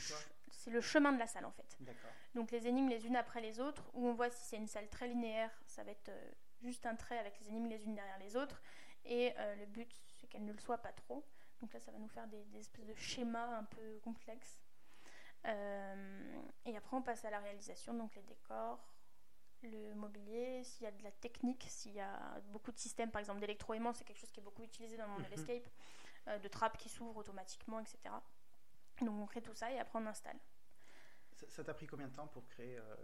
le 0.67 0.81
chemin 0.81 1.11
de 1.11 1.17
la 1.17 1.25
salle 1.25 1.45
en 1.45 1.51
fait. 1.51 1.77
Donc 2.35 2.51
les 2.51 2.67
énigmes 2.67 2.89
les 2.89 3.07
unes 3.07 3.15
après 3.15 3.41
les 3.41 3.59
autres, 3.59 3.89
où 3.93 4.07
on 4.07 4.13
voit 4.13 4.29
si 4.29 4.43
c'est 4.45 4.57
une 4.57 4.67
salle 4.67 4.87
très 4.89 5.07
linéaire, 5.07 5.51
ça 5.65 5.83
va 5.83 5.91
être 5.91 6.11
juste 6.61 6.85
un 6.85 6.95
trait 6.95 7.17
avec 7.17 7.39
les 7.39 7.49
énigmes 7.49 7.67
les 7.67 7.83
unes 7.83 7.95
derrière 7.95 8.19
les 8.19 8.35
autres. 8.35 8.61
Et 9.05 9.33
le 9.57 9.65
but, 9.65 9.91
c'est 10.15 10.27
qu'elle 10.27 10.45
ne 10.45 10.53
le 10.53 10.59
soit 10.59 10.77
pas 10.77 10.91
trop. 10.91 11.25
Donc 11.59 11.73
là, 11.73 11.79
ça 11.79 11.91
va 11.91 11.97
nous 11.97 12.07
faire 12.07 12.27
des, 12.27 12.43
des 12.45 12.59
espèces 12.59 12.85
de 12.85 12.93
schémas 12.93 13.57
un 13.57 13.63
peu 13.63 13.99
complexes. 14.03 14.61
et 15.45 16.77
après, 16.77 16.97
on 16.97 17.01
passe 17.01 17.25
à 17.25 17.31
la 17.31 17.39
réalisation, 17.39 17.93
donc 17.95 18.13
les 18.15 18.21
décors, 18.21 18.79
le 19.63 19.93
mobilier, 19.93 20.63
s'il 20.63 20.83
y 20.83 20.87
a 20.87 20.91
de 20.91 21.03
la 21.03 21.11
technique, 21.11 21.65
s'il 21.69 21.93
y 21.93 21.99
a 21.99 22.39
beaucoup 22.51 22.71
de 22.71 22.77
systèmes, 22.77 23.11
par 23.11 23.19
exemple 23.19 23.39
d'électroaimant, 23.39 23.93
c'est 23.93 24.03
quelque 24.03 24.19
chose 24.19 24.31
qui 24.31 24.39
est 24.39 24.43
beaucoup 24.43 24.63
utilisé 24.63 24.97
dans 24.97 25.05
le 25.05 25.11
monde 25.11 25.23
de 25.23 25.27
mhm. 25.27 25.35
l'escape, 25.35 25.69
euh, 26.27 26.39
de 26.39 26.47
trappes 26.47 26.77
qui 26.77 26.89
s'ouvrent 26.89 27.17
automatiquement, 27.17 27.79
etc. 27.79 27.97
Donc 29.01 29.19
on 29.19 29.25
crée 29.25 29.41
tout 29.41 29.53
ça 29.53 29.71
et 29.71 29.79
après 29.79 29.99
on 29.99 30.05
installe. 30.07 30.37
Ça 31.47 31.63
t'a 31.63 31.73
pris 31.73 31.87
combien 31.87 32.07
de 32.07 32.15
temps 32.15 32.27
pour 32.27 32.45
créer 32.47 32.77
euh, 32.77 32.95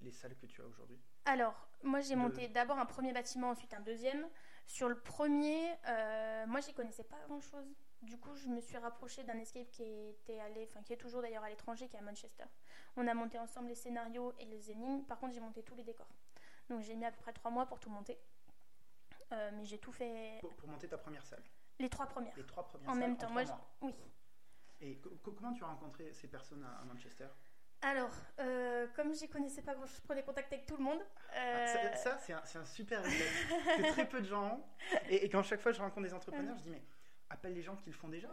les 0.00 0.10
salles 0.10 0.36
que 0.36 0.46
tu 0.46 0.60
as 0.60 0.64
aujourd'hui? 0.64 0.98
Alors, 1.24 1.54
moi 1.82 2.00
j'ai 2.00 2.16
monté 2.16 2.48
d'abord 2.48 2.78
un 2.78 2.86
premier 2.86 3.12
bâtiment, 3.12 3.50
ensuite 3.50 3.74
un 3.74 3.80
deuxième. 3.80 4.28
Sur 4.66 4.88
le 4.88 4.98
premier, 4.98 5.74
euh, 5.88 6.46
moi 6.46 6.60
j'y 6.60 6.74
connaissais 6.74 7.04
pas 7.04 7.18
grand 7.26 7.40
chose. 7.40 7.66
Du 8.02 8.18
coup, 8.18 8.34
je 8.36 8.48
me 8.48 8.60
suis 8.60 8.76
rapprochée 8.76 9.24
d'un 9.24 9.38
escape 9.38 9.70
qui 9.70 9.82
était 9.82 10.38
allé, 10.40 10.68
enfin 10.70 10.82
qui 10.82 10.92
est 10.92 10.96
toujours 10.96 11.22
d'ailleurs 11.22 11.44
à 11.44 11.48
l'étranger, 11.48 11.88
qui 11.88 11.96
est 11.96 12.00
à 12.00 12.02
Manchester. 12.02 12.44
On 12.96 13.06
a 13.06 13.14
monté 13.14 13.38
ensemble 13.38 13.68
les 13.68 13.74
scénarios 13.74 14.32
et 14.38 14.44
les 14.44 14.70
énigmes. 14.70 15.04
Par 15.04 15.18
contre, 15.18 15.34
j'ai 15.34 15.40
monté 15.40 15.62
tous 15.62 15.74
les 15.74 15.84
décors. 15.84 16.10
Donc 16.68 16.82
j'ai 16.82 16.94
mis 16.94 17.04
à 17.04 17.10
peu 17.10 17.20
près 17.20 17.32
trois 17.32 17.50
mois 17.50 17.66
pour 17.66 17.80
tout 17.80 17.90
monter. 17.90 18.18
Euh, 19.32 19.50
mais 19.54 19.64
j'ai 19.64 19.78
tout 19.78 19.92
fait. 19.92 20.38
Pour, 20.40 20.68
monter 20.68 20.88
ta 20.88 20.98
première 20.98 21.24
salle? 21.24 21.42
Les 21.78 21.88
trois 21.88 22.06
premières. 22.06 22.36
Les 22.36 22.46
trois 22.46 22.64
premières 22.64 22.90
en 22.90 22.94
même 22.94 23.16
temps. 23.16 23.30
moi, 23.30 23.42
oui. 23.82 23.94
Et 24.80 25.00
comment 25.22 25.52
tu 25.52 25.64
as 25.64 25.66
rencontré 25.66 26.12
ces 26.12 26.28
personnes 26.28 26.64
à, 26.64 26.84
Manchester? 26.84 27.28
Alors, 27.82 28.10
euh, 28.40 28.86
comme 28.96 29.14
j'y 29.14 29.28
connaissais 29.28 29.62
pas 29.62 29.74
grand 29.74 29.86
chose, 29.86 29.96
je 29.96 30.02
prenais 30.02 30.22
contact 30.22 30.52
avec 30.52 30.66
tout 30.66 30.76
le 30.76 30.82
monde. 30.82 31.00
Ah, 31.34 31.66
ça, 31.94 32.18
c'est 32.18 32.32
un, 32.32 32.64
super 32.64 33.02
que 33.02 33.92
très 33.92 34.08
peu 34.08 34.20
de 34.20 34.26
gens 34.26 34.54
ont. 34.54 34.64
Et, 35.08 35.24
et, 35.24 35.28
quand 35.28 35.42
chaque 35.42 35.60
fois 35.60 35.72
je 35.72 35.80
rencontre 35.80 36.06
des 36.06 36.14
entrepreneurs, 36.14 36.56
je 36.56 36.62
dis 36.62 36.70
mais 36.70 36.82
appelle 37.30 37.54
les 37.54 37.62
gens 37.62 37.76
qui 37.76 37.90
le 37.90 37.96
font 37.96 38.08
déjà. 38.08 38.28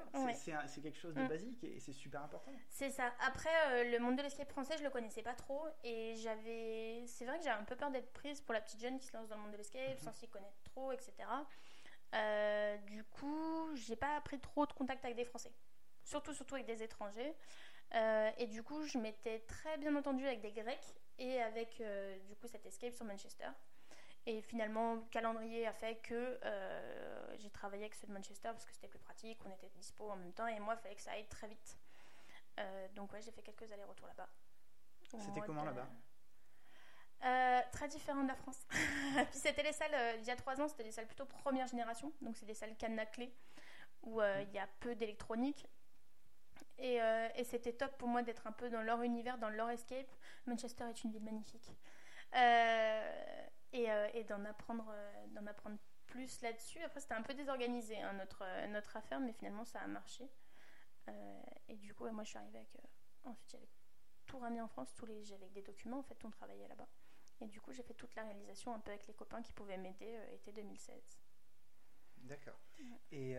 C'est 0.68 0.82
quelque 0.82 0.98
chose 0.98 1.14
de 1.14 1.22
mm. 1.22 1.28
basique 1.28 1.64
et 1.64 1.80
c'est 1.80 1.94
super 1.94 2.24
important. 2.24 2.52
C'est 2.70 2.90
ça. 2.90 3.12
Après, 3.20 3.50
euh, 3.68 3.92
le 3.92 4.00
monde 4.00 4.18
de 4.18 4.22
l'escape 4.22 4.50
français, 4.50 4.76
je 4.78 4.84
le 4.84 4.90
connaissais 4.90 5.22
pas 5.22 5.34
trop 5.34 5.66
et 5.84 6.16
j'avais. 6.18 7.04
C'est 7.08 7.26
vrai 7.26 7.38
que 7.38 7.44
j'avais 7.44 7.60
un 7.60 7.66
peu 7.66 7.76
peur 7.76 7.92
d'être 7.92 8.12
prise 8.14 8.42
pour 8.42 8.54
la 8.54 8.62
petite 8.62 8.82
jeune 8.82 9.00
qui 9.00 9.08
se 9.08 9.14
lance 9.16 9.28
dans 9.28 9.36
le 9.36 9.42
monde 9.42 9.52
de 9.52 9.58
l'escape 9.58 9.82
mm-hmm. 9.82 10.04
sans 10.04 10.14
s'y 10.14 10.28
connaître 10.28 10.62
trop, 10.64 10.92
etc. 10.92 11.14
Euh, 12.14 12.78
du 12.78 13.04
coup, 13.06 13.76
j'ai 13.76 13.96
pas 13.96 14.22
pris 14.22 14.40
trop 14.40 14.66
de 14.66 14.74
contact 14.74 15.04
avec 15.04 15.18
des 15.18 15.26
Français, 15.26 15.52
surtout 16.04 16.34
surtout 16.34 16.56
avec 16.56 16.68
des 16.68 16.84
étrangers. 16.84 17.36
Euh, 17.96 18.32
et 18.38 18.48
du 18.48 18.64
coup, 18.64 18.84
je 18.84 18.98
m'étais 18.98 19.40
très 19.42 19.78
bien 19.78 19.96
entendue 19.96 20.26
avec 20.26 20.42
des 20.42 20.52
Grecs 20.52 20.96
et 21.20 21.42
avec 21.42 21.82
du 22.28 22.36
coup 22.36 22.48
cet 22.48 22.66
escape 22.66 22.94
sur 22.94 23.06
Manchester. 23.06 23.50
Et 24.26 24.42
finalement, 24.42 24.96
le 24.96 25.02
calendrier 25.12 25.68
a 25.68 25.74
fait 25.74 25.96
que 25.98 26.40
euh, 26.46 27.38
j'ai 27.38 27.50
travaillé 27.50 27.84
avec 27.84 27.96
ceux 27.96 28.08
de 28.08 28.14
Manchester 28.14 28.50
parce 28.50 28.64
que 28.66 28.72
c'était 28.72 28.88
plus 28.88 29.00
pratique, 29.00 29.38
on 29.46 29.52
était 29.52 29.70
dispo 29.76 30.10
en 30.10 30.16
même 30.16 30.32
temps 30.32 30.48
et 30.48 30.60
moi, 30.60 30.76
il 30.76 30.82
fallait 30.82 30.96
que 30.96 31.02
ça 31.02 31.12
aille 31.12 31.28
très 31.28 31.48
vite. 31.48 31.78
Euh, 32.60 32.88
donc 32.96 33.12
ouais, 33.12 33.22
j'ai 33.22 33.32
fait 33.32 33.42
quelques 33.42 33.70
allers-retours 33.70 34.08
là-bas. 34.08 34.30
C'était 35.02 35.42
comment 35.42 35.66
là-bas 35.66 35.88
euh, 37.26 37.62
Très 37.74 37.90
différent 37.90 38.24
de 38.24 38.30
la 38.30 38.36
France. 38.36 38.60
Puis 38.70 39.40
c'était 39.40 39.64
les 39.64 39.74
salles, 39.74 40.18
il 40.20 40.26
y 40.26 40.32
a 40.32 40.38
trois 40.38 40.60
ans, 40.62 40.70
c'était 40.70 40.86
des 40.86 40.92
salles 40.92 41.08
plutôt 41.08 41.26
première 41.26 41.68
génération, 41.68 42.14
donc 42.22 42.38
c'est 42.38 42.46
des 42.46 42.54
salles 42.54 42.78
cadenas 42.78 43.08
clés 43.08 43.36
où 44.04 44.22
il 44.22 44.52
y 44.54 44.60
a 44.60 44.68
peu 44.80 44.96
d'électronique. 44.96 45.68
Et, 46.80 46.98
et 47.36 47.44
c'était 47.44 47.74
top 47.74 47.98
pour 47.98 48.08
moi 48.08 48.24
d'être 48.24 48.48
un 48.48 48.52
peu 48.52 48.70
dans 48.70 48.82
leur 48.82 49.02
univers, 49.04 49.38
dans 49.38 49.50
leur 49.50 49.70
escape. 49.70 50.10
Manchester 50.48 50.86
est 50.90 51.04
une 51.04 51.12
ville 51.12 51.24
magnifique. 51.24 51.72
Euh, 52.36 53.34
euh, 53.76 54.08
et, 54.14 54.24
d'en 54.24 54.46
apprendre, 54.46 54.88
euh, 54.94 55.28
d'en 55.30 55.46
apprendre 55.48 55.78
plus 56.06 56.42
là-dessus. 56.42 56.80
Après, 56.84 57.00
c'était 57.00 57.16
un 57.16 57.24
peu 57.24 57.34
désorganisé 57.34 58.00
hein, 58.02 58.14
notre, 58.14 58.44
euh, 58.46 58.68
notre 58.68 58.96
affaire, 58.98 59.20
mais 59.20 59.34
finalement, 59.34 59.66
ça 59.66 59.80
a 59.80 59.88
marché. 59.88 60.30
et 61.68 61.76
du 61.78 61.94
coup, 61.94 62.08
moi, 62.12 62.24
je 62.24 62.30
suis 62.30 62.38
arrivée 62.38 62.60
avec. 62.60 62.78
ensuite, 63.24 63.50
j'avais 63.52 63.68
tout 64.26 64.38
ramené 64.38 64.62
en 64.62 64.68
France, 64.68 64.94
tous 64.96 65.06
les, 65.06 65.24
j'avais 65.24 65.50
des 65.50 65.64
documents, 65.64 66.00
en 66.00 66.04
fait, 66.04 66.24
on 66.24 66.30
travaillait 66.30 66.68
là-bas. 66.68 66.88
Et 67.42 67.48
du 67.48 67.60
coup, 67.60 67.74
j'ai 67.74 67.84
fait 67.84 67.96
toute 67.96 68.14
la 68.16 68.24
réalisation 68.24 68.74
un 68.74 68.80
peu 68.80 68.92
avec 68.92 69.08
les 69.08 69.14
copains 69.14 69.42
qui 69.42 69.52
pouvaient 69.54 69.78
m'aider 69.78 70.18
été 70.32 70.52
2016. 70.52 71.20
D'accord. 72.18 72.60
Et 73.12 73.36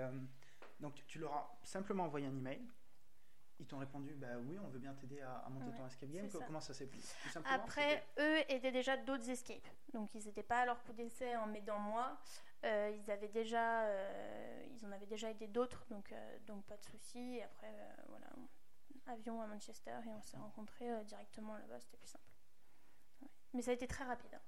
donc, 0.80 0.94
tu 1.06 1.20
leur 1.20 1.32
as 1.32 1.58
simplement 1.62 2.04
envoyé 2.04 2.26
un 2.26 2.36
email 2.36 2.60
ils 3.60 3.66
t'ont 3.66 3.78
répondu 3.78 4.14
bah 4.14 4.36
oui 4.46 4.58
on 4.58 4.68
veut 4.68 4.78
bien 4.78 4.94
t'aider 4.94 5.20
à, 5.20 5.48
monter 5.48 5.76
ton 5.76 5.86
escape 5.86 6.10
game 6.10 6.28
comment 6.46 6.60
ça 6.60 6.74
s'est 6.74 6.86
passé 6.86 7.14
après 7.44 8.04
eux 8.18 8.38
étaient 8.48 8.72
déjà 8.72 8.96
d'autres 8.96 9.28
escapes. 9.30 9.68
Donc 9.92 10.14
ils 10.14 10.24
n'étaient 10.24 10.42
pas 10.42 10.60
à 10.60 10.66
leur 10.66 10.82
coup 10.82 10.92
d'essai 10.92 11.36
en 11.36 11.46
m'aidant 11.46 11.78
moi. 11.78 12.18
Euh, 12.64 12.96
ils 12.96 13.10
avaient 13.10 13.28
déjà 13.28 13.84
euh, 13.84 14.66
ils 14.72 14.86
en 14.86 14.92
avaient 14.92 15.06
déjà 15.06 15.30
aidé 15.30 15.46
d'autres 15.46 15.84
donc 15.90 16.10
euh, 16.12 16.38
donc 16.46 16.64
pas 16.64 16.76
de 16.76 16.84
souci. 16.84 17.40
Après 17.42 17.72
voilà 18.08 18.26
avion 19.06 19.40
à 19.42 19.46
Manchester 19.46 19.98
et 20.06 20.10
on 20.10 20.22
s'est 20.22 20.38
rencontrés 20.38 21.04
directement 21.04 21.56
là-bas 21.56 21.78
c'était 21.80 21.98
plus 21.98 22.08
simple. 22.08 22.32
Mais 23.52 23.62
ça 23.62 23.70
a 23.70 23.74
été 23.74 23.86
très 23.86 24.04
rapide 24.04 24.34
hein. 24.34 24.40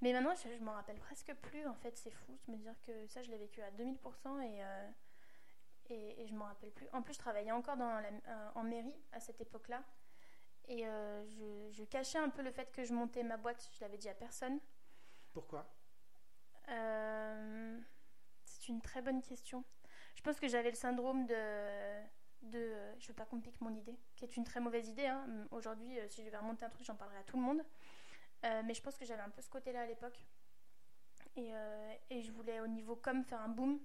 mais 0.00 0.12
maintenant 0.12 0.34
je, 0.34 0.56
je 0.56 0.62
m'en 0.62 0.72
rappelle 0.72 0.98
presque 0.98 1.34
plus 1.42 1.66
en 1.66 1.74
fait 1.74 1.96
c'est 1.98 2.12
fou 2.12 2.38
de 2.46 2.52
me 2.52 2.56
dire 2.56 2.74
que 2.86 3.06
ça 3.08 3.22
je 3.22 3.30
l'ai 3.30 3.38
vécu 3.38 3.60
à 3.62 3.70
2000% 3.72 4.40
et 4.42 4.62
et, 5.90 6.22
et 6.22 6.26
je 6.26 6.34
m'en 6.34 6.46
rappelle 6.46 6.70
plus. 6.70 6.88
En 6.92 7.02
plus, 7.02 7.14
je 7.14 7.18
travaillais 7.18 7.52
encore 7.52 7.76
dans 7.76 7.88
euh, 7.88 8.50
en 8.54 8.62
mairie 8.62 8.94
à 9.12 9.20
cette 9.20 9.40
époque-là. 9.40 9.82
Et 10.68 10.86
euh, 10.86 11.24
je, 11.70 11.84
cachais 11.84 12.18
un 12.18 12.28
peu 12.28 12.42
le 12.42 12.50
fait 12.50 12.72
que 12.72 12.84
je 12.84 12.92
montais 12.92 13.22
ma 13.22 13.36
boîte. 13.36 13.68
Je 13.72 13.80
l'avais 13.80 13.98
dit 13.98 14.08
à 14.08 14.14
personne. 14.14 14.58
Pourquoi? 15.32 15.66
Euh, 16.68 17.78
C'est 18.44 18.68
une 18.68 18.80
très 18.80 19.02
bonne 19.02 19.22
question. 19.22 19.64
Je 20.16 20.22
pense 20.22 20.40
que 20.40 20.48
j'avais 20.48 20.70
le 20.70 20.76
syndrome 20.76 21.26
de, 21.26 22.02
de 22.42 22.74
je 22.98 23.08
veux 23.08 23.14
pas 23.14 23.26
qu'on 23.26 23.40
pique 23.40 23.60
mon 23.60 23.74
idée, 23.74 23.96
qui 24.16 24.24
est 24.24 24.36
une 24.36 24.44
très 24.44 24.60
mauvaise 24.60 24.88
idée. 24.88 25.06
Hein. 25.06 25.46
Aujourd'hui, 25.52 25.98
si 26.08 26.24
je 26.24 26.30
vais 26.30 26.38
remonter 26.38 26.64
un 26.64 26.70
truc, 26.70 26.84
j'en 26.84 26.96
parlerai 26.96 27.18
à 27.18 27.24
tout 27.24 27.36
le 27.36 27.42
monde. 27.42 27.62
mais 28.42 28.74
je 28.74 28.82
pense 28.82 28.96
que 28.96 29.04
j'avais 29.04 29.22
un 29.22 29.30
peu 29.30 29.42
ce 29.42 29.50
côté-là 29.50 29.82
à 29.82 29.86
l'époque. 29.86 30.18
Et, 31.36 31.52
et, 32.10 32.22
je 32.22 32.32
voulais 32.32 32.60
au 32.60 32.66
niveau 32.66 32.96
com 32.96 33.22
faire 33.22 33.42
un 33.42 33.50
boom 33.50 33.78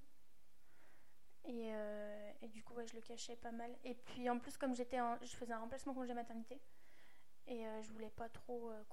et, 1.46 1.72
euh, 1.74 2.32
et, 2.42 2.48
du 2.48 2.64
coup, 2.64 2.76
je 2.86 2.94
le 2.94 3.02
cachais 3.02 3.36
pas 3.36 3.52
mal. 3.52 3.76
Et 3.84 3.96
puis 3.96 4.30
en 4.30 4.40
plus, 4.40 4.58
comme 4.58 4.76
j'étais 4.76 4.98
je 5.22 5.36
faisais 5.36 5.54
un 5.54 5.60
remplacement 5.60 5.94
congé 5.94 6.14
maternité. 6.14 6.60
Et 7.48 7.66
euh, 7.66 7.82
je 7.82 7.92
voulais 7.92 8.12
pas 8.12 8.30
trop 8.30 8.72
euh, 8.72 8.84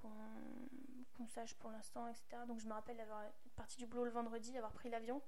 qu'on 1.16 1.26
sache 1.26 1.54
pour 1.54 1.70
l'instant, 1.70 2.08
etc. 2.08 2.42
Donc 2.46 2.60
je 2.60 2.66
me 2.66 2.72
rappelle 2.72 2.96
d'avoir 2.96 3.22
parti 3.56 3.76
du 3.76 3.86
boulot 3.86 4.04
le 4.04 4.10
vendredi, 4.10 4.56
avoir 4.56 4.72
pris 4.72 4.88
l'avion 4.88 5.20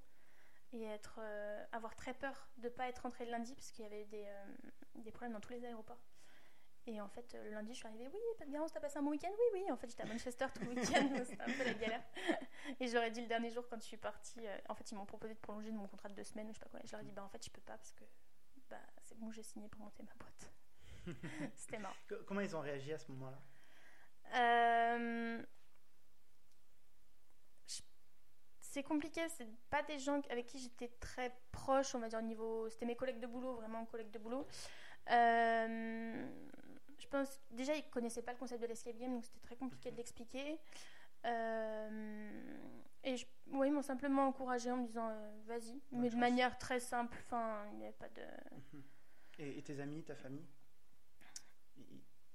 et 0.72 0.84
être, 0.84 1.20
avoir 1.72 1.96
très 1.96 2.14
peur 2.14 2.48
de 2.58 2.68
pas 2.68 2.88
être 2.88 3.00
rentrée 3.00 3.24
le 3.24 3.32
lundi 3.32 3.54
parce 3.54 3.72
qu'il 3.72 3.84
y 3.84 3.86
avait 3.86 4.04
des, 4.04 4.26
des 4.94 5.10
problèmes 5.10 5.32
dans 5.32 5.40
tous 5.40 5.52
les 5.52 5.64
aéroports. 5.64 6.00
Et 6.86 7.00
en 7.00 7.08
fait, 7.08 7.36
le 7.44 7.50
lundi, 7.50 7.72
je 7.72 7.78
suis 7.78 7.86
arrivée, 7.86 8.08
oui, 8.08 8.20
pas 8.38 8.46
de 8.46 8.50
garance, 8.50 8.72
t'as 8.72 8.80
passé 8.80 8.98
un 8.98 9.02
bon 9.02 9.10
week-end? 9.10 9.30
Oui, 9.30 9.60
oui. 9.60 9.70
En 9.70 9.76
fait, 9.76 9.88
j'étais 9.88 10.02
à 10.02 10.06
Manchester 10.06 10.46
tout 10.54 10.64
le 10.64 10.70
week-end, 10.70 11.08
c'était 11.24 11.42
un 11.42 11.52
peu 11.52 11.64
la 11.64 11.74
galère. 11.74 12.02
Et 12.80 12.88
j'aurais 12.88 13.10
dit 13.10 13.20
le 13.20 13.26
dernier 13.26 13.50
jour, 13.50 13.66
quand 13.68 13.78
je 13.78 13.84
suis 13.86 13.96
partie, 13.96 14.46
euh, 14.46 14.58
en 14.68 14.74
fait, 14.74 14.90
ils 14.90 14.94
m'ont 14.94 15.06
proposé 15.06 15.34
de 15.34 15.38
prolonger 15.38 15.70
mon 15.70 15.86
contrat 15.86 16.08
de 16.08 16.14
deux 16.14 16.24
semaines, 16.24 16.48
je 16.48 16.54
sais 16.54 16.60
pas 16.60 16.70
quoi. 16.70 16.80
Et 16.82 16.86
je 16.86 16.92
leur 16.92 17.02
ai 17.02 17.04
dit, 17.04 17.12
bah 17.12 17.22
en 17.22 17.28
fait, 17.28 17.44
je 17.44 17.50
peux 17.50 17.60
pas 17.60 17.76
parce 17.76 17.92
que 17.92 18.04
bah, 18.70 18.80
c'est 19.02 19.18
bon, 19.18 19.30
j'ai 19.30 19.42
signé 19.42 19.68
pour 19.68 19.80
monter 19.82 20.02
ma 20.02 20.14
boîte. 20.14 20.50
c'était 21.54 21.78
marrant. 21.78 21.96
Comment 22.26 22.40
ils 22.40 22.56
ont 22.56 22.60
réagi 22.60 22.92
à 22.92 22.98
ce 22.98 23.10
moment-là? 23.12 23.38
Euh, 24.34 25.42
C'est 28.70 28.84
compliqué, 28.84 29.20
c'est 29.36 29.48
pas 29.68 29.82
des 29.82 29.98
gens 29.98 30.20
avec 30.30 30.46
qui 30.46 30.60
j'étais 30.60 30.86
très 31.00 31.36
proche, 31.50 31.92
on 31.96 31.98
va 31.98 32.08
dire, 32.08 32.20
au 32.20 32.22
niveau. 32.22 32.68
C'était 32.68 32.86
mes 32.86 32.94
collègues 32.94 33.18
de 33.18 33.26
boulot, 33.26 33.56
vraiment 33.56 33.84
collègues 33.86 34.12
de 34.12 34.18
boulot. 34.20 34.46
Euh, 35.10 36.28
je 36.96 37.08
pense 37.08 37.40
déjà 37.50 37.74
ils 37.74 37.82
connaissaient 37.90 38.22
pas 38.22 38.32
le 38.32 38.38
concept 38.38 38.62
de 38.62 38.66
l'escape 38.68 38.96
game 38.96 39.12
donc 39.12 39.24
c'était 39.24 39.40
très 39.40 39.56
compliqué 39.56 39.90
de 39.90 39.96
l'expliquer 39.96 40.52
euh, 40.52 40.56
et 41.24 43.16
je, 43.16 43.26
ils 43.52 43.72
m'ont 43.72 43.82
simplement 43.82 44.26
encouragé 44.28 44.70
en 44.70 44.78
me 44.78 44.86
disant 44.86 45.08
euh, 45.10 45.30
vas-y. 45.46 45.80
Mais 45.92 46.10
de 46.10 46.16
manière 46.16 46.58
très 46.58 46.80
simple 46.80 47.16
enfin 47.20 47.64
il 47.72 47.78
n'y 47.78 47.84
avait 47.84 47.92
pas 47.92 48.08
de 48.08 48.22
et, 49.38 49.62
tes 49.62 49.80
amis 49.80 50.02
ta 50.04 50.14
famille? 50.14 50.46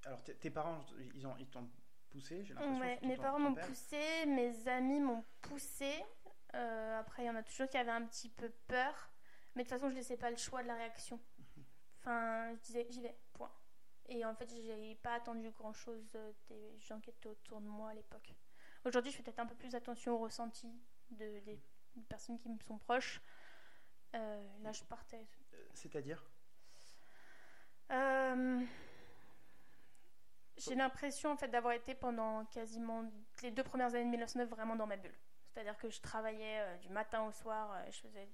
Alors 0.04 0.22
tes 0.22 0.50
parents 0.50 0.84
ils 1.14 1.26
ont 1.26 1.36
ils 1.38 1.48
t'ont 1.48 1.68
poussé 2.10 2.44
j'ai 2.44 2.54
l'impression 2.54 2.80
ouais, 2.80 2.98
mes 3.02 3.16
parents 3.16 3.38
m'ont 3.38 3.54
poussé 3.54 4.26
mes 4.26 4.68
amis 4.68 5.00
m'ont 5.00 5.24
poussé. 5.42 5.92
Euh, 6.54 7.00
après 7.00 7.24
il 7.24 7.26
y 7.26 7.30
en 7.30 7.36
a 7.36 7.42
toujours 7.42 7.68
qui 7.68 7.76
avaient 7.76 7.90
un 7.90 8.06
petit 8.06 8.28
peu 8.28 8.50
peur. 8.66 9.10
Mais 9.54 9.64
de 9.64 9.68
toute 9.68 9.78
façon 9.78 9.90
je 9.90 9.96
laissais 9.96 10.16
pas 10.16 10.30
le 10.30 10.36
choix 10.36 10.62
de 10.62 10.68
la 10.68 10.74
réaction. 10.74 11.20
Mhm. 11.38 11.64
enfin 12.00 12.54
je 12.54 12.60
disais 12.60 12.86
j'y 12.90 13.02
vais 13.02 13.16
point. 13.32 13.52
Et 14.08 14.24
en 14.24 14.34
fait, 14.34 14.48
j'ai 14.48 14.94
pas 15.02 15.14
attendu 15.14 15.50
grand 15.50 15.72
chose 15.72 16.16
des 16.48 16.78
gens 16.78 17.00
qui 17.00 17.10
étaient 17.10 17.28
autour 17.28 17.60
de 17.60 17.66
moi 17.66 17.90
à 17.90 17.94
l'époque. 17.94 18.34
Aujourd'hui, 18.86 19.10
je 19.10 19.16
fais 19.16 19.22
peut-être 19.22 19.40
un 19.40 19.46
peu 19.46 19.54
plus 19.54 19.74
attention 19.74 20.14
au 20.14 20.18
ressenti 20.18 20.72
de, 21.10 21.40
des 21.40 21.60
personnes 22.08 22.38
qui 22.38 22.48
me 22.48 22.58
sont 22.60 22.78
proches. 22.78 23.20
là, 24.12 24.72
je 24.72 24.84
partais. 24.84 25.26
C'est-à-dire? 25.74 26.24
J'ai 30.56 30.74
l'impression 30.74 31.30
en 31.30 31.36
fait 31.36 31.48
d'avoir 31.48 31.74
été 31.74 31.94
pendant 31.94 32.44
quasiment 32.46 33.04
les 33.42 33.50
deux 33.50 33.62
premières 33.62 33.94
années 33.94 34.04
de 34.04 34.10
1909 34.10 34.48
vraiment 34.48 34.74
dans 34.74 34.86
ma 34.86 34.96
bulle. 34.96 35.14
C'est-à-dire 35.48 35.76
que 35.76 35.90
je 35.90 36.00
travaillais 36.00 36.60
euh, 36.60 36.76
du 36.78 36.88
matin 36.88 37.22
au 37.24 37.32
soir, 37.32 37.72
euh, 37.72 37.90
je 37.90 38.00
faisais 38.00 38.28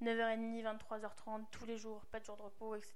9h30, 0.00 0.62
23h30 0.62 1.44
tous 1.50 1.66
les 1.66 1.76
jours, 1.76 2.04
pas 2.06 2.20
de 2.20 2.24
jour 2.24 2.36
de 2.36 2.42
repos, 2.42 2.74
etc. 2.74 2.94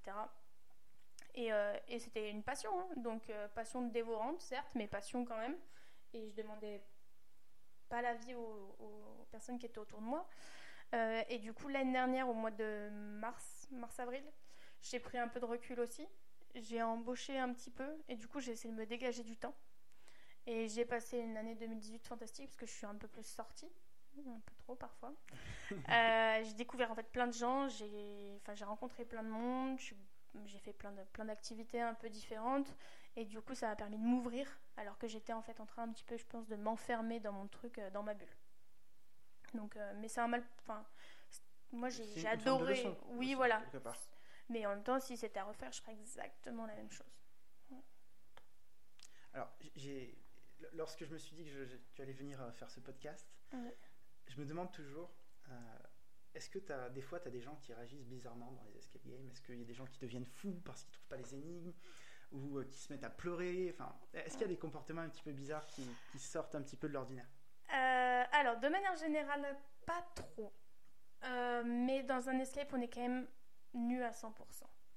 Et, 1.35 1.53
euh, 1.53 1.77
et 1.89 1.99
c'était 1.99 2.31
une 2.31 2.43
passion, 2.43 2.71
hein. 2.79 2.89
donc 2.97 3.31
passion 3.55 3.83
dévorante 3.83 4.41
certes, 4.41 4.73
mais 4.75 4.87
passion 4.87 5.25
quand 5.25 5.37
même. 5.37 5.57
Et 6.13 6.29
je 6.29 6.35
demandais 6.35 6.83
pas 7.89 8.03
la 8.03 8.15
vie 8.15 8.35
aux, 8.35 8.77
aux 8.79 9.27
personnes 9.31 9.59
qui 9.59 9.67
étaient 9.67 9.79
autour 9.79 10.01
de 10.01 10.07
moi. 10.07 10.29
et 11.29 11.39
du 11.39 11.53
coup, 11.53 11.69
l'année 11.69 11.93
dernière, 11.93 12.29
au 12.29 12.35
mois 12.35 12.51
de 12.51 12.89
mars, 12.91 13.69
mars-avril, 13.71 14.25
j'ai 14.81 14.99
pris 15.01 15.19
un 15.19 15.29
peu 15.29 15.41
de 15.41 15.45
recul 15.45 15.81
aussi 15.81 16.07
j'ai 16.63 16.83
embauché 16.83 17.39
un 17.39 17.53
petit 17.53 17.71
peu 17.71 17.89
et 18.09 18.17
du 18.17 18.27
coup 18.27 18.41
j'ai 18.41 18.53
essayé 18.53 18.73
de 18.73 18.79
me 18.79 18.87
dégager 18.87 19.23
du 19.23 19.37
temps. 19.37 19.55
Et 20.47 20.69
j'ai 20.69 20.85
passé 20.85 21.19
une 21.19 21.37
année 21.37 21.57
2018 21.57 22.07
fantastique 22.07 22.47
parce 22.47 22.57
que 22.57 22.67
je 22.67 22.73
suis 22.73 22.87
un 22.87 22.95
peu 22.95 23.09
plus 23.09 23.27
sortie, 23.27 23.71
un 24.19 24.41
peu 24.41 24.55
trop 24.59 24.77
parfois. 24.77 25.13
euh, 25.73 26.45
j'ai 26.45 26.55
découvert 26.55 26.91
en 26.91 26.95
fait 26.95 27.11
plein 27.11 27.27
de 27.27 27.33
gens, 27.33 27.69
j'ai 27.69 28.41
enfin, 28.47 28.65
rencontré 28.65 29.05
plein 29.05 29.25
de 29.25 29.29
monde, 29.29 29.79
j'ai 30.45 30.59
fait 30.59 30.73
plein 30.73 30.93
plein 31.13 31.25
d'activités 31.25 31.81
un 31.81 31.95
peu 31.95 32.09
différentes 32.09 32.75
et 33.17 33.25
du 33.25 33.41
coup 33.41 33.55
ça 33.55 33.69
m'a 33.69 33.77
permis 33.77 33.97
de 33.97 34.03
m'ouvrir 34.03 34.47
alors 34.77 34.99
que 34.99 35.09
j'étais 35.09 35.33
en 35.33 35.43
fait 35.43 35.59
en 35.61 35.67
train 35.67 35.85
un 35.85 35.93
petit 35.93 36.05
peu 36.05 36.17
je 36.17 36.27
pense 36.27 36.47
de 36.47 36.57
m'enfermer 36.57 37.19
dans 37.21 37.33
mon 37.33 37.47
truc, 37.49 37.79
euh, 37.79 37.91
dans 37.91 38.03
ma 38.03 38.15
bulle. 38.15 38.29
Donc, 39.55 39.77
euh, 39.77 39.93
mais 39.97 40.09
c'est 40.09 40.21
un 40.21 40.29
mal. 40.29 40.45
Enfin, 40.61 40.85
moi 41.73 41.89
j'ai 41.89 42.27
adoré. 42.27 42.85
oui, 43.11 43.35
voilà. 43.35 43.63
Mais 44.49 44.65
en 44.67 44.71
même 44.71 44.83
temps, 44.85 45.01
si 45.01 45.17
c'était 45.17 45.41
à 45.41 45.45
refaire, 45.45 45.73
je 45.73 45.81
ferais 45.81 45.95
exactement 45.95 46.67
la 46.67 46.75
même 46.77 46.91
chose. 46.91 47.07
Alors, 49.33 49.53
j'ai, 49.75 50.17
lorsque 50.73 51.05
je 51.05 51.13
me 51.13 51.19
suis 51.19 51.37
dit 51.37 51.45
que 51.45 51.67
tu 51.95 52.03
allais 52.03 52.13
venir 52.13 52.41
euh, 52.41 52.51
faire 52.53 52.71
ce 52.71 52.81
podcast, 52.81 53.27
je 53.53 54.41
me 54.41 54.47
demande 54.47 54.73
toujours, 54.73 55.11
euh, 55.49 55.53
est-ce 56.35 56.49
que 56.49 56.73
as, 56.73 56.89
des 56.91 57.03
fois, 57.03 57.21
tu 57.21 57.29
as 57.29 57.31
des 57.31 57.41
gens 57.41 57.57
qui 57.57 57.75
réagissent 57.75 58.07
bizarrement 58.07 58.53
dans 58.53 58.63
les 58.63 58.77
escape 58.79 59.05
games? 59.05 59.29
Est-ce 59.29 59.43
qu'il 59.43 59.59
y 59.59 59.63
a 59.63 59.67
des 59.67 59.75
gens 59.75 59.87
qui 59.87 59.99
deviennent 59.99 60.25
fous 60.25 60.61
parce 60.65 60.85
qu'ils 60.85 60.91
ne 60.91 60.95
trouvent 60.95 61.09
pas 61.09 61.17
les 61.17 61.35
énigmes? 61.35 61.73
Ou 62.33 62.59
euh, 62.59 62.65
qui 62.65 62.79
se 62.79 62.93
mettent 62.93 63.05
à 63.05 63.11
pleurer 63.11 63.75
enfin, 63.75 63.95
Est-ce 64.13 64.33
qu'il 64.33 64.43
y 64.43 64.45
a 64.45 64.49
des 64.49 64.59
comportements 64.59 65.03
un 65.03 65.09
petit 65.09 65.23
peu 65.23 65.33
bizarres 65.33 65.67
qui, 65.67 65.89
qui 66.13 66.19
sortent 66.19 66.55
un 66.55 66.63
petit 66.63 66.77
peu 66.77 66.89
de 66.89 66.93
l'ordinaire? 66.93 67.29
Alors, 68.33 68.59
de 68.59 68.69
manière 68.69 68.95
générale, 68.97 69.57
pas 69.87 70.05
trop. 70.15 70.53
mais 71.65 72.03
dans 72.03 72.29
un 72.29 72.39
escape, 72.39 72.73
on 72.73 72.81
est 72.81 72.89
quand 72.89 73.01
même 73.01 73.27
nu 73.75 74.03
à 74.03 74.11
100%. 74.11 74.33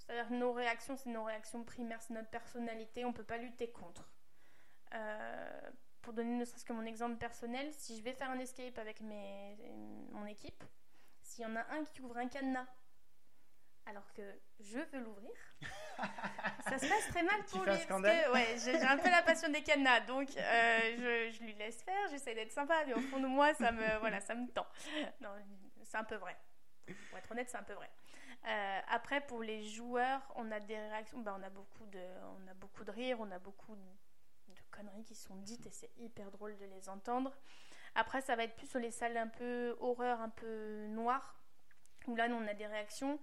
C'est-à-dire 0.10 0.32
nos 0.32 0.54
réactions, 0.54 0.98
c'est 0.98 1.10
nos 1.10 1.24
réactions 1.24 1.63
primaires, 1.63 2.02
c'est 2.02 2.13
notre 2.13 2.30
personnalité, 2.30 3.06
on 3.06 3.10
ne 3.10 3.13
peut 3.13 3.24
pas 3.24 3.38
lutter 3.38 3.72
contre. 3.72 4.12
Euh, 4.96 5.72
pour 6.02 6.13
donner 6.13 6.36
ne 6.36 6.46
serait-ce 6.46 6.65
que 6.65 6.74
mon 6.74 6.86
exemple 6.86 7.18
personnel, 7.18 7.72
si 7.74 7.96
je 7.96 8.04
vais 8.04 8.13
faire 8.13 8.32
un 8.32 8.39
escape 8.39 8.78
avec 8.80 9.02
mes, 9.02 9.56
mon 10.12 10.26
équipe, 10.26 10.63
s'il 11.22 11.44
y 11.44 11.46
en 11.46 11.56
a 11.56 11.65
un 11.72 11.84
qui 11.86 12.02
ouvre 12.02 12.18
un 12.18 12.28
cadenas 12.28 12.65
alors 13.86 14.12
que 14.13 14.24
je 14.60 14.80
veux 14.80 15.00
l'ouvrir, 15.00 15.32
ça 16.69 16.79
se 16.79 16.88
passe 16.88 17.08
très 17.10 17.23
mal 17.23 17.43
pour 17.51 17.63
lui. 17.63 17.65
Parce 17.65 17.86
que, 17.86 18.34
ouais, 18.34 18.55
j'ai 18.63 18.82
un 18.82 18.97
peu 18.97 19.10
la 19.10 19.21
passion 19.21 19.49
des 19.49 19.62
cadenas, 19.62 20.01
donc 20.01 20.29
euh, 20.38 20.79
je, 20.97 21.36
je, 21.36 21.43
lui 21.43 21.53
laisse 21.53 21.82
faire, 21.82 22.08
j'essaie 22.10 22.36
d'être 22.36 22.51
sympa, 22.51 22.86
mais 22.86 22.93
au 22.93 23.01
fond 23.01 23.19
de 23.19 23.27
moi, 23.27 23.53
ça 23.53 23.71
me, 23.71 23.99
voilà, 23.99 24.19
ça 24.21 24.36
me 24.36 24.47
tend. 24.47 24.67
C'est 25.84 25.97
un 25.97 26.03
peu 26.03 26.15
vrai. 26.15 26.38
Pour 27.10 27.17
être 27.17 27.32
honnête, 27.32 27.49
c'est 27.49 27.58
un 27.58 27.63
peu 27.63 27.73
vrai. 27.73 27.89
Euh, 28.47 28.79
après, 28.89 29.21
pour 29.21 29.41
les 29.41 29.63
joueurs, 29.63 30.21
on 30.36 30.51
a 30.51 30.60
des 30.60 30.77
réactions. 30.77 31.19
Ben, 31.19 31.36
on, 31.39 31.43
a 31.43 31.49
beaucoup 31.49 31.86
de, 31.88 31.99
on 31.99 32.47
a 32.49 32.53
beaucoup 32.53 32.84
de 32.84 32.91
rires, 32.91 33.17
on 33.19 33.32
a 33.32 33.39
beaucoup 33.39 33.75
de, 33.75 34.53
conneries 34.71 35.03
qui 35.03 35.15
sont 35.15 35.36
dites 35.38 35.65
et 35.65 35.71
c'est 35.71 35.89
hyper 35.97 36.29
drôle 36.32 36.55
de 36.58 36.65
les 36.65 36.89
entendre. 36.89 37.36
Après, 37.95 38.21
ça 38.21 38.36
va 38.36 38.43
être 38.43 38.55
plus 38.55 38.67
sur 38.67 38.79
les 38.79 38.91
salles 38.91 39.17
un 39.17 39.27
peu 39.27 39.75
horreur, 39.79 40.21
un 40.21 40.29
peu 40.29 40.86
noires, 40.88 41.36
où 42.08 42.15
là, 42.15 42.27
nous, 42.27 42.36
on 42.36 42.47
a 42.47 42.53
des 42.53 42.67
réactions. 42.67 43.19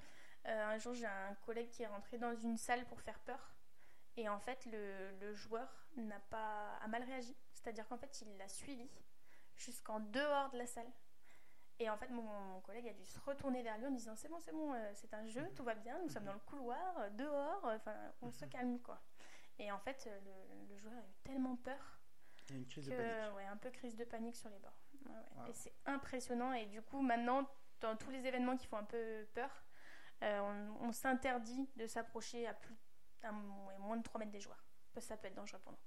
Euh, 0.46 0.66
un 0.66 0.78
jour, 0.78 0.94
j'ai 0.94 1.06
un 1.06 1.34
collègue 1.44 1.70
qui 1.70 1.82
est 1.82 1.86
rentré 1.86 2.18
dans 2.18 2.34
une 2.34 2.56
salle 2.56 2.84
pour 2.86 3.00
faire 3.00 3.18
peur. 3.20 3.54
Et 4.16 4.28
en 4.28 4.38
fait, 4.38 4.66
le, 4.66 5.10
le 5.20 5.34
joueur 5.34 5.86
n'a 5.96 6.20
pas 6.30 6.76
a 6.82 6.88
mal 6.88 7.02
réagi. 7.02 7.36
C'est-à-dire 7.52 7.86
qu'en 7.88 7.98
fait, 7.98 8.22
il 8.22 8.36
l'a 8.36 8.48
suivi 8.48 8.88
jusqu'en 9.56 10.00
dehors 10.00 10.50
de 10.50 10.58
la 10.58 10.66
salle. 10.66 10.90
Et 11.78 11.90
en 11.90 11.96
fait, 11.96 12.08
mon, 12.08 12.60
collègue 12.62 12.88
a 12.88 12.92
dû 12.94 13.04
se 13.04 13.18
retourner 13.20 13.62
vers 13.62 13.76
lui 13.78 13.86
en 13.86 13.90
disant 13.90 14.16
C'est 14.16 14.28
bon, 14.28 14.38
c'est 14.40 14.52
bon, 14.52 14.72
euh, 14.72 14.90
c'est 14.94 15.12
un 15.12 15.26
jeu, 15.26 15.46
tout 15.54 15.62
va 15.62 15.74
bien, 15.74 15.98
nous 16.02 16.08
sommes 16.08 16.24
dans 16.24 16.32
le 16.32 16.38
couloir, 16.40 16.98
euh, 16.98 17.10
dehors, 17.10 17.66
euh, 17.66 17.76
enfin, 17.76 17.94
on 18.22 18.30
se 18.30 18.46
calme, 18.46 18.78
quoi. 18.80 19.00
Et 19.58 19.70
en 19.70 19.78
fait, 19.78 20.08
le, 20.68 20.76
joueur 20.76 20.94
a 20.94 21.00
eu 21.00 21.14
tellement 21.24 21.56
peur. 21.56 22.00
Il 22.48 22.52
y 22.52 22.54
a 22.54 22.58
une 22.58 22.66
crise 22.66 22.86
de 22.86 22.94
panique. 22.94 23.34
Ouais, 23.34 23.44
un 23.46 23.56
peu 23.56 23.70
crise 23.70 23.96
de 23.96 24.04
panique 24.04 24.36
sur 24.36 24.48
les 24.48 24.58
bords. 24.58 24.76
Et 25.48 25.52
c'est 25.52 25.74
impressionnant. 25.86 26.52
Et 26.52 26.66
du 26.66 26.82
coup, 26.82 27.00
maintenant, 27.00 27.48
dans 27.80 27.96
tous 27.96 28.10
les 28.10 28.26
événements 28.26 28.56
qui 28.56 28.66
font 28.66 28.76
un 28.76 28.84
peu 28.84 29.26
peur, 29.34 29.50
on, 30.22 30.92
s'interdit 30.92 31.68
de 31.76 31.86
s'approcher 31.86 32.46
à, 32.46 32.54
plus, 32.54 32.76
à 33.22 33.32
moins 33.32 33.96
de 33.96 34.02
3 34.02 34.18
mètres 34.18 34.32
des 34.32 34.40
joueurs. 34.40 34.64
Parce 34.92 35.06
que 35.06 35.08
ça 35.08 35.16
peut 35.16 35.28
être 35.28 35.34
dangereux 35.34 35.60
pour 35.60 35.72
nous 35.72 35.78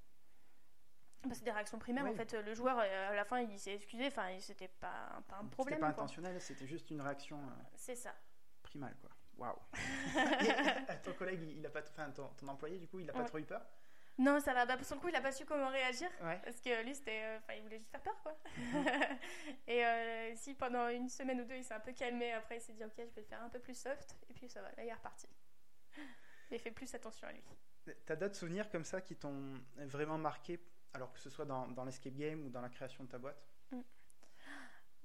c'est 1.33 1.43
des 1.43 1.51
réactions 1.51 1.79
primaires. 1.79 2.05
En 2.05 2.13
fait, 2.13 2.33
le 2.33 2.53
joueur, 2.53 2.79
euh, 2.79 3.09
à 3.11 3.15
la 3.15 3.25
fin, 3.25 3.39
il 3.39 3.59
s'est 3.59 3.75
excusé. 3.75 4.07
Enfin, 4.07 4.27
c'était 4.39 4.67
pas, 4.67 5.21
pas 5.27 5.37
un 5.37 5.45
problème. 5.45 5.79
C'était 5.79 5.93
pas 5.93 6.01
intentionnel, 6.01 6.41
c'était 6.41 6.67
juste 6.67 6.89
une 6.89 7.01
réaction. 7.01 7.37
Euh, 7.37 7.63
c'est 7.75 7.95
ça. 7.95 8.13
Primale, 8.63 8.95
quoi. 9.01 9.09
Waouh. 9.37 9.57
ton 11.03 11.13
collègue, 11.13 11.41
il 11.41 11.65
a 11.65 11.69
pas, 11.69 11.81
enfin, 11.81 12.11
ton, 12.11 12.27
ton, 12.37 12.47
employé, 12.47 12.77
du 12.77 12.87
coup, 12.87 12.99
il 12.99 13.09
a 13.09 13.13
pas 13.13 13.23
trop 13.23 13.37
eu 13.37 13.45
peur? 13.45 13.61
Non, 14.19 14.39
ça 14.41 14.53
va. 14.53 14.65
Bah, 14.65 14.77
sur 14.83 14.95
le 14.95 15.01
coup, 15.01 15.07
il 15.07 15.15
a 15.15 15.21
pas 15.21 15.31
su 15.31 15.45
comment 15.45 15.69
réagir. 15.69 16.09
Parce 16.19 16.59
que 16.61 16.83
lui, 16.83 16.93
c'était, 16.93 17.23
euh, 17.23 17.39
il 17.55 17.63
voulait 17.63 17.79
juste 17.79 17.89
faire 17.89 18.01
peur, 18.01 18.21
quoi. 18.21 18.37
et 19.67 20.33
si 20.35 20.53
pendant 20.53 20.89
une 20.89 21.09
semaine 21.09 21.41
ou 21.41 21.45
deux, 21.45 21.55
il 21.55 21.63
s'est 21.63 21.73
un 21.73 21.79
peu 21.79 21.93
calmé, 21.93 22.33
après, 22.33 22.57
il 22.57 22.61
s'est 22.61 22.73
dit, 22.73 22.83
ok, 22.83 22.93
je 22.97 23.15
vais 23.15 23.21
le 23.21 23.27
faire 23.27 23.41
un 23.41 23.49
peu 23.49 23.59
plus 23.59 23.77
soft. 23.77 24.17
Et 24.29 24.33
puis 24.33 24.49
ça 24.49 24.61
va. 24.61 24.67
Là, 24.71 24.83
il 24.83 24.87
est 24.87 24.93
reparti. 24.93 25.27
Il 26.51 26.59
fait 26.59 26.71
plus 26.71 26.93
attention 26.93 27.27
à 27.27 27.31
lui. 27.31 27.43
T'as 28.05 28.15
d'autres 28.15 28.35
souvenirs 28.35 28.69
comme 28.69 28.83
ça 28.83 29.01
qui 29.01 29.15
t'ont 29.15 29.59
vraiment 29.77 30.17
marqué 30.17 30.59
alors 30.93 31.11
que 31.13 31.19
ce 31.19 31.29
soit 31.29 31.45
dans, 31.45 31.67
dans 31.67 31.85
l'escape 31.85 32.15
game 32.15 32.45
ou 32.45 32.49
dans 32.49 32.61
la 32.61 32.69
création 32.69 33.03
de 33.03 33.09
ta 33.09 33.17
boîte? 33.17 33.41
Mm. 33.71 33.81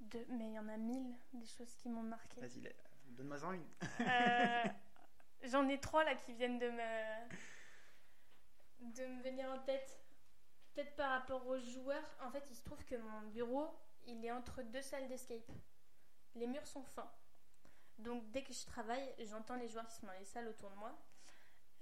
de, 0.01 0.25
Mais 0.29 0.47
il 0.47 0.53
y 0.53 0.59
en 0.59 0.67
a 0.67 0.77
mille, 0.77 1.15
des 1.33 1.45
choses 1.45 1.73
qui 1.75 1.89
m'ont 1.89 2.03
marqué. 2.03 2.41
Vas-y, 2.41 2.61
donne-moi-en 3.05 3.53
une. 3.53 3.67
Euh, 4.01 4.63
j'en 5.45 5.67
ai 5.69 5.79
trois 5.79 6.03
là 6.03 6.15
qui 6.15 6.33
viennent 6.33 6.59
de 6.59 6.69
me, 6.69 6.81
de 8.93 9.05
me 9.05 9.21
venir 9.21 9.49
en 9.51 9.59
tête. 9.59 9.99
Peut-être 10.73 10.95
par 10.95 11.11
rapport 11.11 11.45
aux 11.47 11.59
joueurs. 11.59 12.15
En 12.21 12.31
fait, 12.31 12.43
il 12.49 12.55
se 12.55 12.63
trouve 12.63 12.83
que 12.85 12.95
mon 12.95 13.21
bureau, 13.29 13.69
il 14.07 14.23
est 14.25 14.31
entre 14.31 14.61
deux 14.63 14.81
salles 14.81 15.07
d'escape. 15.07 15.51
Les 16.35 16.47
murs 16.47 16.67
sont 16.67 16.83
fins. 16.83 17.11
Donc 17.97 18.29
dès 18.31 18.43
que 18.43 18.53
je 18.53 18.65
travaille, 18.65 19.13
j'entends 19.19 19.55
les 19.55 19.69
joueurs 19.69 19.87
qui 19.87 19.95
sont 19.95 20.07
dans 20.07 20.13
les 20.13 20.25
salles 20.25 20.47
autour 20.47 20.69
de 20.69 20.75
moi. 20.75 20.97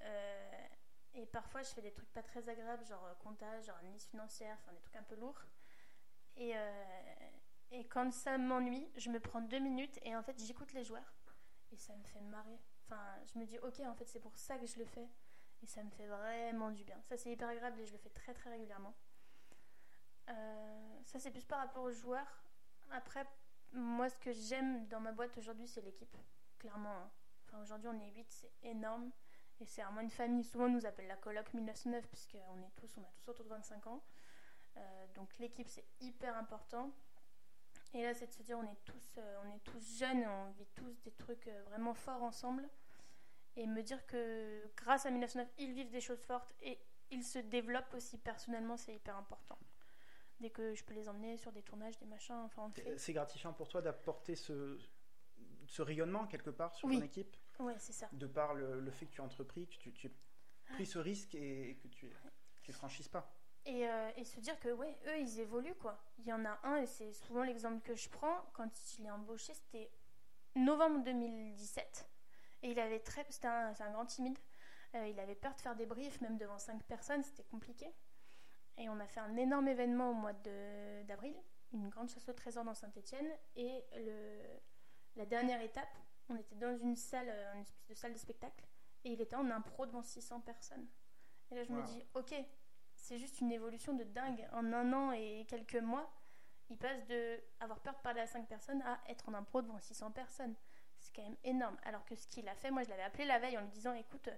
Euh, 0.01 0.67
et 1.15 1.25
parfois, 1.25 1.61
je 1.63 1.69
fais 1.69 1.81
des 1.81 1.91
trucs 1.91 2.11
pas 2.13 2.23
très 2.23 2.49
agréables, 2.49 2.85
genre 2.85 3.05
euh, 3.05 3.13
comptage, 3.15 3.65
genre 3.65 3.77
analyse 3.77 4.05
financière, 4.05 4.57
enfin 4.61 4.73
des 4.73 4.79
trucs 4.79 4.95
un 4.95 5.03
peu 5.03 5.15
lourds. 5.15 5.41
Et, 6.35 6.53
euh, 6.55 7.29
et 7.71 7.87
quand 7.87 8.11
ça 8.11 8.37
m'ennuie, 8.37 8.87
je 8.97 9.09
me 9.09 9.19
prends 9.19 9.41
deux 9.41 9.59
minutes 9.59 9.99
et 10.03 10.15
en 10.15 10.23
fait, 10.23 10.39
j'écoute 10.43 10.73
les 10.73 10.83
joueurs. 10.83 11.13
Et 11.71 11.77
ça 11.77 11.95
me 11.95 12.03
fait 12.03 12.21
marrer. 12.21 12.59
Enfin, 12.85 13.03
je 13.25 13.39
me 13.39 13.45
dis, 13.45 13.57
ok, 13.59 13.79
en 13.81 13.95
fait, 13.95 14.05
c'est 14.05 14.19
pour 14.19 14.37
ça 14.37 14.57
que 14.57 14.65
je 14.65 14.77
le 14.77 14.85
fais. 14.85 15.07
Et 15.63 15.67
ça 15.67 15.81
me 15.81 15.89
fait 15.91 16.07
vraiment 16.07 16.71
du 16.71 16.83
bien. 16.83 16.99
Ça, 17.03 17.15
c'est 17.15 17.31
hyper 17.31 17.47
agréable 17.47 17.79
et 17.79 17.85
je 17.85 17.93
le 17.93 17.97
fais 17.97 18.09
très 18.09 18.33
très 18.33 18.49
régulièrement. 18.49 18.93
Euh, 20.29 20.99
ça, 21.05 21.19
c'est 21.19 21.31
plus 21.31 21.45
par 21.45 21.59
rapport 21.59 21.83
aux 21.83 21.91
joueurs. 21.91 22.43
Après, 22.91 23.25
moi, 23.71 24.09
ce 24.09 24.17
que 24.17 24.33
j'aime 24.33 24.85
dans 24.89 24.99
ma 24.99 25.13
boîte 25.13 25.37
aujourd'hui, 25.37 25.67
c'est 25.67 25.81
l'équipe. 25.81 26.15
Clairement. 26.59 26.97
Hein. 26.97 27.11
Enfin, 27.47 27.61
aujourd'hui, 27.61 27.87
on 27.87 27.99
est 27.99 28.11
8, 28.11 28.25
c'est 28.29 28.51
énorme. 28.63 29.09
Et 29.61 29.65
c'est 29.65 29.81
vraiment 29.83 30.01
une 30.01 30.09
famille. 30.09 30.43
Souvent, 30.43 30.65
on 30.65 30.69
nous 30.69 30.85
appelle 30.85 31.07
la 31.07 31.15
coloc 31.15 31.53
1909 31.53 32.07
puisqu'on 32.07 32.61
est 32.61 32.75
tous, 32.75 32.97
on 32.97 33.01
a 33.01 33.11
tous 33.15 33.29
autour 33.29 33.45
de 33.45 33.49
25 33.49 33.87
ans. 33.87 34.03
Euh, 34.75 35.07
donc 35.15 35.29
l'équipe, 35.39 35.69
c'est 35.69 35.85
hyper 36.01 36.35
important. 36.35 36.91
Et 37.93 38.03
là, 38.03 38.13
c'est 38.13 38.27
de 38.27 38.31
se 38.31 38.43
dire, 38.43 38.57
on 38.57 38.63
est 38.63 38.83
tous, 38.83 39.15
euh, 39.17 39.41
on 39.45 39.55
est 39.55 39.63
tous 39.63 39.97
jeunes, 39.97 40.25
on 40.27 40.51
vit 40.51 40.67
tous 40.75 40.99
des 41.03 41.11
trucs 41.11 41.47
vraiment 41.67 41.93
forts 41.93 42.23
ensemble. 42.23 42.67
Et 43.55 43.67
me 43.67 43.83
dire 43.83 44.05
que 44.07 44.63
grâce 44.75 45.05
à 45.05 45.11
1909, 45.11 45.47
ils 45.59 45.73
vivent 45.73 45.91
des 45.91 46.01
choses 46.01 46.21
fortes 46.23 46.53
et 46.61 46.79
ils 47.11 47.23
se 47.23 47.39
développent 47.39 47.93
aussi 47.93 48.17
personnellement, 48.17 48.77
c'est 48.77 48.95
hyper 48.95 49.15
important. 49.15 49.57
Dès 50.39 50.49
que 50.49 50.73
je 50.73 50.83
peux 50.83 50.93
les 50.93 51.07
emmener 51.07 51.37
sur 51.37 51.51
des 51.51 51.61
tournages, 51.61 51.97
des 51.99 52.05
machins, 52.05 52.35
enfin. 52.35 52.71
C'est 52.97 53.13
gratifiant 53.13 53.53
pour 53.53 53.67
toi 53.67 53.81
d'apporter 53.81 54.35
ce, 54.35 54.79
ce 55.67 55.81
rayonnement 55.81 56.27
quelque 56.27 56.49
part 56.49 56.73
sur 56.73 56.89
ton 56.89 57.01
équipe? 57.01 57.35
Oui, 57.59 57.73
c'est 57.77 57.93
ça. 57.93 58.09
De 58.11 58.25
par 58.25 58.53
le, 58.53 58.89
fait 58.91 59.05
que 59.05 59.11
tu 59.11 59.21
as 59.21 59.23
entrepris, 59.23 59.67
que 59.67 59.89
tu, 59.89 60.11
pris 60.71 60.85
ce 60.85 60.97
risque 60.99 61.35
et, 61.35 61.77
que 61.81 61.87
tu 61.87 62.11
ne 62.67 62.73
franchisses 62.73 63.07
pas. 63.07 63.31
Et, 63.65 63.87
euh, 63.87 64.09
et, 64.17 64.25
se 64.25 64.39
dire 64.39 64.59
que, 64.59 64.69
ouais, 64.69 64.97
eux, 65.07 65.19
ils 65.19 65.39
évoluent, 65.39 65.75
quoi. 65.75 66.03
Il 66.17 66.25
y 66.25 66.33
en 66.33 66.43
a 66.43 66.59
un, 66.63 66.77
et 66.77 66.85
c'est 66.85 67.13
souvent 67.13 67.43
l'exemple 67.43 67.81
que 67.81 67.95
je 67.95 68.09
prends, 68.09 68.49
quand 68.53 68.69
il 68.97 69.05
est 69.05 69.11
embauché, 69.11 69.53
c'était 69.53 69.89
novembre 70.55 71.03
2017. 71.03 72.09
Et 72.63 72.71
il 72.71 72.79
avait 72.79 72.99
très. 72.99 73.25
C'était 73.29 73.47
un, 73.47 73.73
un, 73.77 73.91
grand 73.91 74.05
timide. 74.05 74.37
Euh, 74.95 75.07
il 75.07 75.19
avait 75.19 75.35
peur 75.35 75.53
de 75.55 75.61
faire 75.61 75.75
des 75.75 75.85
briefs, 75.85 76.21
même 76.21 76.37
devant 76.37 76.57
cinq 76.57 76.81
personnes, 76.83 77.23
c'était 77.23 77.43
compliqué. 77.43 77.93
Et 78.77 78.89
on 78.89 78.99
a 78.99 79.07
fait 79.07 79.19
un 79.19 79.35
énorme 79.37 79.67
événement 79.67 80.11
au 80.11 80.13
mois 80.13 80.33
d'avril, 80.33 81.35
une 81.73 81.89
grande 81.89 82.09
chasse 82.09 82.27
au 82.29 82.33
trésor 82.33 82.63
dans 82.63 82.73
Saint-Etienne. 82.73 83.27
Et 83.55 83.83
le, 83.95 84.41
la 85.15 85.25
dernière 85.25 85.61
étape, 85.61 85.95
on 86.29 86.35
était 86.35 86.55
dans 86.55 86.75
une 86.77 86.95
salle, 86.95 87.29
une 87.55 87.61
espèce 87.61 87.85
de 87.87 87.93
salle 87.93 88.13
de 88.13 88.17
spectacle, 88.17 88.65
et 89.03 89.11
il 89.11 89.21
était 89.21 89.35
en 89.35 89.49
impro 89.51 89.85
devant 89.85 90.01
600 90.01 90.41
personnes. 90.41 90.87
Et 91.51 91.55
là, 91.55 91.63
je 91.63 91.71
me 91.71 91.83
dis, 91.83 92.03
ok, 92.15 92.33
c'est 92.95 93.19
juste 93.19 93.41
une 93.41 93.51
évolution 93.51 93.93
de 93.93 94.03
dingue. 94.03 94.47
En 94.53 94.71
un 94.73 94.93
an 94.93 95.11
et 95.11 95.45
quelques 95.47 95.75
mois, 95.75 96.09
il 96.69 96.77
passe 96.77 97.05
de 97.05 97.39
avoir 97.59 97.79
peur 97.81 97.93
de 97.95 97.99
parler 97.99 98.21
à 98.21 98.27
5 98.27 98.47
personnes 98.47 98.81
à 98.83 98.99
être 99.09 99.27
en 99.29 99.33
impro 99.33 99.61
devant 99.61 99.79
600 99.79 100.11
personnes. 100.11 100.55
C'est 101.13 101.21
quand 101.21 101.27
même 101.27 101.37
énorme. 101.43 101.77
Alors 101.83 102.05
que 102.05 102.15
ce 102.15 102.27
qu'il 102.27 102.47
a 102.47 102.55
fait, 102.55 102.71
moi, 102.71 102.83
je 102.83 102.89
l'avais 102.89 103.03
appelé 103.03 103.25
la 103.25 103.39
veille 103.39 103.57
en 103.57 103.61
lui 103.61 103.69
disant, 103.69 103.93
écoute, 103.93 104.29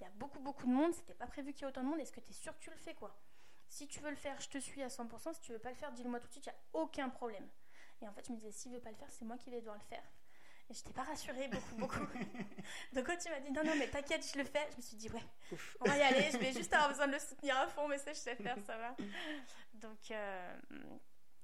il 0.00 0.02
y 0.02 0.06
a 0.06 0.10
beaucoup, 0.16 0.40
beaucoup 0.40 0.66
de 0.66 0.72
monde, 0.72 0.92
c'était 0.94 1.14
pas 1.14 1.26
prévu 1.26 1.52
qu'il 1.52 1.62
y 1.62 1.64
ait 1.64 1.68
autant 1.68 1.82
de 1.82 1.88
monde, 1.88 2.00
est-ce 2.00 2.12
que 2.12 2.20
tu 2.20 2.30
es 2.30 2.34
sûr 2.34 2.56
que 2.58 2.64
tu 2.64 2.70
le 2.70 2.76
fais, 2.76 2.94
quoi? 2.94 3.16
Si 3.68 3.86
tu 3.86 4.00
veux 4.00 4.10
le 4.10 4.16
faire, 4.16 4.40
je 4.40 4.48
te 4.48 4.58
suis 4.58 4.82
à 4.82 4.88
100%, 4.88 5.34
si 5.34 5.40
tu 5.40 5.52
veux 5.52 5.58
pas 5.58 5.70
le 5.70 5.76
faire, 5.76 5.92
dis-le 5.92 6.10
moi 6.10 6.20
tout 6.20 6.26
de 6.26 6.32
suite, 6.32 6.46
il 6.46 6.50
n'y 6.50 6.54
a 6.54 6.82
aucun 6.82 7.08
problème. 7.08 7.48
Et 8.02 8.08
en 8.08 8.12
fait, 8.12 8.26
je 8.26 8.32
me 8.32 8.36
disais, 8.36 8.52
s'il 8.52 8.72
veut 8.72 8.80
pas 8.80 8.90
le 8.90 8.96
faire, 8.96 9.10
c'est 9.10 9.24
moi 9.24 9.36
qui 9.36 9.50
vais 9.50 9.60
devoir 9.60 9.76
le 9.76 9.82
faire. 9.82 10.02
Et 10.70 10.74
je 10.74 10.78
n'étais 10.78 10.92
pas 10.92 11.02
rassurée 11.02 11.48
beaucoup, 11.48 11.74
beaucoup. 11.76 11.98
Donc 12.94 13.06
quand 13.06 13.16
tu 13.18 13.28
m'as 13.28 13.40
dit 13.40 13.52
non, 13.52 13.62
non, 13.64 13.74
mais 13.78 13.88
t'inquiète, 13.88 14.26
je 14.26 14.38
le 14.38 14.44
fais, 14.44 14.66
je 14.72 14.76
me 14.78 14.82
suis 14.82 14.96
dit 14.96 15.10
ouais, 15.10 15.58
on 15.80 15.84
va 15.84 15.96
y 15.98 16.00
aller, 16.00 16.30
je 16.30 16.38
vais 16.38 16.52
juste 16.54 16.72
avoir 16.72 16.88
besoin 16.88 17.06
de 17.06 17.12
le 17.12 17.18
soutenir 17.18 17.56
à 17.58 17.68
fond, 17.68 17.86
mais 17.86 17.98
ça 17.98 18.14
je 18.14 18.18
sais 18.18 18.34
faire, 18.34 18.56
ça 18.66 18.78
va. 18.78 18.96
Donc, 19.74 20.10
euh, 20.10 20.56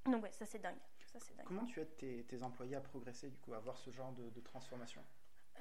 donc 0.05 0.23
ouais, 0.23 0.31
ça 0.31 0.47
c'est 0.47 0.57
dingue. 0.57 0.79
Ça, 1.19 1.33
dingue. 1.35 1.45
Comment 1.45 1.65
tu 1.65 1.79
aides 1.79 1.95
tes, 1.97 2.23
tes, 2.23 2.43
employés 2.43 2.75
à 2.75 2.81
progresser, 2.81 3.29
du 3.29 3.37
coup, 3.37 3.53
à 3.53 3.57
avoir 3.57 3.77
ce 3.77 3.91
genre 3.91 4.13
de, 4.13 4.29
de 4.29 4.39
transformation 4.41 5.03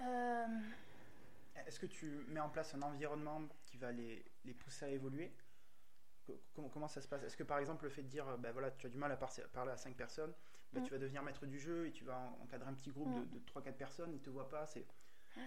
euh... 0.01 0.47
Est-ce 1.67 1.81
que 1.81 1.87
tu 1.87 2.07
mets 2.29 2.41
en 2.41 2.49
place 2.49 2.75
un 2.75 2.83
environnement 2.83 3.43
qui 3.63 3.77
va 3.77 3.93
les, 3.93 4.25
les 4.45 4.55
pousser 4.55 4.87
à 4.87 4.89
évoluer 4.89 5.33
comment, 6.55 6.69
comment, 6.69 6.89
ça 6.89 7.01
se 7.01 7.09
passe? 7.09 7.23
Est-ce 7.23 7.37
que 7.37 7.43
par 7.43 7.59
exemple 7.59 7.85
le 7.85 7.91
fait 7.91 8.03
de 8.03 8.09
dire 8.09 8.39
ben 8.39 8.53
voilà, 8.53 8.71
tu 8.71 8.87
as 8.87 8.89
du 8.89 8.99
mal 8.99 9.11
à 9.13 9.17
parler 9.17 9.73
à 9.73 9.77
5 9.77 9.97
personnes, 9.97 10.33
bah, 10.73 10.81
tu 10.81 10.91
vas 10.91 10.99
devenir 10.99 11.23
maître 11.23 11.47
du 11.47 11.59
jeu 11.59 11.87
et 11.87 11.93
tu 11.93 12.05
vas 12.05 12.19
encadrer 12.41 12.69
un 12.69 12.75
petit 12.75 12.91
groupe 12.91 13.13
de, 13.31 13.39
3-4 13.41 13.71
mm. 13.71 13.73
personnes, 13.75 14.11
ils 14.13 14.19
ne 14.19 14.25
te 14.25 14.31
voient 14.31 14.49
pas. 14.49 14.67
C'est, 14.67 14.87
euh, 15.37 15.43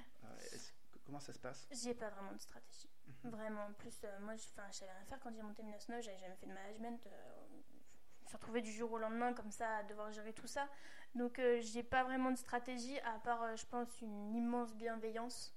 comment 1.05 1.19
ça 1.19 1.33
se 1.33 1.39
passe? 1.39 1.67
J'ai 1.71 1.93
pas 1.93 2.09
vraiment 2.09 2.33
de 2.33 2.39
stratégie. 2.39 2.89
Mhm. 3.23 3.31
Vraiment. 3.31 3.65
En 3.65 3.73
plus, 3.73 4.01
euh, 4.03 4.19
moi, 4.21 4.35
je 4.35 4.47
ne 4.47 4.71
savais 4.71 4.91
rien 4.91 5.05
faire 5.05 5.19
quand 5.19 5.33
j'ai 5.33 5.41
monté 5.41 5.63
1909, 5.63 6.03
j'avais 6.03 6.17
jamais 6.17 6.35
fait 6.35 6.47
de 6.47 6.53
management. 6.53 7.07
Euh, 7.07 7.42
suis 8.33 8.37
retrouvée 8.37 8.61
du 8.61 8.71
jour 8.71 8.91
au 8.91 8.97
lendemain 8.97 9.33
comme 9.33 9.51
ça 9.51 9.77
à 9.77 9.83
devoir 9.83 10.11
gérer 10.11 10.33
tout 10.33 10.47
ça. 10.47 10.67
Donc, 11.15 11.39
j'ai 11.59 11.83
pas 11.83 12.03
vraiment 12.03 12.31
de 12.31 12.37
stratégie 12.37 12.99
à 13.01 13.19
part, 13.19 13.55
je 13.55 13.65
pense, 13.67 14.01
une 14.01 14.33
immense 14.33 14.75
bienveillance 14.75 15.53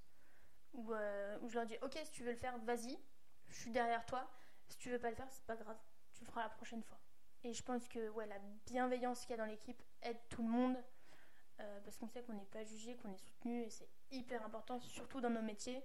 où, 0.73 0.93
où 1.41 1.49
je 1.49 1.55
leur 1.55 1.65
dis 1.65 1.77
Ok, 1.81 1.97
si 2.03 2.11
tu 2.11 2.23
veux 2.23 2.31
le 2.31 2.37
faire, 2.37 2.57
vas-y, 2.59 2.97
je 3.49 3.55
suis 3.55 3.71
derrière 3.71 4.05
toi. 4.05 4.29
Si 4.67 4.77
tu 4.77 4.89
veux 4.89 4.99
pas 4.99 5.09
le 5.09 5.15
faire, 5.15 5.27
c'est 5.31 5.45
pas 5.45 5.55
grave, 5.55 5.77
tu 6.13 6.23
le 6.23 6.29
feras 6.29 6.43
la 6.43 6.49
prochaine 6.49 6.83
fois. 6.83 6.99
Et 7.43 7.53
je 7.53 7.63
pense 7.63 7.87
que 7.87 8.09
ouais, 8.09 8.25
la 8.27 8.39
bienveillance 8.65 9.21
qu'il 9.21 9.31
y 9.31 9.33
a 9.33 9.37
dans 9.37 9.49
l'équipe 9.49 9.81
aide 10.01 10.17
tout 10.29 10.43
le 10.43 10.49
monde 10.49 10.77
euh, 11.59 11.79
parce 11.83 11.97
qu'on 11.97 12.07
sait 12.07 12.21
qu'on 12.21 12.33
n'est 12.33 12.45
pas 12.45 12.63
jugé, 12.63 12.95
qu'on 12.97 13.11
est 13.11 13.17
soutenu 13.17 13.63
et 13.63 13.69
c'est 13.69 13.89
hyper 14.11 14.45
important, 14.45 14.79
surtout 14.79 15.21
dans 15.21 15.29
nos 15.29 15.41
métiers 15.41 15.83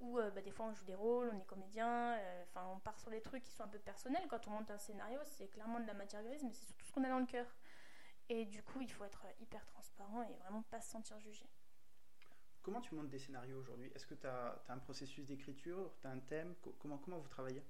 où 0.00 0.18
euh, 0.18 0.30
bah, 0.30 0.40
des 0.40 0.50
fois 0.50 0.66
on 0.66 0.74
joue 0.74 0.84
des 0.84 0.94
rôles, 0.94 1.30
on 1.32 1.38
est 1.38 1.44
comédien, 1.44 2.14
euh, 2.14 2.42
enfin 2.44 2.66
on 2.74 2.78
part 2.78 2.98
sur 2.98 3.10
des 3.10 3.20
trucs 3.20 3.44
qui 3.44 3.52
sont 3.52 3.64
un 3.64 3.68
peu 3.68 3.78
personnels. 3.78 4.26
Quand 4.28 4.46
on 4.48 4.50
monte 4.50 4.70
un 4.70 4.78
scénario, 4.78 5.18
c'est 5.24 5.48
clairement 5.48 5.80
de 5.80 5.86
la 5.86 5.94
matière 5.94 6.22
grise, 6.22 6.42
mais 6.42 6.52
c'est 6.52 6.64
surtout 6.66 6.86
ce 6.86 6.92
qu'on 6.92 7.04
a 7.04 7.08
dans 7.08 7.18
le 7.18 7.26
cœur. 7.26 7.46
Et 8.28 8.44
du 8.44 8.62
coup, 8.62 8.80
il 8.80 8.90
faut 8.90 9.04
être 9.04 9.26
hyper 9.40 9.64
transparent 9.66 10.22
et 10.22 10.34
vraiment 10.34 10.62
pas 10.62 10.80
se 10.80 10.90
sentir 10.90 11.18
jugé. 11.18 11.48
Comment 12.62 12.80
tu 12.80 12.94
montes 12.94 13.08
des 13.08 13.18
scénarios 13.18 13.58
aujourd'hui? 13.58 13.90
Est-ce 13.94 14.06
que 14.06 14.14
tu 14.14 14.26
as, 14.26 14.62
as, 14.68 14.72
un 14.72 14.78
processus 14.78 15.26
d'écriture? 15.26 15.92
Tu 16.00 16.06
as 16.06 16.10
un 16.10 16.20
thème? 16.20 16.54
Comment, 16.78 16.98
comment 16.98 17.18
vous 17.18 17.28
travaillez? 17.28 17.64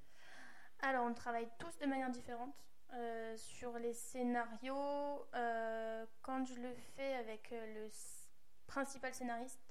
Alors, 0.81 1.07
on 1.07 1.15
travaille 1.15 1.49
tous 1.59 1.79
de 1.79 1.87
manière 1.87 2.11
différente. 2.11 2.55
Euh, 2.93 3.37
sur 3.37 3.79
les 3.79 3.93
scénarios, 3.93 5.25
euh, 5.35 6.05
quand 6.23 6.45
je 6.45 6.55
le 6.55 6.75
fais 6.97 7.15
avec 7.15 7.53
euh, 7.53 7.75
le 7.75 7.91
principal 8.67 9.15
scénariste 9.15 9.70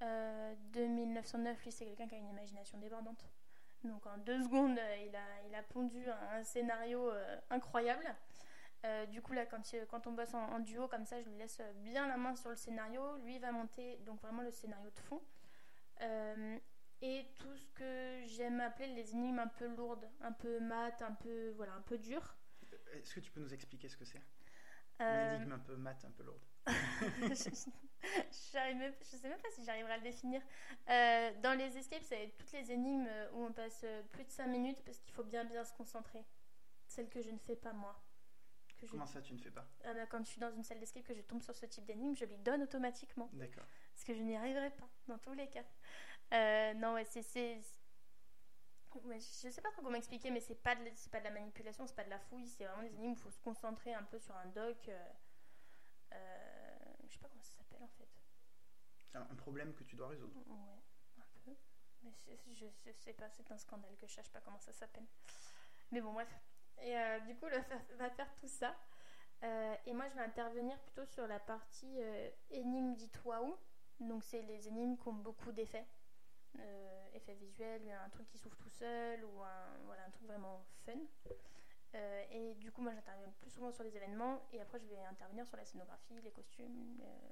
de 0.00 0.86
1909, 0.86 1.64
lui 1.64 1.72
c'est 1.72 1.86
quelqu'un 1.86 2.06
qui 2.06 2.14
a 2.14 2.18
une 2.18 2.28
imagination 2.28 2.78
débordante. 2.78 3.24
Donc 3.84 4.06
en 4.06 4.18
deux 4.18 4.42
secondes, 4.42 4.78
il, 5.06 5.14
a, 5.14 5.42
il 5.48 5.54
a 5.54 5.62
pondu 5.62 6.04
un, 6.08 6.42
scénario 6.42 7.10
incroyable. 7.50 8.04
du 9.10 9.20
coup, 9.22 9.32
là, 9.32 9.46
quand, 9.46 9.62
quand 9.88 10.06
on 10.06 10.12
bosse 10.12 10.34
en, 10.34 10.58
duo 10.60 10.88
comme 10.88 11.04
ça, 11.04 11.20
je 11.20 11.28
lui 11.28 11.36
laisse 11.36 11.60
bien 11.76 12.08
la 12.08 12.16
main 12.16 12.34
sur 12.34 12.50
le 12.50 12.56
scénario. 12.56 13.16
Lui 13.18 13.38
va 13.38 13.52
monter 13.52 13.98
donc 14.06 14.20
vraiment 14.22 14.42
le 14.42 14.50
scénario 14.50 14.90
de 14.90 14.98
fond. 15.00 15.22
et 17.02 17.26
tout 17.36 17.56
ce 17.56 17.70
que 17.72 18.22
j'aime 18.26 18.60
appeler 18.60 18.88
les 18.88 19.12
énigmes 19.12 19.38
un 19.38 19.48
peu 19.48 19.66
lourdes, 19.66 20.08
un 20.22 20.32
peu 20.32 20.60
mat, 20.60 21.02
un 21.02 21.12
peu, 21.12 21.50
voilà, 21.50 21.74
un 21.74 21.82
peu 21.82 21.98
dures. 21.98 22.36
Est-ce 22.92 23.14
que 23.14 23.20
tu 23.20 23.30
peux 23.30 23.40
nous 23.40 23.52
expliquer 23.52 23.88
ce 23.88 23.96
que 23.96 24.04
c'est? 24.04 24.22
Euh... 25.00 25.36
Une 25.36 25.42
énigme 25.42 25.52
un 25.52 25.58
peu 25.58 25.76
mat, 25.76 26.04
un 26.04 26.10
peu 26.10 26.22
lourde. 26.22 26.44
je 28.12 29.16
ne 29.16 29.18
sais 29.18 29.28
même 29.28 29.40
pas 29.40 29.50
si 29.50 29.64
j'arriverai 29.64 29.92
à 29.92 29.96
le 29.96 30.02
définir. 30.02 30.40
Euh, 30.88 31.30
dans 31.42 31.56
les 31.58 31.76
escapes, 31.76 32.02
c'est 32.02 32.32
toutes 32.38 32.52
les 32.52 32.72
énigmes 32.72 33.08
où 33.32 33.44
on 33.44 33.52
passe 33.52 33.84
plus 34.12 34.24
de 34.24 34.30
5 34.30 34.46
minutes 34.46 34.82
parce 34.84 34.98
qu'il 34.98 35.12
faut 35.12 35.24
bien 35.24 35.44
bien 35.44 35.64
se 35.64 35.72
concentrer. 35.72 36.24
Celle 36.86 37.08
que 37.08 37.20
je 37.22 37.30
ne 37.30 37.38
fais 37.38 37.56
pas 37.56 37.72
moi. 37.72 38.00
Comment 38.90 39.06
ça, 39.06 39.22
tu 39.22 39.32
ne 39.32 39.38
fais 39.38 39.50
pas? 39.50 39.66
Ah 39.84 39.94
bah, 39.94 40.06
Quand 40.06 40.18
je 40.24 40.30
suis 40.30 40.40
dans 40.40 40.52
une 40.52 40.62
salle 40.62 40.78
d'escape, 40.78 41.04
que 41.04 41.14
je 41.14 41.22
tombe 41.22 41.42
sur 41.42 41.56
ce 41.56 41.64
type 41.66 41.84
d'énigme, 41.84 42.14
je 42.14 42.26
lui 42.26 42.36
donne 42.38 42.62
automatiquement. 42.62 43.30
D'accord. 43.32 43.64
Parce 43.94 44.04
que 44.04 44.14
je 44.14 44.20
n'y 44.20 44.36
arriverai 44.36 44.70
pas, 44.70 44.88
dans 45.08 45.18
tous 45.18 45.32
les 45.32 45.48
cas. 45.48 45.64
Euh, 46.32 46.74
non, 46.74 46.94
ouais, 46.94 47.04
c'est 47.04 47.22
je 49.10 49.50
sais 49.50 49.60
pas 49.60 49.70
trop 49.70 49.82
comment 49.82 49.96
expliquer, 49.96 50.30
mais 50.30 50.40
c'est 50.40 50.54
pas 50.54 50.74
de, 50.74 50.82
pas 51.10 51.18
de 51.18 51.24
la 51.24 51.30
manipulation, 51.30 51.86
c'est 51.86 51.96
pas 51.96 52.04
de 52.04 52.10
la 52.10 52.18
fouille, 52.18 52.46
c'est 52.46 52.64
vraiment 52.64 52.82
des 52.82 52.94
énigmes 52.94 53.12
où 53.12 53.14
il 53.14 53.18
faut 53.18 53.30
se 53.30 53.40
concentrer 53.40 53.92
un 53.92 54.02
peu 54.04 54.18
sur 54.18 54.36
un 54.36 54.46
doc. 54.46 54.76
Euh, 54.88 55.08
euh, 56.12 56.76
je 57.08 57.12
sais 57.12 57.18
pas 57.18 57.28
comment 57.28 57.42
ça 57.42 57.58
s'appelle 57.58 57.82
en 57.82 57.88
fait. 57.88 58.08
Un 59.14 59.34
problème 59.36 59.74
que 59.74 59.84
tu 59.84 59.96
dois 59.96 60.08
résoudre. 60.08 60.34
Ouais, 60.46 60.82
un 61.18 61.24
peu. 61.44 61.54
Mais 62.02 62.12
je, 62.52 62.66
sais 62.98 63.12
pas, 63.12 63.28
c'est 63.30 63.50
un 63.50 63.58
scandale 63.58 63.96
que 63.96 64.06
je 64.06 64.12
sache 64.12 64.30
pas 64.30 64.40
comment 64.40 64.58
ça 64.58 64.72
s'appelle. 64.72 65.06
Mais 65.92 66.00
bon, 66.00 66.12
bref. 66.12 66.28
Et 66.82 66.96
euh, 66.96 67.20
du 67.20 67.36
coup, 67.36 67.46
le 67.46 67.96
va 67.96 68.10
faire 68.10 68.34
tout 68.36 68.48
ça. 68.48 68.74
et 69.42 69.92
moi, 69.92 70.08
je 70.08 70.14
vais 70.14 70.22
intervenir 70.22 70.78
plutôt 70.80 71.06
sur 71.06 71.26
la 71.26 71.38
partie 71.38 71.98
énigme 72.50 72.94
dit 72.94 73.10
waouh. 73.24 73.56
Donc, 74.00 74.24
c'est 74.24 74.42
les 74.42 74.68
énigmes 74.68 74.96
qui 74.96 75.08
ont 75.08 75.14
beaucoup 75.14 75.52
d'effets. 75.52 75.86
Euh, 76.60 77.06
effet 77.14 77.34
visuel, 77.34 77.82
un 78.04 78.08
truc 78.10 78.28
qui 78.28 78.38
s'ouvre 78.38 78.56
tout 78.56 78.70
seul 78.70 79.24
ou 79.24 79.42
un, 79.42 80.06
un 80.06 80.10
truc 80.10 80.26
vraiment 80.26 80.64
fun. 80.84 80.92
Euh, 81.94 82.24
et 82.30 82.54
du 82.54 82.70
coup, 82.72 82.82
moi 82.82 82.92
j'interviens 82.92 83.32
plus 83.40 83.50
souvent 83.50 83.72
sur 83.72 83.84
les 83.84 83.96
événements 83.96 84.40
et 84.52 84.60
après 84.60 84.78
je 84.80 84.86
vais 84.86 85.00
intervenir 85.04 85.46
sur 85.46 85.56
la 85.56 85.64
scénographie, 85.64 86.20
les 86.22 86.32
costumes 86.32 87.00
euh, 87.02 87.30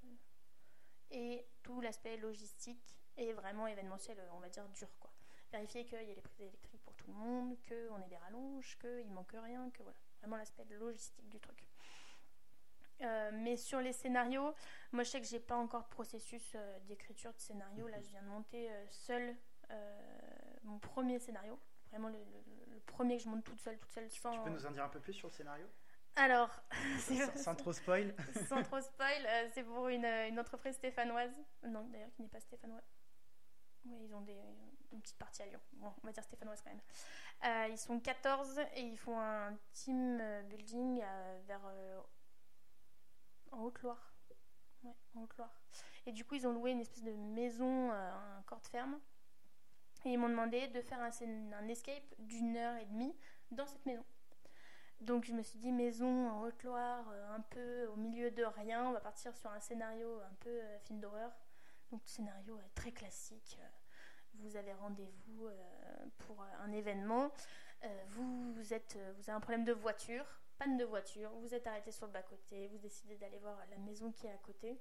et 1.12 1.46
tout 1.62 1.81
l'aspect 1.81 2.16
logistique 2.16 2.98
et 3.16 3.33
vraiment 3.33 3.66
événementiel, 3.66 4.18
on 4.33 4.40
va 4.40 4.48
dire 4.48 4.68
dur 4.70 4.88
quoi. 4.98 5.11
Vérifier 5.53 5.85
qu'il 5.85 5.98
y 6.03 6.11
a 6.11 6.14
les 6.14 6.22
prises 6.22 6.40
électriques 6.40 6.83
pour 6.83 6.94
tout 6.94 7.09
le 7.09 7.12
monde, 7.12 7.57
qu'on 7.68 8.01
ait 8.01 8.09
des 8.09 8.16
rallonges, 8.16 8.79
qu'il 8.79 9.11
manque 9.11 9.33
rien, 9.33 9.70
que 9.70 9.83
voilà, 9.83 9.98
vraiment 10.20 10.37
l'aspect 10.37 10.64
logistique 10.70 11.29
du 11.29 11.38
truc. 11.38 11.68
Euh, 13.03 13.31
mais 13.33 13.57
sur 13.57 13.81
les 13.81 13.92
scénarios, 13.92 14.55
moi 14.92 15.03
je 15.03 15.11
sais 15.11 15.20
que 15.20 15.27
j'ai 15.27 15.40
pas 15.40 15.57
encore 15.57 15.85
de 15.85 15.88
processus 15.88 16.53
euh, 16.55 16.79
d'écriture 16.87 17.33
de 17.33 17.38
scénario. 17.40 17.88
Là, 17.88 18.01
je 18.01 18.09
viens 18.09 18.22
de 18.22 18.29
monter 18.29 18.70
euh, 18.70 18.85
seul 18.90 19.37
mon 20.64 20.79
premier 20.79 21.18
scénario, 21.18 21.59
vraiment 21.90 22.11
le, 22.11 22.18
premier 22.85 23.16
que 23.16 23.22
je 23.22 23.29
monte 23.31 23.42
toute 23.42 23.59
seule, 23.59 23.79
toute 23.79 23.90
seule. 23.90 24.11
Sans... 24.11 24.33
Tu 24.33 24.40
peux 24.40 24.51
nous 24.51 24.66
en 24.66 24.70
dire 24.70 24.85
un 24.85 24.90
peu 24.90 25.01
plus 25.01 25.14
sur 25.14 25.29
le 25.29 25.33
scénario? 25.33 25.66
Alors, 26.16 26.51
sans, 27.37 27.55
trop 27.55 27.72
spoil. 27.72 28.14
sans 28.48 28.62
trop 28.62 28.81
spoil, 28.81 29.27
c'est 29.55 29.64
pour 29.64 29.88
une, 29.88 30.05
une, 30.05 30.38
entreprise 30.38 30.75
stéphanoise. 30.75 31.33
Non, 31.66 31.87
d'ailleurs, 31.88 32.12
qui 32.14 32.22
n'est 32.22 32.29
pas 32.29 32.40
stéphanoise. 32.40 32.85
Oui, 33.87 33.96
ils 34.05 34.14
ont 34.14 34.20
des, 34.20 34.38
une 34.92 35.01
petite 35.01 35.18
partie 35.18 35.42
à 35.42 35.46
Lyon. 35.46 35.61
Bon, 35.75 35.92
on 36.03 36.07
va 36.07 36.12
dire 36.12 36.22
stéphanoise 36.22 36.62
quand 36.62 36.70
même. 36.70 37.70
ils 37.70 37.79
sont 37.79 37.98
14 37.98 38.61
et 38.77 38.83
ils 38.83 38.98
font 38.98 39.18
un 39.18 39.57
team 39.72 40.22
building 40.48 41.03
vers 41.46 41.62
en 43.53 43.62
Haute-Loire. 43.62 44.12
Ouais, 44.83 44.96
en 45.14 45.22
Haute-Loire. 45.22 45.62
Et 46.07 46.12
du 46.12 46.25
coup, 46.25 46.35
ils 46.35 46.46
ont 46.46 46.53
loué 46.53 46.72
une 46.72 46.81
espèce 46.81 47.05
de 47.05 47.12
maison, 47.12 47.92
euh, 47.92 48.38
un 48.38 48.42
corps 48.42 48.61
de 48.61 48.66
ferme. 48.66 48.98
Et 50.05 50.11
ils 50.11 50.18
m'ont 50.18 50.29
demandé 50.29 50.66
de 50.68 50.81
faire 50.81 50.98
un, 51.01 51.11
un 51.53 51.68
escape 51.68 52.14
d'une 52.18 52.57
heure 52.57 52.77
et 52.79 52.87
demie 52.87 53.14
dans 53.53 53.66
cette 53.66 53.87
maison. 53.87 54.05
Donc 55.02 55.24
je 55.24 55.32
me 55.32 55.42
suis 55.42 55.58
dit 55.58 55.72
maison 55.72 56.30
en 56.30 56.42
Haute-Loire, 56.42 57.04
euh, 57.10 57.34
un 57.34 57.40
peu 57.40 57.86
au 57.88 57.96
milieu 57.96 58.30
de 58.30 58.44
rien. 58.44 58.86
On 58.86 58.92
va 58.92 59.00
partir 59.00 59.36
sur 59.36 59.50
un 59.50 59.58
scénario 59.58 60.20
un 60.20 60.34
peu 60.38 60.50
euh, 60.50 60.78
film 60.78 61.00
d'horreur. 61.00 61.32
Donc 61.90 62.02
scénario 62.04 62.56
très 62.76 62.92
classique. 62.92 63.58
vous 64.34 64.56
avez 64.56 64.72
rendez-vous 64.72 65.48
pour 66.18 66.42
un 66.60 66.72
événement, 66.72 67.30
vous, 68.08 68.54
vous 68.54 68.72
avez 68.72 69.30
un 69.30 69.40
problème 69.40 69.64
de 69.64 69.74
voiture, 69.74 70.24
panne 70.58 70.78
de 70.78 70.84
voiture, 70.84 71.30
vous 71.40 71.54
êtes 71.54 71.66
arrêté 71.66 71.92
sur 71.92 72.06
le 72.06 72.12
bas-côté, 72.12 72.68
vous 72.68 72.78
décidez 72.78 73.16
d'aller 73.16 73.38
voir 73.40 73.58
la 73.70 73.76
maison 73.76 74.10
qui 74.10 74.26
est 74.26 74.32
à 74.32 74.38
côté. 74.38 74.80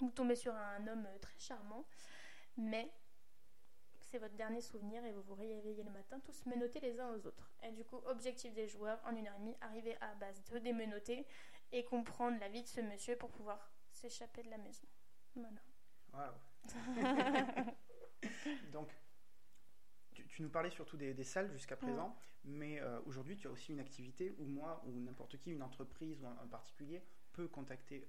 Vous 0.00 0.10
tombez 0.10 0.34
sur 0.34 0.52
un 0.52 0.84
homme 0.88 1.06
très 1.20 1.38
charmant, 1.38 1.86
mais 2.56 2.90
c'est 4.06 4.18
votre 4.18 4.34
dernier 4.34 4.60
souvenir 4.60 5.04
et 5.04 5.12
vous 5.12 5.22
vous 5.22 5.34
réveillez 5.34 5.82
le 5.82 5.90
matin 5.90 6.20
tous 6.20 6.46
menottés 6.46 6.80
les 6.80 6.98
uns 7.00 7.10
aux 7.14 7.26
autres. 7.26 7.50
Et 7.62 7.72
du 7.72 7.84
coup, 7.84 8.00
objectif 8.06 8.54
des 8.54 8.68
joueurs, 8.68 9.00
en 9.04 9.14
une 9.14 9.26
heure 9.26 9.36
et 9.36 9.40
demie, 9.40 9.56
arriver 9.60 9.96
à 10.00 10.14
base 10.14 10.42
de 10.44 10.58
démenoter 10.58 11.26
et 11.72 11.84
comprendre 11.84 12.38
la 12.40 12.48
vie 12.48 12.62
de 12.62 12.68
ce 12.68 12.80
monsieur 12.80 13.16
pour 13.16 13.30
pouvoir 13.30 13.72
s'échapper 13.90 14.42
de 14.42 14.50
la 14.50 14.58
maison. 14.58 14.86
Voilà. 16.12 16.38
Donc, 18.72 18.88
tu, 20.12 20.42
nous 20.42 20.48
parlais 20.48 20.70
surtout 20.70 20.96
des, 20.96 21.24
salles 21.24 21.50
jusqu'à 21.52 21.76
présent, 21.76 22.16
mais 22.44 22.80
euh, 22.80 23.00
aujourd'hui, 23.06 23.36
tu 23.36 23.48
as 23.48 23.50
aussi 23.50 23.72
une 23.72 23.80
activité 23.80 24.34
où 24.38 24.44
moi, 24.44 24.82
ou 24.86 25.00
n'importe 25.00 25.38
qui, 25.38 25.50
une 25.50 25.62
entreprise 25.62 26.20
ou 26.22 26.26
un, 26.26 26.46
particulier, 26.46 27.02
peut 27.32 27.48
contacter 27.48 28.08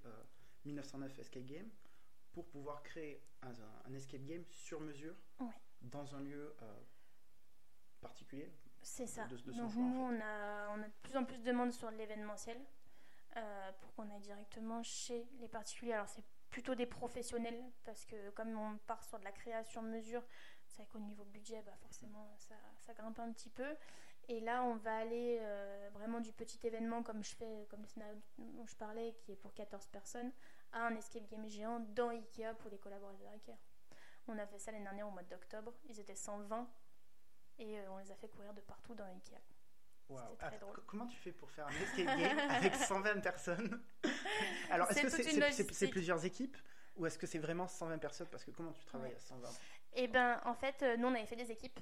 1909 0.65 1.11
euh, 1.11 1.21
Escape 1.21 1.45
Game 1.45 1.69
pour 2.31 2.47
pouvoir 2.47 2.83
créer 2.83 3.21
un, 3.41 3.93
escape 3.93 4.23
game 4.23 4.43
sur 4.51 4.79
mesure 4.79 5.15
dans 5.81 6.15
un 6.15 6.21
lieu 6.21 6.55
euh, 6.61 6.79
particulier. 8.01 8.51
C'est 8.81 9.07
ça. 9.07 9.25
Donc 9.27 9.75
nous, 9.75 9.99
on, 9.99 10.21
a, 10.21 10.69
on 10.69 10.81
a 10.81 10.87
de 10.87 10.93
plus 11.01 11.17
en 11.17 11.25
plus 11.25 11.37
de 11.39 11.43
demandes 11.43 11.73
sur 11.73 11.91
l'événementiel 11.91 12.57
pour 13.81 13.93
qu'on 13.93 14.09
aille 14.09 14.21
directement 14.21 14.81
chez 14.81 15.27
les 15.39 15.47
particuliers. 15.47 15.93
Alors 15.93 16.07
c'est 16.07 16.23
plutôt 16.49 16.75
des 16.75 16.85
professionnels 16.85 17.63
parce 17.83 18.05
que 18.05 18.29
comme 18.31 18.57
on 18.57 18.77
part 18.87 19.03
sur 19.03 19.19
de 19.19 19.23
la 19.23 19.31
création 19.31 19.81
mesure, 19.81 20.23
c'est 20.67 20.77
vrai 20.77 20.87
qu'au 20.91 20.99
niveau 20.99 21.23
budget, 21.25 21.61
bah 21.65 21.75
forcément, 21.81 22.35
ça, 22.37 22.55
ça, 22.79 22.93
grimpe 22.93 23.19
un 23.19 23.31
petit 23.31 23.49
peu. 23.49 23.75
Et 24.29 24.41
là, 24.41 24.63
on 24.63 24.75
va 24.75 24.97
aller 24.97 25.37
euh, 25.41 25.89
vraiment 25.93 26.19
du 26.19 26.33
petit 26.33 26.59
événement 26.67 27.01
comme 27.01 27.23
je 27.23 27.35
fais, 27.35 27.65
comme 27.69 27.81
le 27.81 27.87
scénario 27.87 28.15
dont 28.37 28.65
je 28.65 28.75
parlais, 28.75 29.15
qui 29.19 29.31
est 29.31 29.35
pour 29.35 29.53
14 29.53 29.87
personnes, 29.87 30.31
à 30.73 30.85
un 30.85 30.95
escape 30.95 31.27
game 31.29 31.47
géant 31.47 31.79
dans 31.95 32.09
Ikea 32.09 32.53
pour 32.59 32.69
les 32.69 32.77
collaborateurs 32.77 33.31
Ikea. 33.31 33.55
On 34.27 34.37
a 34.37 34.45
fait 34.45 34.59
ça 34.59 34.71
l'année 34.71 34.83
dernière 34.83 35.07
au 35.07 35.11
mois 35.11 35.23
d'octobre. 35.23 35.73
Ils 35.85 35.99
étaient 35.99 36.15
120 36.15 36.67
et 37.59 37.79
euh, 37.79 37.91
on 37.91 37.97
les 37.97 38.11
a 38.11 38.15
fait 38.15 38.27
courir 38.27 38.53
de 38.53 38.61
partout 38.61 38.93
dans 38.93 39.05
Ikea. 39.05 39.37
Wow. 40.09 40.35
Très 40.39 40.57
drôle. 40.57 40.81
Comment 40.85 41.07
tu 41.07 41.17
fais 41.17 41.31
pour 41.31 41.49
faire 41.51 41.67
un 41.67 41.71
escape 41.71 42.17
game 42.17 42.39
avec 42.49 42.75
120 42.75 43.21
personnes? 43.21 43.81
Alors, 44.71 44.89
est-ce 44.91 45.63
que 45.63 45.73
c'est 45.73 45.87
plusieurs 45.87 46.23
équipes 46.23 46.57
ou 46.95 47.05
est-ce 47.05 47.17
que 47.17 47.27
c'est 47.27 47.39
vraiment 47.39 47.67
120 47.67 47.97
personnes? 47.97 48.27
Parce 48.31 48.43
que 48.43 48.51
comment 48.51 48.71
tu 48.71 48.85
travailles 48.85 49.13
à 49.13 49.19
120 49.19 49.49
et 49.93 50.03
eh 50.03 50.07
ben, 50.07 50.39
en 50.45 50.53
fait, 50.53 50.83
euh, 50.83 50.97
nous, 50.97 51.07
on 51.07 51.13
avait 51.15 51.25
fait 51.25 51.35
des 51.35 51.51
équipes. 51.51 51.79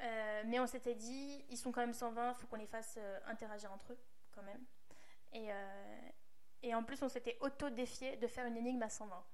Euh, 0.00 0.42
mais 0.46 0.58
on 0.58 0.66
s'était 0.66 0.96
dit, 0.96 1.44
ils 1.48 1.56
sont 1.56 1.70
quand 1.70 1.80
même 1.80 1.92
120, 1.94 2.30
il 2.30 2.34
faut 2.34 2.48
qu'on 2.48 2.56
les 2.56 2.66
fasse 2.66 2.96
euh, 2.98 3.20
interagir 3.26 3.70
entre 3.70 3.92
eux, 3.92 3.98
quand 4.32 4.42
même. 4.42 4.60
Et, 5.32 5.48
et 6.62 6.74
en 6.74 6.82
plus, 6.82 7.00
on 7.02 7.08
s'était 7.08 7.38
auto-défié 7.40 8.16
de 8.16 8.26
faire 8.26 8.44
une 8.46 8.56
énigme 8.56 8.82
à 8.82 8.90
120. 8.90 9.24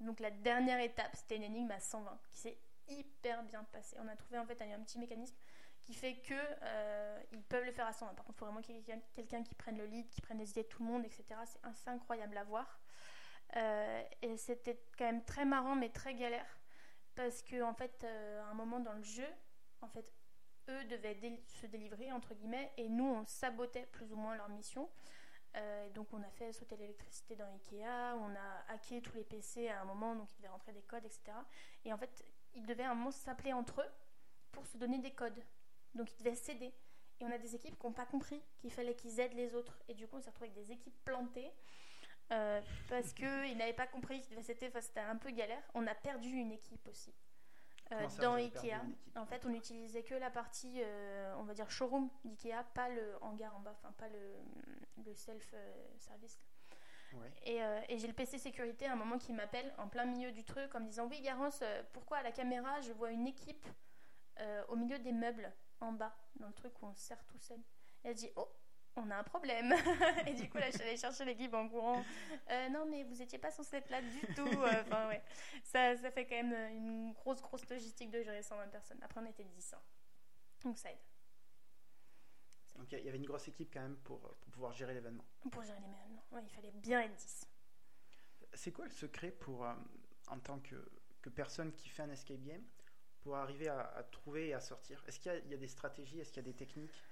Donc 0.00 0.20
la 0.20 0.30
dernière 0.30 0.80
étape, 0.80 1.14
c'était 1.14 1.36
une 1.36 1.44
énigme 1.44 1.70
à 1.70 1.80
120, 1.80 2.18
qui 2.30 2.38
s'est 2.38 2.58
hyper 2.88 3.42
bien 3.42 3.64
passée. 3.64 3.96
On 4.00 4.08
a 4.08 4.16
trouvé 4.16 4.38
en 4.38 4.46
fait 4.46 4.60
un, 4.62 4.80
petit 4.80 4.98
mécanisme 4.98 5.34
qui 5.80 5.94
fait 5.94 6.16
que 6.16 6.34
ils 7.32 7.42
peuvent 7.42 7.64
le 7.64 7.72
faire 7.72 7.86
à 7.86 7.92
120. 7.92 8.14
Par 8.14 8.24
contre, 8.24 8.36
il 8.36 8.38
faut 8.38 8.44
vraiment 8.46 8.62
qu'il 8.62 8.76
y 8.76 8.78
ait 8.78 9.00
quelqu'un 9.14 9.42
qui 9.42 9.54
prenne 9.54 9.76
le 9.78 9.86
lead, 9.86 10.08
qui 10.08 10.20
prenne 10.20 10.38
les 10.38 10.50
idées 10.50 10.62
de 10.62 10.68
tout 10.68 10.82
le 10.82 10.88
monde, 10.88 11.04
etc. 11.04 11.24
C'est 11.74 11.90
incroyable 11.90 12.36
à 12.36 12.44
voir. 12.44 12.80
et 13.54 14.36
c'était 14.36 14.80
quand 14.96 15.06
même 15.06 15.24
très 15.24 15.44
marrant, 15.44 15.74
mais 15.74 15.88
très 15.88 16.14
galère 16.14 16.58
parce 17.18 17.42
que 17.42 17.60
en 17.62 17.74
fait, 17.74 18.04
euh, 18.04 18.42
à 18.44 18.50
un 18.50 18.54
moment 18.54 18.78
dans 18.78 18.92
le 18.92 19.02
jeu, 19.02 19.26
en 19.80 19.88
fait, 19.88 20.12
eux 20.68 20.84
devaient 20.84 21.18
se 21.60 21.66
délivrer 21.66 22.12
entre 22.12 22.32
guillemets, 22.32 22.72
et 22.76 22.88
nous 22.88 23.06
on 23.06 23.26
sabotait 23.26 23.88
plus 23.90 24.12
ou 24.12 24.16
moins 24.16 24.36
leur 24.36 24.48
mission. 24.48 24.88
Euh, 25.56 25.88
donc 25.90 26.08
on 26.12 26.22
a 26.22 26.30
fait 26.30 26.52
sauter 26.52 26.76
l'électricité 26.76 27.34
dans 27.34 27.46
Ikea, 27.46 28.14
on 28.16 28.34
a 28.34 28.72
hacké 28.72 29.00
tous 29.00 29.14
les 29.16 29.24
PC 29.24 29.68
à 29.68 29.80
un 29.80 29.84
moment, 29.84 30.14
donc 30.14 30.30
ils 30.32 30.36
devaient 30.36 30.48
rentrer 30.48 30.72
des 30.72 30.82
codes, 30.82 31.04
etc. 31.04 31.32
Et 31.84 31.92
en 31.92 31.96
fait, 31.96 32.24
ils 32.54 32.66
devaient 32.66 32.84
à 32.84 32.90
un 32.90 32.94
moment 32.94 33.10
s'appeler 33.10 33.52
entre 33.52 33.80
eux 33.80 33.90
pour 34.52 34.66
se 34.66 34.76
donner 34.76 34.98
des 34.98 35.12
codes. 35.12 35.42
Donc 35.94 36.12
ils 36.12 36.18
devaient 36.18 36.36
céder. 36.36 36.72
Et 37.20 37.24
on 37.24 37.30
a 37.32 37.38
des 37.38 37.54
équipes 37.54 37.76
qui 37.78 37.86
n'ont 37.86 37.92
pas 37.92 38.06
compris 38.06 38.40
qu'il 38.58 38.70
fallait 38.70 38.94
qu'ils 38.94 39.18
aident 39.18 39.34
les 39.34 39.54
autres. 39.54 39.82
Et 39.88 39.94
du 39.94 40.06
coup, 40.06 40.16
on 40.16 40.20
s'est 40.20 40.30
retrouvé 40.30 40.50
avec 40.50 40.64
des 40.64 40.72
équipes 40.72 40.96
plantées 41.04 41.52
euh, 42.30 42.60
parce 42.88 43.12
qu'ils 43.12 43.56
n'avaient 43.56 43.72
pas 43.72 43.86
compris 43.86 44.22
que 44.22 44.40
c'était 44.42 44.70
un 45.00 45.16
peu 45.16 45.30
galère. 45.30 45.62
On 45.74 45.86
a 45.86 45.94
perdu 45.94 46.28
une 46.28 46.52
équipe 46.52 46.86
aussi. 46.86 47.12
Euh, 47.92 48.06
dans 48.20 48.34
Ikea. 48.34 48.80
En 49.16 49.26
fait, 49.26 49.44
on 49.46 49.48
n'utilisait 49.48 50.02
que 50.02 50.14
la 50.14 50.30
partie, 50.30 50.80
euh, 50.82 51.34
on 51.38 51.44
va 51.44 51.54
dire, 51.54 51.70
showroom 51.70 52.10
d'Ikea, 52.24 52.62
pas 52.74 52.88
le 52.88 53.16
hangar 53.22 53.56
en 53.56 53.60
bas, 53.60 53.74
enfin, 53.78 53.92
pas 53.92 54.08
le, 54.08 54.36
le 55.04 55.14
self-service. 55.14 56.38
Et, 57.46 57.56
et 57.88 57.98
j'ai 57.98 58.06
le 58.06 58.12
PC 58.12 58.36
sécurité 58.36 58.86
à 58.86 58.92
un 58.92 58.96
moment 58.96 59.16
qui 59.16 59.32
m'appelle 59.32 59.72
en 59.78 59.88
plein 59.88 60.04
milieu 60.04 60.30
du 60.30 60.44
truc 60.44 60.74
en 60.74 60.80
me 60.80 60.86
disant 60.86 61.06
Oui, 61.06 61.22
Garance, 61.22 61.62
pourquoi 61.94 62.18
à 62.18 62.22
la 62.22 62.32
caméra 62.32 62.80
je 62.82 62.92
vois 62.92 63.10
une 63.10 63.26
équipe 63.26 63.66
au 64.68 64.76
milieu 64.76 64.98
des 64.98 65.12
meubles 65.12 65.50
en 65.80 65.92
bas, 65.92 66.14
dans 66.36 66.48
le 66.48 66.52
truc 66.52 66.72
où 66.82 66.86
on 66.86 66.94
se 66.94 67.00
sert 67.00 67.24
tout 67.24 67.38
seul? 67.38 67.58
Elle 68.04 68.14
dit 68.14 68.30
Oh, 68.36 68.48
on 68.98 69.10
a 69.10 69.16
un 69.16 69.22
problème. 69.22 69.72
et 70.26 70.34
du 70.34 70.48
coup, 70.48 70.58
là, 70.58 70.70
je 70.70 70.76
suis 70.76 70.82
allée 70.82 70.96
chercher 70.96 71.24
l'équipe 71.24 71.52
en 71.54 71.68
courant. 71.68 72.04
Euh, 72.50 72.68
non, 72.68 72.86
mais 72.86 73.04
vous 73.04 73.16
n'étiez 73.16 73.38
pas 73.38 73.50
censé 73.50 73.76
être 73.76 73.90
là 73.90 74.00
du 74.02 74.20
tout. 74.34 74.46
Euh, 74.46 74.82
enfin, 74.82 75.08
ouais. 75.08 75.22
Ça, 75.62 75.96
ça, 75.96 76.10
fait 76.10 76.26
quand 76.26 76.42
même 76.42 76.72
une 76.74 77.12
grosse, 77.12 77.40
grosse 77.40 77.68
logistique 77.68 78.10
de 78.10 78.22
gérer 78.22 78.42
120 78.42 78.68
personnes. 78.68 78.98
Après, 79.02 79.20
on 79.20 79.26
était 79.26 79.44
10. 79.44 79.74
Hein. 79.74 79.80
Donc, 80.64 80.78
ça 80.78 80.90
aide. 80.90 80.98
Donc, 82.76 82.92
il 82.92 83.04
y 83.04 83.08
avait 83.08 83.18
une 83.18 83.26
grosse 83.26 83.48
équipe 83.48 83.72
quand 83.72 83.80
même 83.80 83.96
pour, 83.98 84.20
pouvoir 84.52 84.72
gérer 84.72 84.94
l'événement. 84.94 85.24
Pour 85.50 85.62
gérer 85.62 85.80
l'événement. 85.80 86.22
Il 86.40 86.50
fallait 86.50 86.70
bien 86.72 87.00
être 87.00 87.14
10. 87.14 87.46
C'est 88.54 88.72
quoi 88.72 88.84
le 88.84 88.90
secret 88.90 89.30
pour, 89.30 89.64
euh, 89.64 89.74
en 90.28 90.38
tant 90.38 90.58
que, 90.60 90.90
que, 91.20 91.28
personne 91.28 91.72
qui 91.72 91.88
fait 91.88 92.02
un 92.02 92.10
escape 92.10 92.42
game, 92.42 92.62
pour 93.20 93.36
arriver 93.36 93.68
à, 93.68 94.06
trouver 94.12 94.48
et 94.48 94.54
à 94.54 94.60
sortir? 94.60 95.02
Est-ce 95.06 95.18
qu'il 95.18 95.32
y, 95.46 95.50
y, 95.50 95.54
a 95.54 95.56
des 95.56 95.68
stratégies? 95.68 96.20
Est-ce 96.20 96.30
qu'il 96.30 96.42
y 96.42 96.48
a 96.48 96.50
des 96.50 96.56
techniques? 96.56 97.04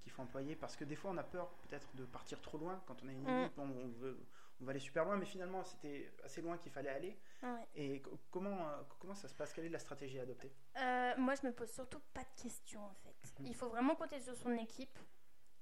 Qu'il 0.00 0.12
faut 0.12 0.22
employer 0.22 0.56
parce 0.56 0.76
que 0.76 0.84
des 0.84 0.96
fois 0.96 1.10
on 1.10 1.16
a 1.16 1.22
peur 1.22 1.50
peut-être 1.68 1.94
de 1.94 2.04
partir 2.04 2.40
trop 2.40 2.58
loin 2.58 2.82
quand 2.86 3.02
on 3.02 3.08
est 3.08 3.12
une 3.12 3.22
mm. 3.22 3.44
équipe, 3.44 3.58
on, 3.58 3.88
veut, 3.98 4.18
on 4.60 4.64
va 4.64 4.70
aller 4.70 4.80
super 4.80 5.04
loin, 5.04 5.16
mais 5.16 5.26
finalement 5.26 5.64
c'était 5.64 6.12
assez 6.24 6.42
loin 6.42 6.58
qu'il 6.58 6.72
fallait 6.72 6.90
aller. 6.90 7.18
Et 7.74 8.02
comment, 8.30 8.68
euh, 8.68 8.82
comment 8.98 9.14
ça 9.14 9.28
se 9.28 9.34
passe? 9.34 9.52
Quelle 9.52 9.66
est 9.66 9.70
la 9.70 9.78
stratégie 9.78 10.18
à 10.18 10.22
adopter? 10.22 10.52
Euh, 10.76 11.14
Moi 11.16 11.34
je 11.34 11.46
me 11.46 11.52
pose 11.52 11.70
surtout 11.70 12.00
pas 12.12 12.22
de 12.22 12.42
questions 12.42 12.84
en 12.84 12.94
fait. 12.94 13.10
Mm-hmm. 13.10 13.46
Il 13.46 13.54
faut 13.54 13.68
vraiment 13.68 13.94
compter 13.94 14.20
sur 14.20 14.36
son 14.36 14.52
équipe, 14.52 14.98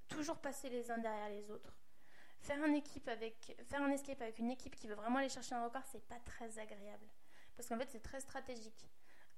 toujours 0.07 0.37
passer 0.37 0.69
les 0.69 0.91
uns 0.91 0.97
derrière 0.97 1.29
les 1.29 1.49
autres. 1.51 1.75
Faire 2.41 2.63
un, 2.63 2.73
équipe 2.73 3.07
avec, 3.09 3.57
faire 3.65 3.81
un 3.81 3.91
escape 3.91 4.21
avec 4.21 4.39
une 4.39 4.49
équipe 4.49 4.75
qui 4.75 4.87
veut 4.87 4.95
vraiment 4.95 5.17
aller 5.19 5.27
chercher 5.27 5.55
un 5.55 5.65
record, 5.65 5.83
c'est 5.91 6.07
pas 6.07 6.19
très 6.19 6.57
agréable. 6.57 7.05
Parce 7.55 7.67
qu'en 7.67 7.77
fait 7.77 7.89
c'est 7.89 8.01
très 8.01 8.21
stratégique. 8.21 8.89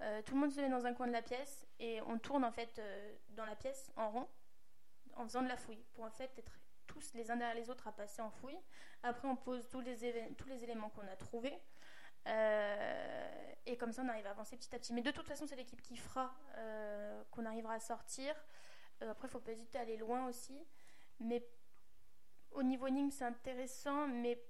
Euh, 0.01 0.21
tout 0.23 0.35
le 0.35 0.39
monde 0.39 0.51
se 0.51 0.61
met 0.61 0.69
dans 0.69 0.85
un 0.85 0.93
coin 0.93 1.07
de 1.07 1.11
la 1.11 1.21
pièce 1.21 1.67
et 1.79 2.01
on 2.03 2.17
tourne 2.17 2.43
en 2.43 2.51
fait 2.51 2.81
dans 3.29 3.45
la 3.45 3.55
pièce 3.55 3.91
en 3.95 4.09
rond 4.09 4.27
en 5.15 5.23
faisant 5.23 5.41
de 5.41 5.47
la 5.47 5.57
fouille, 5.57 5.83
pour 5.93 6.03
en 6.03 6.11
fait 6.11 6.31
être 6.37 6.59
tous 6.87 7.13
les 7.13 7.31
uns 7.31 7.37
derrière 7.37 7.55
les 7.55 7.69
autres 7.69 7.87
à 7.87 7.91
passer 7.91 8.21
en 8.21 8.29
fouille. 8.29 8.59
Après, 9.03 9.27
on 9.27 9.35
pose 9.35 9.67
tous 9.69 9.81
les, 9.81 10.05
éléments 10.05 10.89
qu'on 10.89 11.07
a 11.07 11.15
trouvés. 11.15 11.57
Euh, 12.27 13.53
et 13.65 13.77
comme 13.77 13.91
ça, 13.91 14.03
on 14.03 14.09
arrive 14.09 14.27
à 14.27 14.31
avancer 14.31 14.57
petit 14.57 14.73
à 14.75 14.79
petit. 14.79 14.93
Mais 14.93 15.01
de 15.01 15.11
toute 15.11 15.27
façon, 15.27 15.47
c'est 15.47 15.55
l'équipe 15.55 15.81
qui 15.81 15.97
fera 15.97 16.35
euh, 16.57 17.23
qu'on 17.31 17.45
arrivera 17.45 17.75
à 17.75 17.79
sortir. 17.79 18.35
Euh, 19.01 19.11
après, 19.11 19.27
il 19.27 19.29
ne 19.29 19.31
faut 19.31 19.39
pas 19.39 19.51
hésiter 19.51 19.77
à 19.77 19.81
aller 19.81 19.97
loin 19.97 20.27
aussi. 20.27 20.67
Mais 21.19 21.47
au 22.51 22.63
niveau 22.63 22.87
énigme, 22.87 23.11
c'est 23.11 23.25
intéressant. 23.25 24.07
Mais 24.07 24.43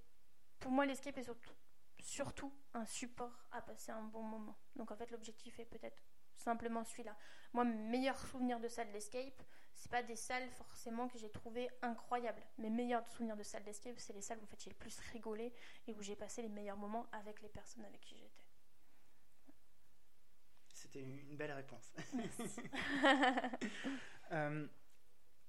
pour 0.60 0.72
moi, 0.72 0.86
l'escape 0.86 1.18
est 1.18 1.24
surtout, 1.24 1.54
surtout 2.00 2.54
un 2.74 2.86
support 2.86 3.46
à 3.52 3.62
passer 3.62 3.92
un 3.92 4.04
bon 4.04 4.24
moment. 4.24 4.58
Donc 4.76 4.92
en 4.92 4.96
fait, 4.96 5.12
l'objectif 5.12 5.60
est 5.60 5.66
peut-être 5.66 6.02
simplement 6.36 6.84
celui-là. 6.84 7.16
Moi, 7.54 7.66
meilleur 7.66 8.18
souvenir 8.18 8.60
de 8.60 8.68
ça 8.68 8.84
de 8.84 8.92
l'escape, 8.92 9.44
c'est 9.82 9.90
pas 9.90 10.04
des 10.04 10.16
salles 10.16 10.48
forcément 10.52 11.08
que 11.08 11.18
j'ai 11.18 11.32
trouvé 11.32 11.68
incroyables. 11.82 12.44
Mes 12.60 12.70
meilleurs 12.70 13.08
souvenirs 13.08 13.36
de 13.36 13.42
salles 13.42 13.64
d'escape, 13.64 13.98
c'est 13.98 14.14
les 14.14 14.22
salles 14.22 14.38
où 14.40 14.44
en 14.44 14.46
fait, 14.46 14.64
j'ai 14.64 14.70
le 14.70 14.76
plus 14.76 15.00
rigolé 15.12 15.52
et 15.88 15.96
où 15.96 16.04
j'ai 16.04 16.16
passé 16.16 16.44
les 16.44 16.50
meilleurs 16.50 16.78
moments 16.78 17.08
avec 17.12 17.42
les 17.42 17.50
personnes 17.50 17.84
avec 17.86 18.00
qui 18.00 18.16
j'étais. 18.16 18.46
C'était 20.72 21.02
une 21.02 21.36
belle 21.36 21.54
réponse. 21.54 21.92
euh, 24.32 24.68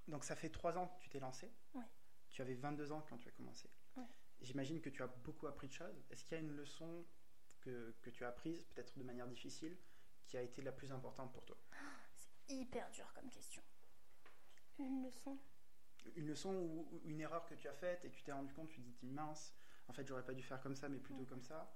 donc 0.09 0.25
ça 0.25 0.35
fait 0.35 0.49
trois 0.49 0.79
ans 0.79 0.87
que 0.87 1.03
tu 1.03 1.11
t'es 1.11 1.21
lancé. 1.21 1.53
Oui. 1.75 1.85
Tu 2.31 2.41
avais 2.41 2.55
22 2.55 2.91
ans 2.91 3.05
quand 3.07 3.19
tu 3.19 3.29
as 3.29 3.33
commencé. 3.33 3.69
Oui. 3.97 4.05
J'imagine 4.41 4.81
que 4.81 4.89
tu 4.89 5.03
as 5.03 5.09
beaucoup 5.09 5.47
appris 5.47 5.69
de 5.69 5.75
choses. 5.75 6.07
Est-ce 6.09 6.25
qu'il 6.25 6.39
y 6.39 6.41
a 6.41 6.43
une 6.43 6.57
leçon 6.57 7.05
que, 7.61 7.95
que 8.01 8.09
tu 8.09 8.25
as 8.25 8.29
apprise, 8.29 8.63
peut-être 8.63 8.99
de 8.99 9.05
manière 9.05 9.29
difficile, 9.29 9.77
qui 10.25 10.39
a 10.39 10.41
été 10.41 10.63
la 10.63 10.73
plus 10.73 10.91
importante 10.91 11.35
pour 11.35 11.45
toi? 11.45 11.59
C'est 12.17 12.55
hyper 12.55 12.91
dur 12.93 13.13
comme 13.13 13.29
question. 13.29 13.63
Une 14.83 15.03
leçon? 15.05 15.39
Une 16.17 16.27
leçon 16.27 16.53
ou 16.55 17.01
une 17.05 17.21
erreur 17.21 17.47
que 17.47 17.55
tu 17.55 17.69
as 17.69 17.73
faite 17.75 18.05
et 18.05 18.11
tu 18.11 18.23
t'es 18.23 18.33
rendu 18.33 18.53
compte, 18.55 18.69
tu 18.69 18.81
te 18.83 18.89
dis 18.89 19.07
mince, 19.07 19.55
en 19.89 19.93
fait 19.93 20.07
j'aurais 20.07 20.25
pas 20.25 20.35
dû 20.35 20.43
faire 20.43 20.61
comme 20.61 20.75
ça, 20.75 20.89
mais 20.89 20.99
plutôt 20.99 21.25
comme 21.25 21.43
ça. 21.43 21.73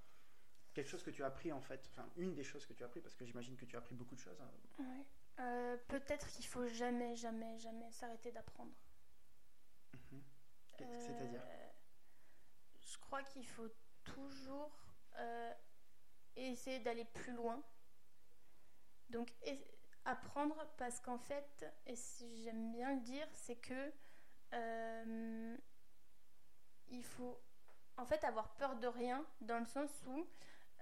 quelque 0.73 0.87
chose 0.89 1.03
que 1.03 1.11
tu 1.11 1.23
as 1.23 1.27
appris 1.27 1.51
en 1.51 1.61
fait, 1.61 1.89
enfin 1.91 2.09
une 2.17 2.33
des 2.35 2.43
choses 2.43 2.65
que 2.65 2.73
tu 2.73 2.83
as 2.83 2.87
appris, 2.87 3.01
parce 3.01 3.15
que 3.15 3.25
j'imagine 3.25 3.55
que 3.57 3.65
tu 3.65 3.75
as 3.75 3.79
appris 3.79 3.95
beaucoup 3.95 4.15
de 4.15 4.19
choses. 4.19 4.39
hein. 4.41 4.51
Ouais. 4.79 5.05
Euh, 5.39 5.77
Peut-être 5.87 6.27
qu'il 6.29 6.45
faut 6.45 6.67
jamais, 6.67 7.15
jamais, 7.15 7.57
jamais 7.59 7.91
s'arrêter 7.91 8.31
d'apprendre. 8.31 8.71
Mhm. 9.93 10.23
C'est-à-dire? 10.99 11.41
Euh, 11.43 11.71
Je 12.79 12.97
crois 12.99 13.23
qu'il 13.23 13.45
faut 13.45 13.69
toujours 14.03 14.71
euh, 15.17 15.53
essayer 16.35 16.79
d'aller 16.79 17.05
plus 17.05 17.33
loin. 17.33 17.63
Donc 19.09 19.29
apprendre 20.07 20.55
parce 20.77 20.99
qu'en 20.99 21.17
fait, 21.17 21.65
et 21.85 21.95
si 21.95 22.43
j'aime 22.43 22.71
bien 22.71 22.95
le 22.95 23.01
dire, 23.01 23.27
c'est 23.33 23.55
que 23.55 23.93
euh, 24.53 25.57
il 26.89 27.03
faut 27.03 27.39
en 27.97 28.05
fait 28.05 28.23
avoir 28.23 28.55
peur 28.55 28.77
de 28.77 28.87
rien 28.87 29.25
dans 29.41 29.59
le 29.59 29.65
sens 29.65 29.89
où 30.07 30.25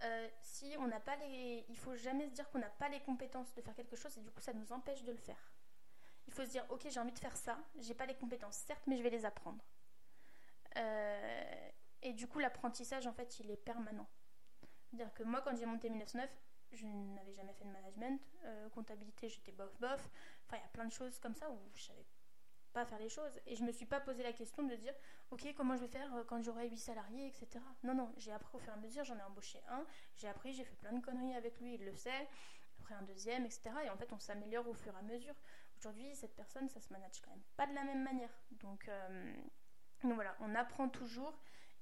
euh, 0.04 0.30
si 0.42 0.76
on 0.80 0.88
n'a 0.88 1.00
pas 1.00 1.16
les, 1.18 1.66
il 1.70 1.78
faut 1.78 1.96
jamais 1.96 2.28
se 2.28 2.34
dire 2.34 2.50
qu'on 2.52 2.60
n'a 2.60 2.70
pas 2.70 2.90
les 2.90 3.00
compétences 3.00 3.54
de 3.56 3.62
faire 3.62 3.74
quelque 3.76 3.96
chose 3.96 4.18
et 4.18 4.22
du 4.22 4.30
coup 4.30 4.42
ça 4.42 4.54
nous 4.54 4.72
empêche 4.72 5.04
de 5.04 5.12
le 5.12 5.18
faire. 5.18 5.52
Il 6.28 6.34
faut 6.34 6.44
se 6.44 6.50
dire 6.50 6.66
ok 6.70 6.88
j'ai 6.90 7.00
envie 7.00 7.14
de 7.14 7.20
faire 7.20 7.36
ça, 7.38 7.58
j'ai 7.78 7.94
pas 7.94 8.06
les 8.06 8.16
compétences 8.16 8.58
certes 8.58 8.84
mais 8.88 8.98
je 8.98 9.04
vais 9.04 9.10
les 9.10 9.26
apprendre. 9.26 9.64
Euh, 10.78 11.70
et 12.06 12.14
du 12.14 12.28
coup, 12.28 12.38
l'apprentissage, 12.38 13.08
en 13.08 13.14
fait, 13.14 13.40
il 13.40 13.50
est 13.50 13.58
permanent. 13.58 14.08
C'est-à-dire 14.86 15.12
que 15.16 15.24
moi, 15.24 15.42
quand 15.42 15.56
j'ai 15.56 15.66
monté 15.66 15.90
1909, 15.90 16.30
je 16.72 16.86
n'avais 16.88 17.34
jamais 17.34 17.54
fait 17.54 17.66
de 17.66 17.72
management. 17.72 18.22
Euh, 18.46 18.70
comptabilité, 18.70 19.30
j'étais 19.30 19.52
bof-bof. 19.52 20.10
Enfin, 20.46 20.58
il 20.58 20.62
y 20.62 20.66
a 20.66 20.70
plein 20.74 20.86
de 20.86 20.92
choses 20.92 21.20
comme 21.20 21.36
ça 21.36 21.50
où 21.50 21.58
je 21.74 21.84
savais 21.84 22.06
pas 22.74 22.86
faire 22.86 23.00
les 23.00 23.10
choses. 23.10 23.40
Et 23.46 23.56
je 23.56 23.64
me 23.64 23.72
suis 23.72 23.86
pas 23.86 24.00
posé 24.00 24.22
la 24.22 24.34
question 24.34 24.64
de 24.64 24.76
dire, 24.76 24.94
OK, 25.32 25.42
comment 25.56 25.76
je 25.76 25.82
vais 25.82 25.88
faire 25.88 26.14
euh, 26.16 26.24
quand 26.26 26.42
j'aurai 26.42 26.70
8 26.70 26.78
salariés, 26.78 27.28
etc. 27.28 27.64
Non, 27.84 27.96
non, 27.96 28.14
j'ai 28.18 28.32
appris 28.32 28.56
au 28.56 28.60
fur 28.60 28.72
et 28.74 28.76
à 28.76 28.80
mesure. 28.80 29.04
J'en 29.04 29.18
ai 29.18 29.24
embauché 29.24 29.62
un. 29.70 29.86
J'ai 30.18 30.28
appris, 30.28 30.54
j'ai 30.54 30.66
fait 30.66 30.76
plein 30.76 30.94
de 30.94 31.04
conneries 31.04 31.36
avec 31.36 31.60
lui, 31.60 31.76
il 31.76 31.86
le 31.86 31.94
sait. 31.96 32.28
Après 32.80 32.96
un 32.96 33.04
deuxième, 33.04 33.46
etc. 33.46 33.72
Et 33.86 33.90
en 33.90 33.98
fait, 33.98 34.12
on 34.12 34.20
s'améliore 34.20 34.68
au 34.68 34.74
fur 34.74 34.94
et 34.94 35.00
à 35.00 35.02
mesure. 35.02 35.34
Aujourd'hui, 35.80 36.14
cette 36.16 36.36
personne, 36.36 36.70
ça 36.70 36.80
se 36.80 36.92
manage 36.92 37.22
quand 37.22 37.32
même 37.32 37.44
pas 37.56 37.66
de 37.68 37.74
la 37.74 37.84
même 37.84 38.04
manière. 38.04 38.30
Donc, 38.52 38.88
euh, 38.90 39.34
voilà, 40.04 40.36
on 40.42 40.54
apprend 40.56 40.90
toujours 40.90 41.34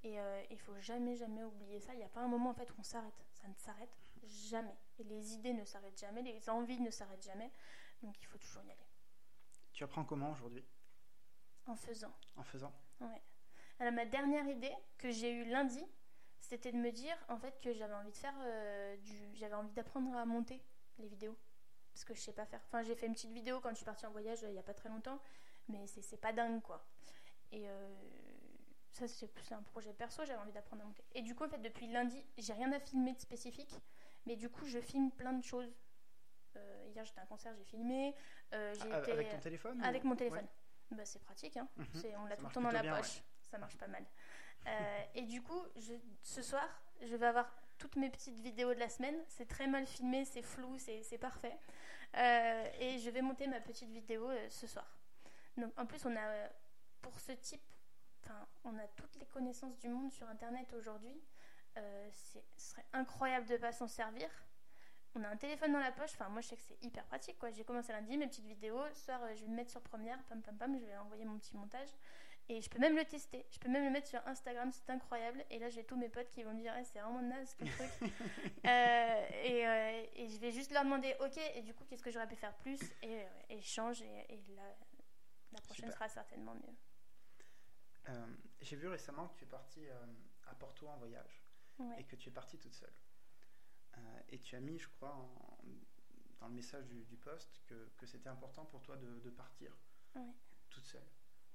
et 0.03 0.19
euh, 0.19 0.43
il 0.49 0.59
faut 0.59 0.77
jamais, 0.79 1.15
jamais 1.15 1.43
oublier 1.43 1.79
ça. 1.79 1.93
Il 1.93 1.97
n'y 1.97 2.03
a 2.03 2.09
pas 2.09 2.21
un 2.21 2.27
moment 2.27 2.51
en 2.51 2.53
fait 2.53 2.69
où 2.71 2.75
on 2.79 2.83
s'arrête. 2.83 3.25
Ça 3.33 3.47
ne 3.47 3.53
s'arrête 3.55 3.95
jamais. 4.27 4.77
Et 4.99 5.03
les 5.03 5.33
idées 5.33 5.53
ne 5.53 5.65
s'arrêtent 5.65 5.99
jamais, 5.99 6.21
les 6.21 6.49
envies 6.49 6.79
ne 6.79 6.91
s'arrêtent 6.91 7.23
jamais. 7.25 7.51
Donc 8.01 8.15
il 8.21 8.25
faut 8.25 8.37
toujours 8.37 8.63
y 8.63 8.71
aller. 8.71 8.87
Tu 9.73 9.83
apprends 9.83 10.03
comment 10.03 10.31
aujourd'hui? 10.31 10.63
En 11.65 11.75
faisant. 11.75 12.13
En 12.35 12.43
faisant? 12.43 12.73
Ouais. 13.01 13.21
Alors 13.79 13.93
ma 13.93 14.05
dernière 14.05 14.47
idée 14.47 14.73
que 14.97 15.11
j'ai 15.11 15.31
eue 15.31 15.45
lundi, 15.45 15.83
c'était 16.39 16.71
de 16.71 16.77
me 16.77 16.91
dire 16.91 17.17
en 17.29 17.37
fait 17.37 17.59
que 17.61 17.73
j'avais 17.73 17.93
envie 17.93 18.11
de 18.11 18.17
faire 18.17 18.35
euh, 18.39 18.97
du. 18.97 19.35
J'avais 19.35 19.55
envie 19.55 19.71
d'apprendre 19.73 20.15
à 20.15 20.25
monter 20.25 20.61
les 20.99 21.07
vidéos. 21.07 21.37
Parce 21.93 22.05
que 22.05 22.13
je 22.13 22.19
sais 22.19 22.33
pas 22.33 22.45
faire. 22.45 22.61
Enfin, 22.67 22.83
j'ai 22.83 22.95
fait 22.95 23.05
une 23.05 23.13
petite 23.13 23.31
vidéo 23.31 23.59
quand 23.61 23.69
je 23.69 23.75
suis 23.75 23.85
partie 23.85 24.05
en 24.05 24.11
voyage 24.11 24.43
euh, 24.43 24.49
il 24.49 24.55
y 24.55 24.59
a 24.59 24.63
pas 24.63 24.73
très 24.73 24.89
longtemps, 24.89 25.19
mais 25.67 25.85
c'est 25.87 26.17
pas 26.17 26.33
dingue 26.33 26.61
quoi. 26.61 26.85
Et 27.51 27.69
euh, 27.69 27.95
ça, 28.93 29.07
c'est 29.07 29.53
un 29.53 29.61
projet 29.63 29.93
perso, 29.93 30.23
j'avais 30.25 30.39
envie 30.39 30.51
d'apprendre 30.51 30.83
à 30.83 30.85
monter. 30.85 31.03
Et 31.13 31.21
du 31.21 31.35
coup, 31.35 31.43
en 31.43 31.49
fait, 31.49 31.61
depuis 31.61 31.87
lundi, 31.87 32.23
j'ai 32.37 32.53
rien 32.53 32.71
à 32.71 32.79
filmer 32.79 33.13
de 33.13 33.19
spécifique, 33.19 33.73
mais 34.25 34.35
du 34.35 34.49
coup, 34.49 34.65
je 34.65 34.79
filme 34.79 35.11
plein 35.11 35.33
de 35.33 35.43
choses. 35.43 35.73
Euh, 36.55 36.85
hier, 36.93 37.03
j'étais 37.05 37.19
à 37.19 37.23
un 37.23 37.27
concert, 37.27 37.53
j'ai 37.55 37.63
filmé. 37.63 38.15
Euh, 38.53 38.73
j'ai 38.75 38.91
Ah, 38.91 38.99
été- 38.99 39.11
Avec 39.11 39.29
ton 39.29 39.39
téléphone 39.39 39.81
ou- 39.81 39.85
avec 39.85 40.03
mon 40.03 40.15
téléphone. 40.15 40.39
Ouais. 40.91 40.97
Bah, 40.97 41.05
c'est 41.05 41.19
pratique, 41.23 41.57
hein. 41.57 41.67
Mhm. 41.77 41.87
On 42.19 42.25
l'a 42.25 42.37
tout 42.37 42.45
le 42.45 42.51
temps 42.51 42.61
dans 42.61 42.71
la 42.71 42.81
bien, 42.81 42.95
poche. 42.95 43.23
Ça 43.49 43.57
marche 43.57 43.77
pas 43.77 43.87
mal. 43.87 44.05
Euh, 44.65 45.03
et 45.15 45.23
du 45.23 45.41
coup, 45.41 45.61
je- 45.75 45.93
ce 46.21 46.41
soir, 46.41 46.65
je 47.01 47.13
vais 47.17 47.25
avoir 47.25 47.53
toutes 47.77 47.97
mes 47.97 48.09
petites 48.09 48.39
vidéos 48.39 48.73
de 48.73 48.79
la 48.79 48.87
semaine. 48.87 49.17
C'est 49.27 49.45
très 49.45 49.67
mal 49.67 49.85
filmé, 49.85 50.23
c'est 50.23 50.41
flou, 50.41 50.77
c'est 50.77 51.17
parfait. 51.17 51.57
Euh, 52.15 52.69
et 52.79 52.97
je 52.99 53.09
vais 53.09 53.21
monter 53.21 53.45
ma 53.47 53.59
petite 53.59 53.89
vidéo 53.89 54.29
euh, 54.29 54.49
ce 54.49 54.65
soir. 54.65 54.89
Donc, 55.57 55.77
en 55.77 55.85
plus, 55.85 56.05
on 56.05 56.15
a, 56.15 56.21
euh, 56.27 56.47
pour 57.01 57.19
ce 57.19 57.33
type, 57.33 57.61
on 58.63 58.77
a 58.77 58.87
toutes 58.95 59.17
les 59.17 59.25
connaissances 59.25 59.77
du 59.79 59.89
monde 59.89 60.09
sur 60.13 60.29
Internet 60.29 60.71
aujourd'hui. 60.73 61.21
Euh, 61.77 62.09
ce 62.11 62.39
serait 62.57 62.85
incroyable 62.93 63.47
de 63.47 63.57
pas 63.57 63.71
s'en 63.71 63.87
servir. 63.87 64.29
On 65.15 65.23
a 65.23 65.27
un 65.29 65.37
téléphone 65.37 65.73
dans 65.73 65.79
la 65.79 65.91
poche. 65.91 66.11
Enfin, 66.13 66.29
moi, 66.29 66.41
je 66.41 66.47
sais 66.49 66.55
que 66.55 66.61
c'est 66.63 66.83
hyper 66.83 67.05
pratique. 67.05 67.37
quoi. 67.37 67.51
J'ai 67.51 67.63
commencé 67.63 67.91
lundi 67.91 68.17
mes 68.17 68.27
petites 68.27 68.45
vidéos. 68.45 68.81
Ce 68.93 69.05
soir, 69.05 69.21
euh, 69.23 69.35
je 69.35 69.41
vais 69.41 69.47
me 69.51 69.55
mettre 69.55 69.71
sur 69.71 69.81
Première. 69.81 70.21
Pam, 70.23 70.41
pam, 70.41 70.57
pam. 70.57 70.77
Je 70.79 70.85
vais 70.85 70.97
envoyer 70.97 71.25
mon 71.25 71.37
petit 71.37 71.55
montage. 71.55 71.89
Et 72.49 72.61
je 72.61 72.69
peux 72.69 72.79
même 72.79 72.95
le 72.95 73.05
tester. 73.05 73.45
Je 73.51 73.59
peux 73.59 73.69
même 73.69 73.85
le 73.85 73.91
mettre 73.91 74.07
sur 74.07 74.25
Instagram. 74.27 74.71
C'est 74.71 74.89
incroyable. 74.89 75.45
Et 75.49 75.59
là, 75.59 75.69
j'ai 75.69 75.83
tous 75.83 75.95
mes 75.95 76.09
potes 76.09 76.29
qui 76.29 76.43
vont 76.43 76.53
me 76.53 76.59
dire 76.61 76.73
Eh, 76.77 76.83
c'est 76.83 76.99
vraiment 76.99 77.21
naze 77.21 77.55
ton 77.57 77.65
truc. 77.65 78.11
Euh, 78.65 79.25
et, 79.43 79.67
euh, 79.67 80.05
et 80.13 80.29
je 80.29 80.37
vais 80.39 80.51
juste 80.51 80.71
leur 80.71 80.85
demander 80.85 81.13
Ok, 81.19 81.37
et 81.53 81.61
du 81.63 81.73
coup, 81.73 81.83
qu'est-ce 81.83 82.01
que 82.01 82.11
j'aurais 82.11 82.27
pu 82.27 82.37
faire 82.37 82.55
plus? 82.55 82.79
Et, 83.01 83.25
et 83.49 83.59
je 83.59 83.67
change. 83.67 84.01
Et, 84.01 84.33
et 84.33 84.43
la, 84.55 84.63
la 85.51 85.59
prochaine 85.61 85.91
Super. 85.91 85.93
sera 85.93 86.07
certainement 86.09 86.55
mieux. 86.55 88.13
J'ai 88.61 88.75
vu 88.77 88.87
récemment 88.87 89.27
que 89.29 89.37
tu 89.37 89.43
es 89.43 89.47
partie 89.47 89.87
euh, 89.87 90.05
à 90.47 90.55
Porto 90.55 90.87
en 90.87 90.97
voyage 90.97 91.42
Ouais. 91.79 91.99
et 91.99 92.03
que 92.03 92.15
tu 92.15 92.29
es 92.29 92.31
partie 92.31 92.57
toute 92.57 92.73
seule. 92.73 92.93
Euh, 93.97 94.19
et 94.29 94.39
tu 94.39 94.55
as 94.55 94.59
mis, 94.59 94.77
je 94.79 94.87
crois, 94.89 95.13
en- 95.15 95.57
dans 96.39 96.47
le 96.47 96.53
message 96.53 96.85
du, 96.87 97.03
du 97.05 97.15
post 97.17 97.61
que, 97.67 97.89
que 97.97 98.05
c'était 98.05 98.29
important 98.29 98.65
pour 98.65 98.81
toi 98.81 98.97
de, 98.97 99.19
de 99.19 99.29
partir 99.29 99.75
Ouais. 100.15 100.33
toute 100.69 100.85
seule 100.85 101.05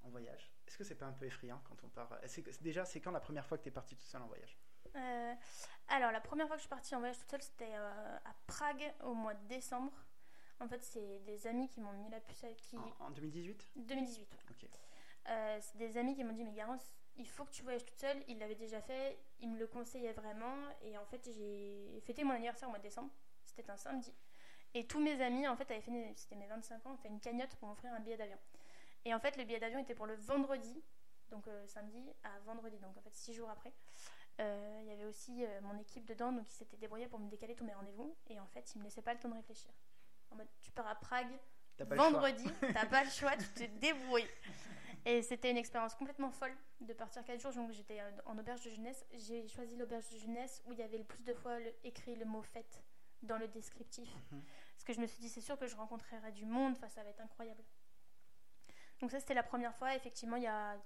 en 0.03 0.09
voyage. 0.11 0.51
Est-ce 0.67 0.79
que 0.79 0.85
c'est 0.85 0.95
pas 0.95 1.07
un 1.07 1.13
peu 1.13 1.27
effrayant 1.27 1.61
quand 1.65 1.83
on 1.85 1.89
part 1.89 2.09
que- 2.21 2.63
Déjà, 2.63 2.85
c'est 2.85 3.01
quand 3.01 3.11
la 3.11 3.21
première 3.21 3.47
fois 3.47 3.59
que 3.59 3.65
tu 3.65 3.69
es 3.69 3.73
partie 3.73 3.97
toute 3.97 4.07
seule 4.09 4.23
en 4.23 4.27
voyage? 4.29 4.57
Euh, 4.97 5.35
alors, 5.89 6.11
la 6.13 6.21
première 6.21 6.47
fois 6.47 6.57
que 6.57 6.61
je 6.61 6.67
suis 6.67 6.71
partie 6.71 6.95
en 6.95 6.99
voyage 7.01 7.19
toute 7.19 7.31
seule, 7.31 7.43
c'était 7.43 7.75
euh, 7.75 8.17
à 8.25 8.35
Prague 8.47 8.95
au 9.05 9.15
mois 9.15 9.35
de 9.35 9.47
décembre. 9.49 9.93
En 10.61 10.69
fait, 10.69 10.83
c'est 10.83 11.21
des 11.21 11.47
amis 11.47 11.69
qui 11.69 11.81
m'ont 11.81 11.93
mis 11.93 12.09
la 12.11 12.21
puce 12.21 12.43
à 12.45 12.53
qui. 12.55 12.77
en, 12.77 12.95
en 13.01 13.11
2018 13.11 13.73
2018. 13.77 14.33
ouais. 14.33 14.39
Ok. 14.51 14.69
Euh, 15.29 15.59
c'est 15.61 15.77
des 15.77 15.97
amis 15.99 16.15
qui 16.15 16.25
m'ont 16.25 16.33
dit 16.33 16.43
Mais 16.45 16.53
Garance, 16.53 16.98
il 17.19 17.29
faut 17.29 17.45
que 17.45 17.51
tu 17.51 17.63
voyages 17.63 17.85
toute 17.85 17.99
seule. 17.99 18.23
Ils 18.29 18.39
l'avaient 18.39 18.55
déjà 18.55 18.81
fait, 18.81 19.19
ils 19.41 19.49
me 19.49 19.59
le 19.59 19.67
conseillaient 19.67 20.13
vraiment. 20.13 20.57
Et 20.83 20.97
en 20.97 21.05
fait, 21.05 21.31
j'ai 21.33 22.01
fêté 22.07 22.25
mon 22.25 22.33
anniversaire 22.33 22.69
au 22.69 22.71
mois 22.71 22.79
de 22.79 22.85
décembre. 22.85 23.11
C'était 23.45 23.71
un 23.71 23.77
samedi. 23.77 24.15
Et 24.75 24.87
tous 24.87 25.01
mes 25.01 25.21
amis, 25.23 25.49
en 25.49 25.57
fait, 25.57 25.71
avaient 25.71 25.81
fait, 25.81 26.13
c'était 26.17 26.37
mes 26.37 26.47
25 26.47 26.87
ans, 26.87 26.93
ont 26.93 26.97
fait 26.97 27.09
une 27.09 27.21
cagnotte 27.21 27.55
pour 27.57 27.69
m'offrir 27.69 27.93
un 27.93 28.01
billet 28.01 28.17
d'avion. 28.17 28.39
Et 29.05 29.15
en 29.15 29.21
fait, 29.21 29.37
le 29.37 29.45
billet 29.45 29.59
d'avion 29.59 29.79
était 29.79 29.95
pour 29.95 30.07
le 30.07 30.15
vendredi, 30.15 30.83
donc 31.31 31.49
euh, 31.49 31.67
samedi 31.67 32.13
à 32.25 32.39
vendredi, 32.41 32.79
donc 32.79 32.97
en 32.97 33.01
fait, 33.01 33.15
six 33.15 33.35
jours 33.35 33.49
après. 33.49 33.73
Euh, 34.41 34.81
Il 34.83 34.89
y 34.89 34.93
avait 34.93 35.05
aussi 35.05 35.45
euh, 35.45 35.61
mon 35.63 35.79
équipe 35.79 36.05
dedans, 36.05 36.33
donc 36.33 36.49
ils 36.51 36.55
s'étaient 36.55 36.77
débrouillés 36.77 37.09
pour 37.09 37.19
me 37.19 37.29
décaler 37.29 37.55
tous 37.55 37.65
mes 37.65 37.75
rendez-vous. 37.75 38.17
Et 38.29 38.39
en 38.39 38.47
fait, 38.47 38.75
ils 38.75 38.79
me 38.79 38.85
laissaient 38.85 39.03
pas 39.03 39.15
le 39.15 39.21
temps 39.21 39.29
de 39.29 39.35
réfléchir. 39.35 39.73
En 40.31 40.37
mode, 40.37 40.49
tu 40.61 40.71
pars 40.73 40.87
à 40.87 40.95
Prague, 40.95 41.33
Pas 41.85 41.95
vendredi, 42.11 42.45
t'as 42.73 42.87
pas 42.87 43.05
le 43.05 43.11
choix, 43.11 43.37
tu 43.37 43.47
te 43.49 43.65
débrouilles. 43.79 44.29
Et 45.05 45.23
c'était 45.23 45.51
une 45.51 45.57
expérience 45.57 45.95
complètement 45.95 46.31
folle 46.31 46.55
de 46.81 46.93
partir 46.93 47.25
4 47.25 47.41
jours. 47.41 47.53
Donc 47.53 47.71
j'étais 47.73 48.01
euh, 48.01 48.11
en 48.27 48.37
auberge 48.39 48.63
de 48.65 48.71
jeunesse. 48.71 49.07
J'ai 49.15 49.47
choisi 49.49 49.77
l'auberge 49.77 50.09
de 50.13 50.19
jeunesse 50.19 50.63
où 50.67 50.73
il 50.73 50.79
y 50.79 50.83
avait 50.83 50.99
le 50.99 51.05
plus 51.05 51.23
de 51.25 51.33
fois 51.35 51.59
le- 51.59 51.73
écrit 51.85 52.15
le 52.17 52.25
mot 52.25 52.43
fête 52.43 52.83
dans 53.23 53.39
le 53.39 53.49
descriptif. 53.49 54.09
Mhm. 54.33 54.43
Parce 54.75 54.85
que 54.85 54.93
je 54.93 55.01
me 55.01 55.07
suis 55.07 55.21
dit, 55.21 55.29
c'est 55.29 55.41
sûr 55.41 55.59
que 55.59 55.67
je 55.67 55.77
rencontrerai 55.77 56.33
du 56.33 56.45
monde, 56.45 56.75
enfin, 56.77 56.89
ça 56.89 57.03
va 57.03 57.11
être 57.11 57.21
incroyable. 57.21 57.63
Donc 59.01 59.11
ça, 59.11 59.21
c'était 59.21 59.35
la 59.35 59.43
première 59.43 59.75
fois. 59.77 59.95
Effectivement, 59.95 60.37
il 60.37 60.43
y 60.43 60.47
a 60.49 60.77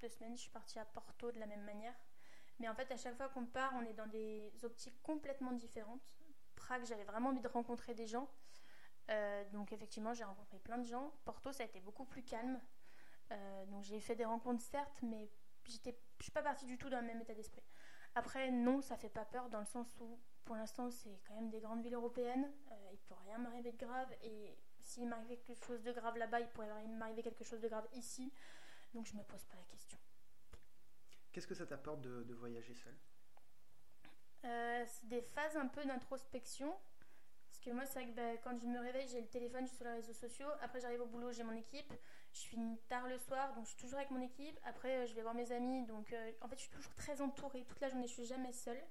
deux 0.00 0.08
semaines, 0.08 0.36
je 0.36 0.42
suis 0.42 0.50
partie 0.50 0.78
à 0.78 0.84
Porto 0.84 1.30
de 1.32 1.38
la 1.38 1.46
même 1.46 1.62
manière. 1.64 1.94
Mais 2.58 2.68
en 2.68 2.74
fait, 2.74 2.90
à 2.92 2.96
chaque 2.96 3.16
fois 3.16 3.28
qu'on 3.28 3.46
part, 3.46 3.72
on 3.76 3.82
est 3.86 3.92
dans 3.94 4.06
des 4.08 4.52
optiques 4.64 5.00
complètement 5.02 5.52
différentes. 5.52 6.02
Prague, 6.56 6.84
j'avais 6.84 7.04
vraiment 7.04 7.30
envie 7.30 7.40
de 7.40 7.48
rencontrer 7.48 7.94
des 7.94 8.06
gens. 8.06 8.28
Euh, 9.10 9.44
donc 9.50 9.72
effectivement, 9.72 10.14
j'ai 10.14 10.24
rencontré 10.24 10.58
plein 10.58 10.78
de 10.78 10.84
gens. 10.84 11.12
Porto, 11.24 11.52
ça 11.52 11.64
a 11.64 11.66
été 11.66 11.80
beaucoup 11.80 12.04
plus 12.04 12.22
calme. 12.22 12.60
Euh, 13.32 13.66
donc 13.66 13.82
j'ai 13.84 14.00
fait 14.00 14.14
des 14.14 14.24
rencontres, 14.24 14.62
certes, 14.62 15.02
mais 15.02 15.30
j'étais, 15.64 15.98
je 16.18 16.24
suis 16.24 16.32
pas 16.32 16.42
partie 16.42 16.66
du 16.66 16.78
tout 16.78 16.88
dans 16.88 17.00
le 17.00 17.06
même 17.06 17.20
état 17.20 17.34
d'esprit. 17.34 17.62
Après, 18.14 18.50
non, 18.50 18.80
ça 18.80 18.96
fait 18.96 19.08
pas 19.08 19.24
peur 19.24 19.48
dans 19.50 19.60
le 19.60 19.66
sens 19.66 19.96
où, 20.00 20.18
pour 20.44 20.56
l'instant, 20.56 20.90
c'est 20.90 21.20
quand 21.26 21.34
même 21.34 21.50
des 21.50 21.60
grandes 21.60 21.82
villes 21.82 21.94
européennes. 21.94 22.52
Euh, 22.72 22.90
il 22.92 22.98
peut 22.98 23.14
rien 23.24 23.38
m'arriver 23.38 23.72
de 23.72 23.76
grave. 23.76 24.12
Et 24.22 24.58
s'il 24.80 25.08
m'arrivait 25.08 25.36
quelque 25.36 25.64
chose 25.64 25.82
de 25.82 25.92
grave 25.92 26.16
là-bas, 26.16 26.40
il 26.40 26.48
pourrait 26.48 26.86
m'arriver 26.88 27.22
quelque 27.22 27.44
chose 27.44 27.60
de 27.60 27.68
grave 27.68 27.86
ici. 27.92 28.32
Donc 28.94 29.06
je 29.06 29.16
me 29.16 29.22
pose 29.22 29.44
pas 29.44 29.56
la 29.56 29.64
question. 29.64 29.98
Qu'est-ce 31.32 31.46
que 31.46 31.54
ça 31.54 31.66
t'apporte 31.66 32.00
de, 32.00 32.24
de 32.24 32.34
voyager 32.34 32.74
seule? 32.74 32.98
Euh, 34.44 34.84
c'est 34.86 35.06
des 35.06 35.22
phases 35.22 35.56
un 35.56 35.68
peu 35.68 35.84
d'introspection. 35.84 36.76
Parce 37.60 37.72
que 37.72 37.76
moi, 37.76 37.84
c'est 37.84 38.00
vrai 38.00 38.10
que 38.10 38.16
bah, 38.16 38.40
quand 38.42 38.58
je 38.58 38.66
me 38.66 38.80
réveille, 38.80 39.06
j'ai 39.06 39.20
le 39.20 39.26
téléphone, 39.26 39.64
je 39.64 39.68
suis 39.68 39.76
sur 39.76 39.84
les 39.84 39.92
réseaux 39.92 40.14
sociaux. 40.14 40.46
Après, 40.62 40.80
j'arrive 40.80 41.02
au 41.02 41.06
boulot, 41.06 41.30
j'ai 41.30 41.42
mon 41.42 41.52
équipe. 41.52 41.92
Je 42.32 42.40
finis 42.40 42.78
tard 42.88 43.06
le 43.06 43.18
soir, 43.18 43.52
donc 43.52 43.64
je 43.64 43.72
suis 43.72 43.78
toujours 43.78 43.98
avec 43.98 44.10
mon 44.10 44.22
équipe. 44.22 44.58
Après, 44.64 44.96
euh, 44.96 45.06
je 45.06 45.14
vais 45.14 45.20
voir 45.20 45.34
mes 45.34 45.52
amis. 45.52 45.84
Donc, 45.84 46.10
euh, 46.14 46.32
en 46.40 46.48
fait, 46.48 46.56
je 46.56 46.62
suis 46.62 46.70
toujours 46.70 46.94
très 46.94 47.20
entourée. 47.20 47.66
Toute 47.66 47.78
la 47.80 47.90
journée, 47.90 48.06
je 48.06 48.14
suis 48.14 48.24
jamais 48.24 48.54
seule. 48.54 48.82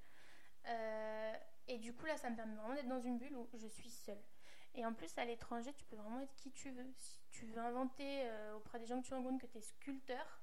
Euh, 0.68 1.34
et 1.68 1.80
du 1.80 1.96
coup, 1.96 2.06
là, 2.06 2.16
ça 2.18 2.30
me 2.30 2.36
permet 2.36 2.54
vraiment 2.54 2.76
d'être 2.76 2.88
dans 2.88 3.00
une 3.00 3.18
bulle 3.18 3.36
où 3.38 3.50
je 3.58 3.68
suis 3.68 3.90
seule. 3.90 4.22
Et 4.76 4.86
en 4.86 4.94
plus, 4.94 5.18
à 5.18 5.26
l'étranger, 5.26 5.74
tu 5.74 5.86
peux 5.86 5.96
vraiment 5.96 6.20
être 6.20 6.36
qui 6.36 6.52
tu 6.52 6.70
veux. 6.70 6.94
Si 6.96 7.18
tu 7.32 7.48
veux 7.48 7.62
inventer 7.62 8.30
auprès 8.56 8.78
des 8.78 8.86
gens 8.86 9.02
que 9.02 9.08
tu 9.08 9.16
rencontres 9.16 9.42
que 9.42 9.52
tu 9.52 9.58
es 9.58 9.62
sculpteur, 9.62 10.42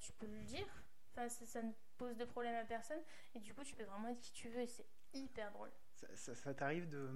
tu 0.00 0.12
peux 0.14 0.26
le 0.26 0.42
dire. 0.42 0.66
Enfin, 1.12 1.28
ça, 1.28 1.46
ça 1.46 1.62
ne 1.62 1.70
poses 1.96 2.16
de 2.16 2.24
problème 2.24 2.56
à 2.56 2.64
personne. 2.64 3.00
Et 3.36 3.38
du 3.38 3.54
coup, 3.54 3.62
tu 3.62 3.76
peux 3.76 3.84
vraiment 3.84 4.08
être 4.08 4.20
qui 4.20 4.32
tu 4.32 4.48
veux 4.48 4.62
et 4.62 4.66
c'est 4.66 4.86
hyper 5.14 5.52
drôle. 5.52 5.70
Ça, 6.14 6.34
ça, 6.34 6.54
t'arrive 6.54 6.88
de 6.88 7.10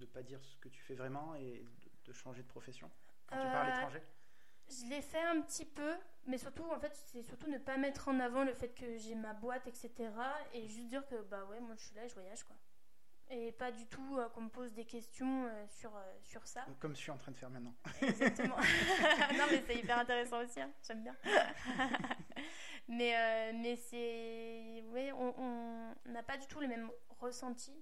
ne 0.00 0.06
pas 0.06 0.22
dire 0.22 0.42
ce 0.44 0.56
que 0.58 0.68
tu 0.68 0.80
fais 0.82 0.94
vraiment 0.94 1.34
et 1.34 1.64
de, 2.04 2.12
changer 2.12 2.42
de 2.42 2.48
profession 2.48 2.90
quand 3.26 3.36
tu 3.36 3.46
pars 3.46 3.62
à 3.62 3.70
l'étranger 3.70 4.02
je 4.68 4.86
l'ai 4.88 5.02
fait 5.02 5.22
un 5.22 5.40
petit 5.42 5.64
peu, 5.64 5.94
mais 6.26 6.38
surtout, 6.38 6.64
en 6.64 6.78
fait, 6.78 6.92
c'est 6.94 7.22
surtout 7.22 7.50
ne 7.50 7.58
pas 7.58 7.76
mettre 7.76 8.08
en 8.08 8.18
avant 8.20 8.44
le 8.44 8.54
fait 8.54 8.68
que 8.68 8.96
j'ai 8.98 9.14
ma 9.14 9.34
boîte, 9.34 9.66
etc. 9.66 9.90
Et 10.52 10.66
juste 10.68 10.88
dire 10.88 11.06
que, 11.06 11.20
bah 11.22 11.44
ouais, 11.50 11.60
moi 11.60 11.74
je 11.76 11.84
suis 11.84 11.94
là, 11.94 12.06
je 12.06 12.14
voyage, 12.14 12.42
quoi. 12.44 12.56
Et 13.30 13.52
pas 13.52 13.72
du 13.72 13.86
tout 13.86 14.18
euh, 14.18 14.28
qu'on 14.28 14.42
me 14.42 14.48
pose 14.50 14.72
des 14.74 14.84
questions 14.84 15.46
euh, 15.46 15.66
sur, 15.68 15.96
euh, 15.96 16.00
sur 16.20 16.46
ça. 16.46 16.66
Comme 16.78 16.94
je 16.94 17.00
suis 17.00 17.10
en 17.10 17.16
train 17.16 17.32
de 17.32 17.36
faire 17.36 17.48
maintenant. 17.48 17.74
Exactement. 18.02 18.56
non, 19.38 19.44
mais 19.50 19.64
c'est 19.66 19.76
hyper 19.76 19.98
intéressant 19.98 20.42
aussi, 20.42 20.60
hein. 20.60 20.70
j'aime 20.86 21.02
bien. 21.02 21.16
mais 22.88 23.52
mais 23.54 23.76
c'est. 23.76 24.84
Oui, 24.88 25.10
on 25.12 25.94
n'a 26.06 26.22
pas 26.22 26.36
du 26.36 26.46
tout 26.46 26.60
le 26.60 26.68
même 26.68 26.90
ressenti 27.18 27.72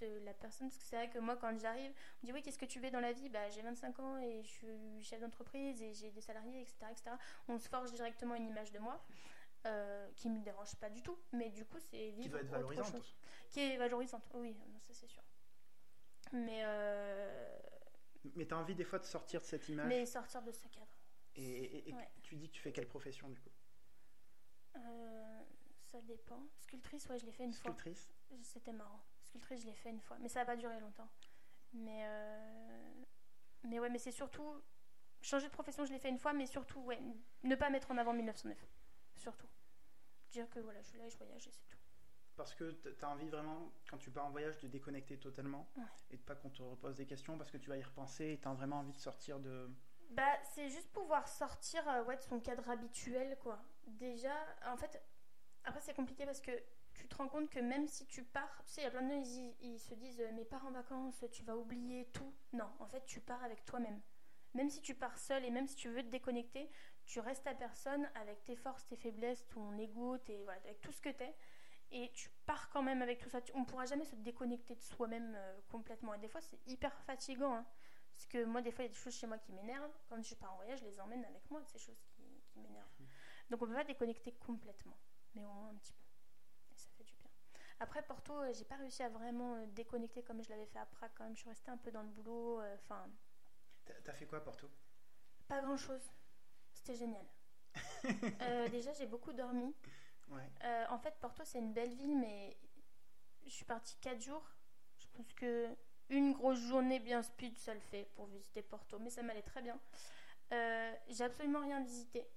de 0.00 0.24
la 0.24 0.34
personne. 0.34 0.68
Parce 0.68 0.78
que 0.78 0.84
c'est 0.84 0.96
vrai 0.96 1.10
que 1.10 1.18
moi, 1.18 1.36
quand 1.36 1.56
j'arrive, 1.58 1.90
on 1.90 2.26
me 2.26 2.26
dit 2.26 2.32
oui, 2.32 2.42
qu'est-ce 2.42 2.58
que 2.58 2.66
tu 2.66 2.80
fais 2.80 2.90
dans 2.90 3.00
la 3.00 3.12
vie? 3.12 3.28
Bah, 3.28 3.48
J'ai 3.50 3.62
25 3.62 3.98
ans 4.00 4.18
et 4.18 4.42
je 4.42 4.48
suis 4.48 5.02
chef 5.02 5.20
d'entreprise 5.20 5.80
et 5.82 5.92
j'ai 5.94 6.10
des 6.10 6.20
salariés, 6.20 6.60
etc., 6.60 6.76
etc. 6.90 7.10
On 7.48 7.58
se 7.58 7.68
forge 7.68 7.92
directement 7.92 8.34
une 8.34 8.46
image 8.46 8.72
de 8.72 8.78
moi. 8.78 9.02
Euh, 9.66 10.08
qui 10.16 10.30
me 10.30 10.42
dérange 10.42 10.74
pas 10.76 10.88
du 10.88 11.02
tout, 11.02 11.18
mais 11.32 11.50
du 11.50 11.66
coup, 11.66 11.78
c'est 11.78 12.12
vivre. 12.12 12.22
Qui 12.22 12.28
doit 12.30 12.40
être 12.40 12.48
valorisante. 12.48 13.14
Qui 13.50 13.60
est 13.60 13.76
valorisante, 13.76 14.22
oui, 14.32 14.56
ça 14.80 14.94
c'est 14.94 15.06
sûr. 15.06 15.22
Mais. 16.32 16.62
Euh... 16.64 17.58
Mais 18.36 18.46
tu 18.46 18.54
as 18.54 18.58
envie 18.58 18.74
des 18.74 18.84
fois 18.84 18.98
de 18.98 19.04
sortir 19.04 19.40
de 19.40 19.46
cette 19.46 19.68
image? 19.68 19.86
Mais 19.86 20.06
sortir 20.06 20.42
de 20.42 20.52
ce 20.52 20.66
cadre. 20.68 20.96
Et, 21.36 21.94
tu 22.22 22.36
dis 22.36 22.48
que 22.48 22.54
tu 22.54 22.62
fais 22.62 22.72
quelle 22.72 22.88
profession 22.88 23.28
du 23.28 23.38
coup? 23.38 23.50
Euh, 24.76 25.40
Ça 25.90 26.00
dépend. 26.02 26.42
Sculptrice, 26.58 27.08
ouais, 27.08 27.18
je 27.18 27.26
l'ai 27.26 27.32
fait 27.32 27.44
une 27.44 27.52
fois. 27.52 27.70
Sculptrice? 27.70 28.08
C'était 28.42 28.72
marrant 28.72 29.02
je 29.56 29.66
l'ai 29.66 29.74
fait 29.74 29.90
une 29.90 30.00
fois, 30.00 30.16
mais 30.20 30.28
ça 30.28 30.40
n'a 30.40 30.46
pas 30.46 30.56
duré 30.56 30.78
longtemps. 30.80 31.08
Mais, 31.72 32.02
euh, 32.04 32.92
mais 33.64 33.78
ouais, 33.78 33.90
mais 33.90 33.98
c'est 33.98 34.12
surtout. 34.12 34.62
Changer 35.22 35.48
de 35.48 35.52
profession, 35.52 35.84
je 35.84 35.92
l'ai 35.92 35.98
fait 35.98 36.08
une 36.08 36.18
fois, 36.18 36.32
mais 36.32 36.46
surtout, 36.46 36.80
ouais, 36.80 36.98
ne 37.42 37.54
pas 37.54 37.68
mettre 37.68 37.90
en 37.90 37.98
avant 37.98 38.14
1909. 38.14 38.58
Surtout. 39.16 39.48
Dire 40.30 40.48
que 40.48 40.60
voilà, 40.60 40.80
je 40.80 40.88
suis 40.88 40.98
là 40.98 41.06
et 41.06 41.10
je 41.10 41.18
voyage 41.18 41.46
et 41.46 41.50
c'est 41.50 41.68
tout. 41.68 41.76
Parce 42.36 42.54
que 42.54 42.70
tu 42.70 43.04
as 43.04 43.08
envie 43.08 43.28
vraiment, 43.28 43.70
quand 43.90 43.98
tu 43.98 44.10
pars 44.10 44.24
en 44.24 44.30
voyage, 44.30 44.58
de 44.60 44.68
déconnecter 44.68 45.18
totalement 45.18 45.68
et 46.10 46.16
de 46.16 46.22
pas 46.22 46.34
qu'on 46.34 46.48
te 46.48 46.62
repose 46.62 46.96
des 46.96 47.04
questions 47.04 47.36
parce 47.36 47.50
que 47.50 47.58
tu 47.58 47.68
vas 47.68 47.76
y 47.76 47.82
repenser 47.82 48.32
et 48.32 48.40
tu 48.40 48.48
as 48.48 48.54
vraiment 48.54 48.78
envie 48.78 48.92
de 48.92 48.98
sortir 48.98 49.40
de. 49.40 49.68
Bah, 50.10 50.42
c'est 50.54 50.70
juste 50.70 50.90
pouvoir 50.92 51.28
sortir 51.28 51.86
euh, 51.86 52.02
ouais, 52.04 52.16
de 52.16 52.22
son 52.22 52.40
cadre 52.40 52.68
habituel, 52.70 53.36
quoi. 53.42 53.62
Déjà, 53.86 54.34
en 54.66 54.76
fait, 54.76 55.02
après, 55.64 55.80
c'est 55.80 55.94
compliqué 55.94 56.24
parce 56.24 56.40
que 56.40 56.52
tu 57.00 57.08
te 57.08 57.16
rends 57.16 57.28
compte 57.28 57.48
que 57.48 57.60
même 57.60 57.86
si 57.86 58.06
tu 58.06 58.24
pars, 58.24 58.62
tu 58.66 58.72
sais, 58.72 58.80
il 58.82 58.84
y 58.84 58.86
a 58.86 58.90
plein 58.90 59.02
de 59.02 59.08
gens, 59.08 59.22
ils, 59.22 59.54
ils, 59.72 59.78
se 59.78 59.94
disent 59.94 60.22
Mais 60.34 60.44
pars 60.44 60.66
en 60.66 60.70
vacances, 60.70 61.24
tu 61.32 61.42
vas 61.44 61.56
oublier 61.56 62.06
tout. 62.12 62.34
Non, 62.52 62.68
en 62.78 62.86
fait, 62.86 63.04
tu 63.06 63.20
pars 63.20 63.42
avec 63.42 63.64
toi-même. 63.64 64.00
Même 64.54 64.68
si 64.68 64.82
tu 64.82 64.94
pars 64.94 65.18
seul 65.18 65.44
et 65.44 65.50
même 65.50 65.66
si 65.66 65.76
tu 65.76 65.88
veux 65.88 66.02
te 66.02 66.08
déconnecter, 66.08 66.68
tu 67.06 67.20
restes 67.20 67.46
à 67.46 67.54
personne 67.54 68.08
avec 68.16 68.44
tes 68.44 68.56
forces, 68.56 68.84
tes 68.84 68.96
faiblesses, 68.96 69.46
ton 69.48 69.78
ego, 69.78 70.18
tes, 70.18 70.42
voilà, 70.44 70.60
avec 70.64 70.80
tout 70.80 70.92
ce 70.92 71.00
que 71.00 71.08
tu 71.08 71.22
es. 71.22 71.34
Et 71.92 72.10
tu 72.12 72.28
pars 72.46 72.68
quand 72.70 72.82
même 72.82 73.00
avec 73.00 73.18
tout 73.18 73.30
ça. 73.30 73.40
On 73.54 73.60
ne 73.60 73.64
pourra 73.64 73.86
jamais 73.86 74.04
se 74.04 74.16
déconnecter 74.16 74.74
de 74.74 74.82
soi-même 74.82 75.34
euh, 75.36 75.60
complètement. 75.68 76.14
Et 76.14 76.18
des 76.18 76.28
fois, 76.28 76.40
c'est 76.40 76.60
hyper 76.66 76.94
fatigant. 77.02 77.54
Hein. 77.54 77.66
Parce 78.12 78.26
que 78.26 78.44
moi, 78.44 78.60
des 78.60 78.70
fois, 78.70 78.84
il 78.84 78.88
y 78.88 78.90
a 78.90 78.92
des 78.92 78.98
choses 78.98 79.14
chez 79.14 79.26
moi 79.26 79.38
qui 79.38 79.52
m'énervent. 79.52 79.96
Quand 80.08 80.22
je 80.22 80.34
pars 80.34 80.52
en 80.52 80.56
voyage, 80.56 80.80
je 80.80 80.84
les 80.84 81.00
emmène 81.00 81.24
avec 81.24 81.50
moi, 81.50 81.62
ces 81.64 81.78
choses 81.78 82.00
qui, 82.10 82.22
qui 82.48 82.60
m'énervent. 82.60 83.00
Mmh. 83.00 83.04
Donc, 83.50 83.62
on 83.62 83.66
ne 83.66 83.70
peut 83.70 83.76
pas 83.76 83.84
déconnecter 83.84 84.32
complètement, 84.32 84.98
mais 85.34 85.44
au 85.44 85.52
moins 85.52 85.70
un 85.70 85.74
petit 85.76 85.92
peu. 85.92 86.09
Après 87.80 88.02
Porto, 88.02 88.34
euh, 88.34 88.52
j'ai 88.52 88.66
pas 88.66 88.76
réussi 88.76 89.02
à 89.02 89.08
vraiment 89.08 89.54
euh, 89.54 89.66
déconnecter 89.68 90.22
comme 90.22 90.42
je 90.42 90.50
l'avais 90.50 90.66
fait 90.66 90.78
à 90.78 90.84
Prague 90.84 91.10
quand 91.14 91.24
même. 91.24 91.34
Je 91.34 91.40
suis 91.40 91.48
restée 91.48 91.70
un 91.70 91.78
peu 91.78 91.90
dans 91.90 92.02
le 92.02 92.08
boulot. 92.08 92.60
Euh, 92.60 92.74
enfin. 92.74 93.10
T'as 94.04 94.12
fait 94.12 94.26
quoi 94.26 94.38
à 94.38 94.40
Porto? 94.42 94.68
Pas 95.48 95.62
grand 95.62 95.78
chose. 95.78 96.02
C'était 96.74 96.94
génial. 96.94 97.24
déjà, 98.70 98.92
j'ai 98.92 99.06
beaucoup 99.06 99.32
dormi. 99.32 99.74
en 100.30 100.98
fait, 100.98 101.14
Porto, 101.20 101.42
c'est 101.44 101.58
une 101.58 101.72
belle 101.72 101.94
ville, 101.94 102.18
mais 102.18 102.56
je 103.44 103.50
suis 103.50 103.64
partie 103.64 103.96
4 103.96 104.20
jours. 104.20 104.46
Je 104.98 105.06
pense 105.14 105.32
que 105.32 105.74
une 106.10 106.32
grosse 106.32 106.58
journée 106.58 107.00
bien 107.00 107.22
speed, 107.22 107.58
ça 107.58 107.72
le 107.72 107.80
fait 107.80 108.04
pour 108.14 108.26
visiter 108.26 108.62
Porto, 108.62 108.98
mais 108.98 109.10
ça 109.10 109.22
m'allait 109.22 109.42
très 109.42 109.62
bien. 109.62 109.80
j'ai 111.08 111.24
absolument 111.24 111.60
rien 111.60 111.80
visité 111.80 112.28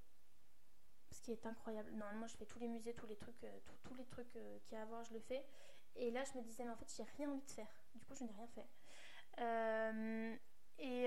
qui 1.24 1.32
est 1.32 1.45
incroyable. 1.45 1.89
Normalement, 1.93 2.28
je 2.28 2.36
fais 2.36 2.45
tous 2.45 2.59
les 2.59 2.67
musées, 2.67 2.93
tous 2.93 3.07
les 3.07 3.15
trucs, 3.15 3.43
euh, 3.45 3.59
tous 3.84 3.95
les 3.95 4.05
trucs 4.05 4.36
euh, 4.36 4.59
qu'il 4.59 4.74
y 4.74 4.80
a 4.80 4.84
à 4.84 4.86
voir, 4.86 5.03
je 5.03 5.13
le 5.13 5.19
fais. 5.19 5.43
Et 5.95 6.11
là, 6.11 6.24
je 6.24 6.38
me 6.38 6.43
disais, 6.43 6.63
mais 6.65 6.71
en 6.71 6.76
fait, 6.76 6.93
j'ai 6.95 7.03
rien 7.17 7.30
envie 7.32 7.45
de 7.45 7.51
faire. 7.51 7.74
Du 7.95 8.05
coup, 8.05 8.13
je 8.13 8.26
n'ai 8.26 8.32
rien 8.32 8.47
fait. 8.47 8.67
Euh, 9.39 10.36
et, 10.80 11.05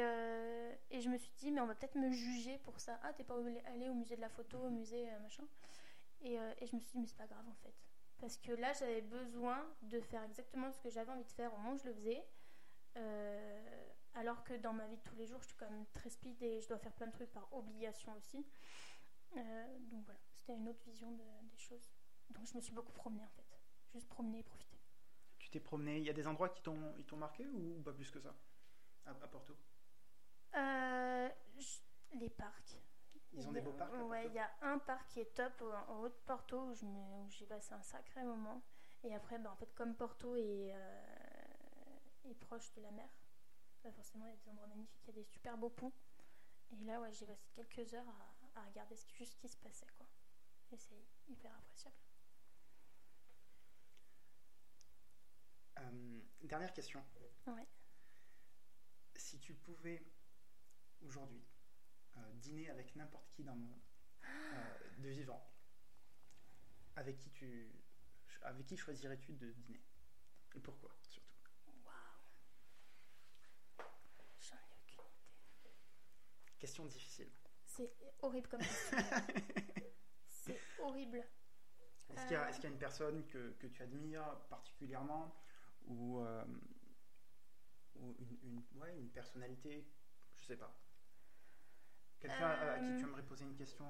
et, 0.91 1.01
je 1.01 1.09
me 1.09 1.17
suis 1.19 1.33
dit, 1.39 1.51
mais 1.51 1.61
on 1.61 1.67
va 1.67 1.75
peut-être 1.75 1.97
me 1.97 2.11
juger 2.11 2.59
pour 2.59 2.81
ça. 2.81 2.99
Ah, 3.03 3.13
t'es 3.13 3.25
pas 3.25 3.37
allé 3.67 3.89
au 3.89 3.95
musée 3.95 4.17
de 4.17 4.21
la 4.21 4.29
photo, 4.29 4.59
au 4.59 4.71
musée 4.71 5.07
machin. 5.23 5.45
Et, 6.23 6.35
et, 6.35 6.67
je 6.67 6.75
me 6.75 6.81
suis 6.81 6.93
dit, 6.93 6.99
mais 6.99 7.07
c'est 7.07 7.17
pas 7.17 7.27
grave 7.27 7.45
en 7.49 7.55
fait. 7.57 7.75
Parce 8.19 8.39
que 8.39 8.53
là, 8.53 8.73
j'avais 8.73 9.03
besoin 9.03 9.67
de 9.83 10.01
faire 10.01 10.23
exactement 10.23 10.71
ce 10.73 10.81
que 10.81 10.89
j'avais 10.89 11.11
envie 11.11 11.25
de 11.25 11.33
faire 11.33 11.53
au 11.53 11.59
moment 11.59 11.73
où 11.73 11.79
je 11.79 11.85
le 11.85 11.95
faisais. 11.95 12.25
alors 14.15 14.45
que 14.45 14.55
dans 14.55 14.73
ma 14.73 14.87
vie 14.87 14.97
de 14.97 15.03
tous 15.03 15.17
les 15.17 15.27
jours, 15.27 15.43
je 15.43 15.49
suis 15.49 15.57
quand 15.57 15.69
même 15.69 15.87
très 15.93 16.11
speed 16.11 16.41
et 16.43 16.61
je 16.61 16.69
dois 16.69 16.79
faire 16.79 16.93
plein 16.93 17.09
de 17.09 17.13
trucs 17.13 17.33
par 17.33 17.53
obligation 17.53 18.15
aussi. 18.15 18.47
Euh, 19.37 19.79
donc 19.91 20.05
voilà, 20.05 20.21
c'était 20.35 20.55
une 20.55 20.69
autre 20.69 20.83
vision 20.85 21.11
des 21.13 21.59
choses. 21.59 21.91
Donc 22.31 22.47
je 22.47 22.55
me 22.57 22.61
suis 22.61 22.73
beaucoup 22.73 22.93
promenée 22.93 23.25
en 23.25 23.31
fait. 23.31 23.61
Juste 23.93 24.09
promener 24.09 24.41
et 24.41 24.43
profiter. 24.43 24.79
Tu 25.39 25.51
t'es 25.51 25.61
promené, 25.61 25.99
il 25.99 26.05
y 26.05 26.11
a 26.11 26.13
des 26.13 26.27
endroits 26.27 26.49
qui 26.49 26.63
t'ont 26.63 27.17
marqué 27.17 27.47
ou 27.47 27.81
pas 27.83 27.93
plus 27.93 28.11
que 28.11 28.21
ça? 28.21 28.35
À, 29.07 29.15
Porto? 29.29 29.57
Euh, 30.57 31.29
Les 32.15 32.31
parcs. 32.31 32.77
Ils 33.33 33.47
ont 33.47 33.53
des 33.53 33.61
beaux 33.61 33.73
parcs 33.73 33.93
Ouais, 34.09 34.27
il 34.27 34.33
y 34.33 34.39
a 34.39 34.51
un 34.63 34.79
parc 34.79 35.09
qui 35.09 35.21
est 35.21 35.35
top 35.35 35.63
en 35.89 36.01
haut 36.01 36.09
de 36.09 36.15
Porto 36.27 36.71
où 36.71 37.29
j'ai 37.31 37.47
passé 37.47 37.75
un 37.75 37.83
sacré 37.83 38.23
moment. 38.25 38.63
Et 39.05 39.15
après, 39.15 39.39
bah, 39.39 39.53
en 39.53 39.57
fait, 39.57 39.73
comme 39.75 39.95
Porto 39.95 40.35
est, 40.37 40.73
euh, 40.75 42.31
est 42.31 42.35
proche 42.35 42.73
de 42.75 42.81
la 42.83 42.91
mer, 42.91 43.09
bah, 43.85 43.93
forcément, 43.93 44.25
il 44.27 44.31
y 44.31 44.33
a 44.33 44.37
des 44.37 44.49
endroits 44.49 44.67
magnifiques, 44.67 45.03
il 45.05 45.09
y 45.09 45.11
a 45.11 45.23
des 45.23 45.25
super 45.25 45.57
beaux 45.59 45.71
ponts. 45.71 45.93
Et 46.73 46.85
là, 46.85 47.01
ouais, 47.01 47.13
j'ai 47.13 47.27
passé 47.27 47.47
quelques 47.55 47.95
heures 47.95 48.09
à, 48.09 48.35
à 48.57 48.65
regarder 48.65 48.97
ce 48.97 49.05
qui, 49.07 49.17
juste 49.17 49.33
ce 49.33 49.37
qui 49.37 49.49
se 49.49 49.57
passait. 49.59 49.87
Quoi. 49.97 50.07
Et 50.73 50.77
c'est 50.77 51.07
hyper 51.29 51.55
appréciable. 51.55 51.97
Euh, 55.79 56.21
dernière 56.43 56.73
question. 56.73 57.05
Ouais. 57.47 57.67
Si 59.15 59.39
tu 59.39 59.55
pouvais 59.55 60.03
aujourd'hui 61.03 61.45
euh, 62.17 62.33
dîner 62.35 62.69
avec 62.71 62.95
n'importe 62.97 63.31
qui 63.33 63.45
dans 63.45 63.55
le 63.55 63.61
monde, 63.61 63.83
euh, 64.25 64.79
de 64.99 65.09
vivant, 65.09 65.47
avec 66.97 67.19
qui 67.19 67.31
tu, 67.31 67.71
avec 68.43 68.67
qui 68.67 68.77
choisirais-tu 68.77 69.35
de 69.35 69.53
dîner? 69.53 69.83
Et 70.55 70.61
pourquoi 70.61 70.97
surtout? 71.03 71.37
Waouh 71.85 71.95
J'en 74.41 74.57
ai 74.57 74.75
aucune 74.81 75.05
idée. 75.61 75.75
Question 76.59 76.87
difficile. 76.87 77.31
C'est 77.77 77.93
horrible 78.23 78.49
comme 78.49 78.61
question. 78.61 78.99
c'est 80.29 80.59
horrible. 80.81 81.23
Est-ce 82.11 82.23
qu'il 82.27 82.37
y, 82.37 82.63
y, 82.63 82.67
a 82.67 82.69
une 82.69 82.79
personne 82.79 83.27
que, 83.27 83.51
que 83.59 83.67
tu 83.67 83.83
admires 83.83 84.39
particulièrement 84.49 85.35
ou, 85.87 86.21
euh, 86.21 86.45
ou 87.97 88.17
une, 88.19 88.39
une, 88.43 88.81
ouais, 88.81 88.97
une, 88.97 89.11
personnalité 89.11 89.87
Je 90.37 90.45
sais 90.45 90.57
pas. 90.57 90.75
Quelqu'un 92.19 92.49
à 92.49 92.79
qui 92.79 92.97
tu 92.97 93.05
euh. 93.05 93.09
aimerais 93.09 93.23
poser 93.23 93.45
une 93.45 93.57
question? 93.57 93.85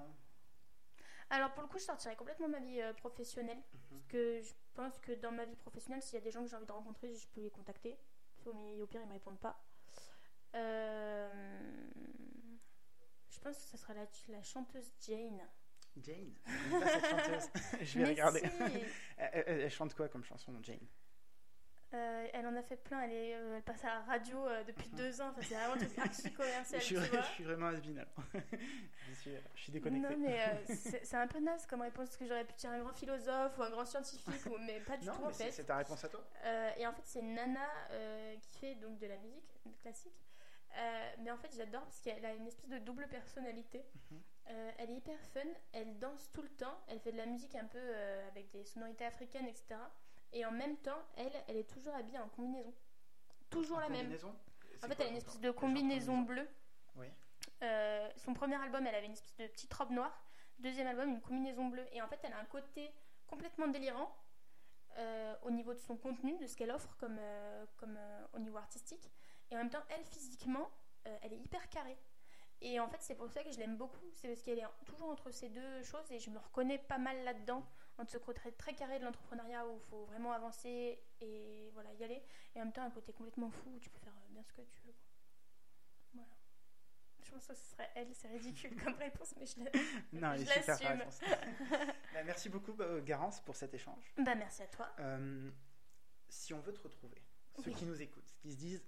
Alors 1.30 1.52
pour 1.52 1.62
le 1.62 1.68
coup, 1.68 1.78
je 1.78 1.84
sortirais 1.84 2.16
complètement 2.16 2.48
ma 2.48 2.60
vie 2.60 2.80
euh, 2.80 2.92
professionnelle. 2.94 3.58
Mhm. 3.58 3.80
Parce 3.90 4.04
que 4.04 4.40
je 4.40 4.52
pense 4.74 4.98
que 4.98 5.12
dans 5.12 5.32
ma 5.32 5.44
vie 5.44 5.56
professionnelle, 5.56 6.02
s'il 6.02 6.14
y 6.14 6.22
a 6.22 6.24
des 6.24 6.30
gens 6.30 6.42
que 6.42 6.48
j'ai 6.48 6.56
envie 6.56 6.66
de 6.66 6.72
rencontrer, 6.72 7.14
je 7.14 7.28
peux 7.28 7.40
les 7.40 7.50
contacter. 7.50 7.96
Au 8.46 8.86
pire, 8.86 9.00
ils 9.00 9.04
ne 9.04 9.08
me 9.08 9.12
répondent 9.14 9.40
pas. 9.40 9.60
Euh, 10.54 11.28
pense 13.46 13.58
que 13.58 13.70
ce 13.70 13.76
sera 13.76 13.94
la, 13.94 14.06
la 14.28 14.42
chanteuse 14.42 14.90
Jane. 15.06 15.40
Jane 16.02 16.34
pas 16.44 16.88
cette 16.88 17.06
chanteuse. 17.06 17.48
Je 17.82 17.98
vais 17.98 18.06
regarder. 18.06 18.42
elle, 19.16 19.70
chante 19.70 19.94
quoi 19.94 20.08
comme 20.08 20.24
chanson, 20.24 20.52
Jane? 20.62 20.86
Euh, 21.94 22.26
elle 22.34 22.46
en 22.46 22.56
a 22.56 22.62
fait 22.62 22.76
plein, 22.76 23.00
elle, 23.02 23.12
est, 23.12 23.34
euh, 23.36 23.56
elle 23.56 23.62
passe 23.62 23.84
à 23.84 23.86
la 23.86 24.00
radio 24.00 24.44
euh, 24.44 24.64
depuis 24.64 24.88
mhm. 24.90 24.96
deux 24.96 25.20
ans, 25.20 25.28
enfin, 25.30 25.40
c'est 25.40 25.54
vraiment 25.54 25.74
un 25.74 25.78
truc 25.78 25.98
archi 25.98 26.32
commercial. 26.32 26.80
je, 26.80 26.84
suis, 26.84 26.96
je 26.96 27.22
suis 27.32 27.44
vraiment 27.44 27.66
asbin 27.68 28.04
je, 28.34 29.14
suis, 29.14 29.30
je 29.54 29.60
suis 29.62 29.72
déconnectée. 29.72 30.16
Non, 30.16 30.20
mais 30.20 30.64
c'est 30.74 31.14
un 31.14 31.28
peu 31.28 31.38
naze 31.38 31.64
comme 31.66 31.82
réponse, 31.82 32.08
parce 32.08 32.16
que 32.16 32.26
j'aurais 32.26 32.44
pu 32.44 32.54
dire 32.54 32.70
un 32.70 32.80
grand 32.80 32.92
philosophe 32.92 33.56
ou 33.56 33.62
un 33.62 33.70
grand 33.70 33.84
scientifique, 33.84 34.46
ou, 34.46 34.58
mais 34.66 34.80
pas 34.80 34.96
du 34.96 35.06
tout 35.06 35.24
en 35.24 35.30
fait. 35.30 35.52
C'est 35.52 35.64
ta 35.64 35.76
réponse 35.76 36.02
à 36.04 36.08
toi? 36.08 36.26
Et 36.76 36.84
en 36.86 36.92
fait, 36.92 37.02
c'est 37.04 37.22
Nana 37.22 37.70
qui 38.42 38.58
fait 38.58 38.74
donc 38.74 38.98
de 38.98 39.06
la 39.06 39.16
musique 39.18 39.48
classique. 39.80 40.25
Euh, 40.76 41.10
mais 41.20 41.30
en 41.30 41.36
fait, 41.36 41.54
j'adore 41.56 41.82
parce 41.82 42.00
qu'elle 42.00 42.24
a 42.24 42.34
une 42.34 42.46
espèce 42.46 42.68
de 42.68 42.78
double 42.78 43.06
personnalité. 43.08 43.84
Mhm. 44.10 44.20
Euh, 44.48 44.70
elle 44.78 44.90
est 44.90 44.96
hyper 44.96 45.18
fun, 45.32 45.40
elle 45.72 45.98
danse 45.98 46.30
tout 46.32 46.42
le 46.42 46.48
temps, 46.50 46.78
elle 46.88 47.00
fait 47.00 47.12
de 47.12 47.16
la 47.16 47.26
musique 47.26 47.54
un 47.56 47.64
peu 47.64 47.78
euh, 47.80 48.28
avec 48.28 48.50
des 48.50 48.64
sonorités 48.64 49.04
africaines, 49.04 49.46
etc. 49.46 49.76
Et 50.32 50.44
en 50.44 50.52
même 50.52 50.76
temps, 50.78 51.02
elle, 51.16 51.32
elle 51.48 51.56
est 51.56 51.68
toujours 51.70 51.94
habillée 51.94 52.18
en 52.18 52.28
combinaison. 52.28 52.72
Toujours 53.50 53.78
En 53.78 53.80
la 53.80 53.88
même. 53.88 54.12
En 54.12 54.88
fait, 54.88 54.94
quoi 54.94 54.96
elle 54.98 55.06
a 55.06 55.10
une 55.10 55.16
espèce 55.16 55.40
de 55.40 55.50
combinaison 55.50 56.18
bleue. 56.18 56.48
Oui. 56.96 57.06
Son 58.16 58.34
premier 58.34 58.56
album, 58.56 58.86
elle 58.86 58.94
avait 58.94 59.06
une 59.06 59.12
espèce 59.12 59.36
de 59.36 59.46
petite 59.46 59.72
robe 59.72 59.90
noire. 59.90 60.22
Deuxième 60.58 60.86
album, 60.86 61.08
une 61.08 61.20
combinaison 61.20 61.66
bleue. 61.66 61.86
Et 61.92 62.02
en 62.02 62.08
fait, 62.08 62.20
elle 62.22 62.32
a 62.32 62.38
un 62.38 62.44
côté 62.44 62.92
complètement 63.26 63.68
délirant 63.68 64.14
au 65.42 65.50
niveau 65.50 65.72
de 65.72 65.78
son 65.78 65.96
contenu, 65.96 66.38
de 66.38 66.46
ce 66.46 66.56
qu'elle 66.56 66.70
offre 66.70 66.96
comme, 66.98 67.18
comme 67.78 67.98
au 68.34 68.38
niveau 68.38 68.58
artistique. 68.58 69.10
Et 69.50 69.54
en 69.54 69.58
même 69.58 69.70
temps, 69.70 69.82
elle, 69.90 70.04
physiquement, 70.04 70.70
euh, 71.06 71.18
elle 71.22 71.32
est 71.32 71.38
hyper 71.38 71.68
carrée. 71.70 71.96
Et 72.62 72.80
en 72.80 72.88
fait, 72.88 72.98
c'est 73.00 73.14
pour 73.14 73.30
ça 73.30 73.44
que 73.44 73.50
je 73.52 73.58
l'aime 73.58 73.76
beaucoup. 73.76 74.10
C'est 74.12 74.28
parce 74.28 74.42
qu'elle 74.42 74.58
est 74.58 74.66
toujours 74.86 75.08
entre 75.10 75.30
ces 75.30 75.48
deux 75.50 75.82
choses 75.82 76.10
et 76.10 76.18
je 76.18 76.30
me 76.30 76.38
reconnais 76.38 76.78
pas 76.78 76.98
mal 76.98 77.22
là-dedans, 77.24 77.64
entre 77.98 78.10
ce 78.10 78.18
côté 78.18 78.50
très 78.52 78.74
carré 78.74 78.98
de 78.98 79.04
l'entrepreneuriat 79.04 79.66
où 79.66 79.76
il 79.76 79.82
faut 79.82 80.04
vraiment 80.06 80.32
avancer 80.32 80.98
et 81.20 81.70
voilà, 81.74 81.92
y 81.94 82.02
aller. 82.04 82.22
Et 82.54 82.60
en 82.60 82.64
même 82.64 82.72
temps, 82.72 82.82
un 82.82 82.90
côté 82.90 83.12
complètement 83.12 83.50
fou 83.50 83.70
où 83.74 83.78
tu 83.78 83.90
peux 83.90 83.98
faire 83.98 84.14
euh, 84.16 84.28
bien 84.30 84.42
ce 84.42 84.52
que 84.52 84.62
tu 84.62 84.80
veux. 84.86 84.94
Voilà. 86.14 86.28
Je 87.22 87.30
pense 87.30 87.46
que 87.46 87.54
ce 87.54 87.70
serait 87.72 87.90
elle, 87.94 88.14
c'est 88.14 88.28
ridicule 88.28 88.74
comme 88.82 88.94
réponse, 88.94 89.34
mais 89.38 89.46
je 89.46 89.60
l'assume. 90.18 90.86
réponse. 90.88 91.20
Bah, 92.14 92.22
merci 92.24 92.48
beaucoup, 92.48 92.74
euh, 92.80 93.02
Garance, 93.04 93.40
pour 93.42 93.54
cet 93.54 93.74
échange. 93.74 94.14
Bah, 94.16 94.34
merci 94.34 94.62
à 94.62 94.66
toi. 94.68 94.88
Euh, 95.00 95.50
si 96.30 96.54
on 96.54 96.60
veut 96.60 96.72
te 96.72 96.80
retrouver, 96.80 97.22
ceux 97.58 97.70
Oui. 97.70 97.74
qui 97.74 97.84
nous 97.84 98.00
écoutent, 98.00 98.34
qui 98.38 98.50
se 98.52 98.56
disent 98.56 98.82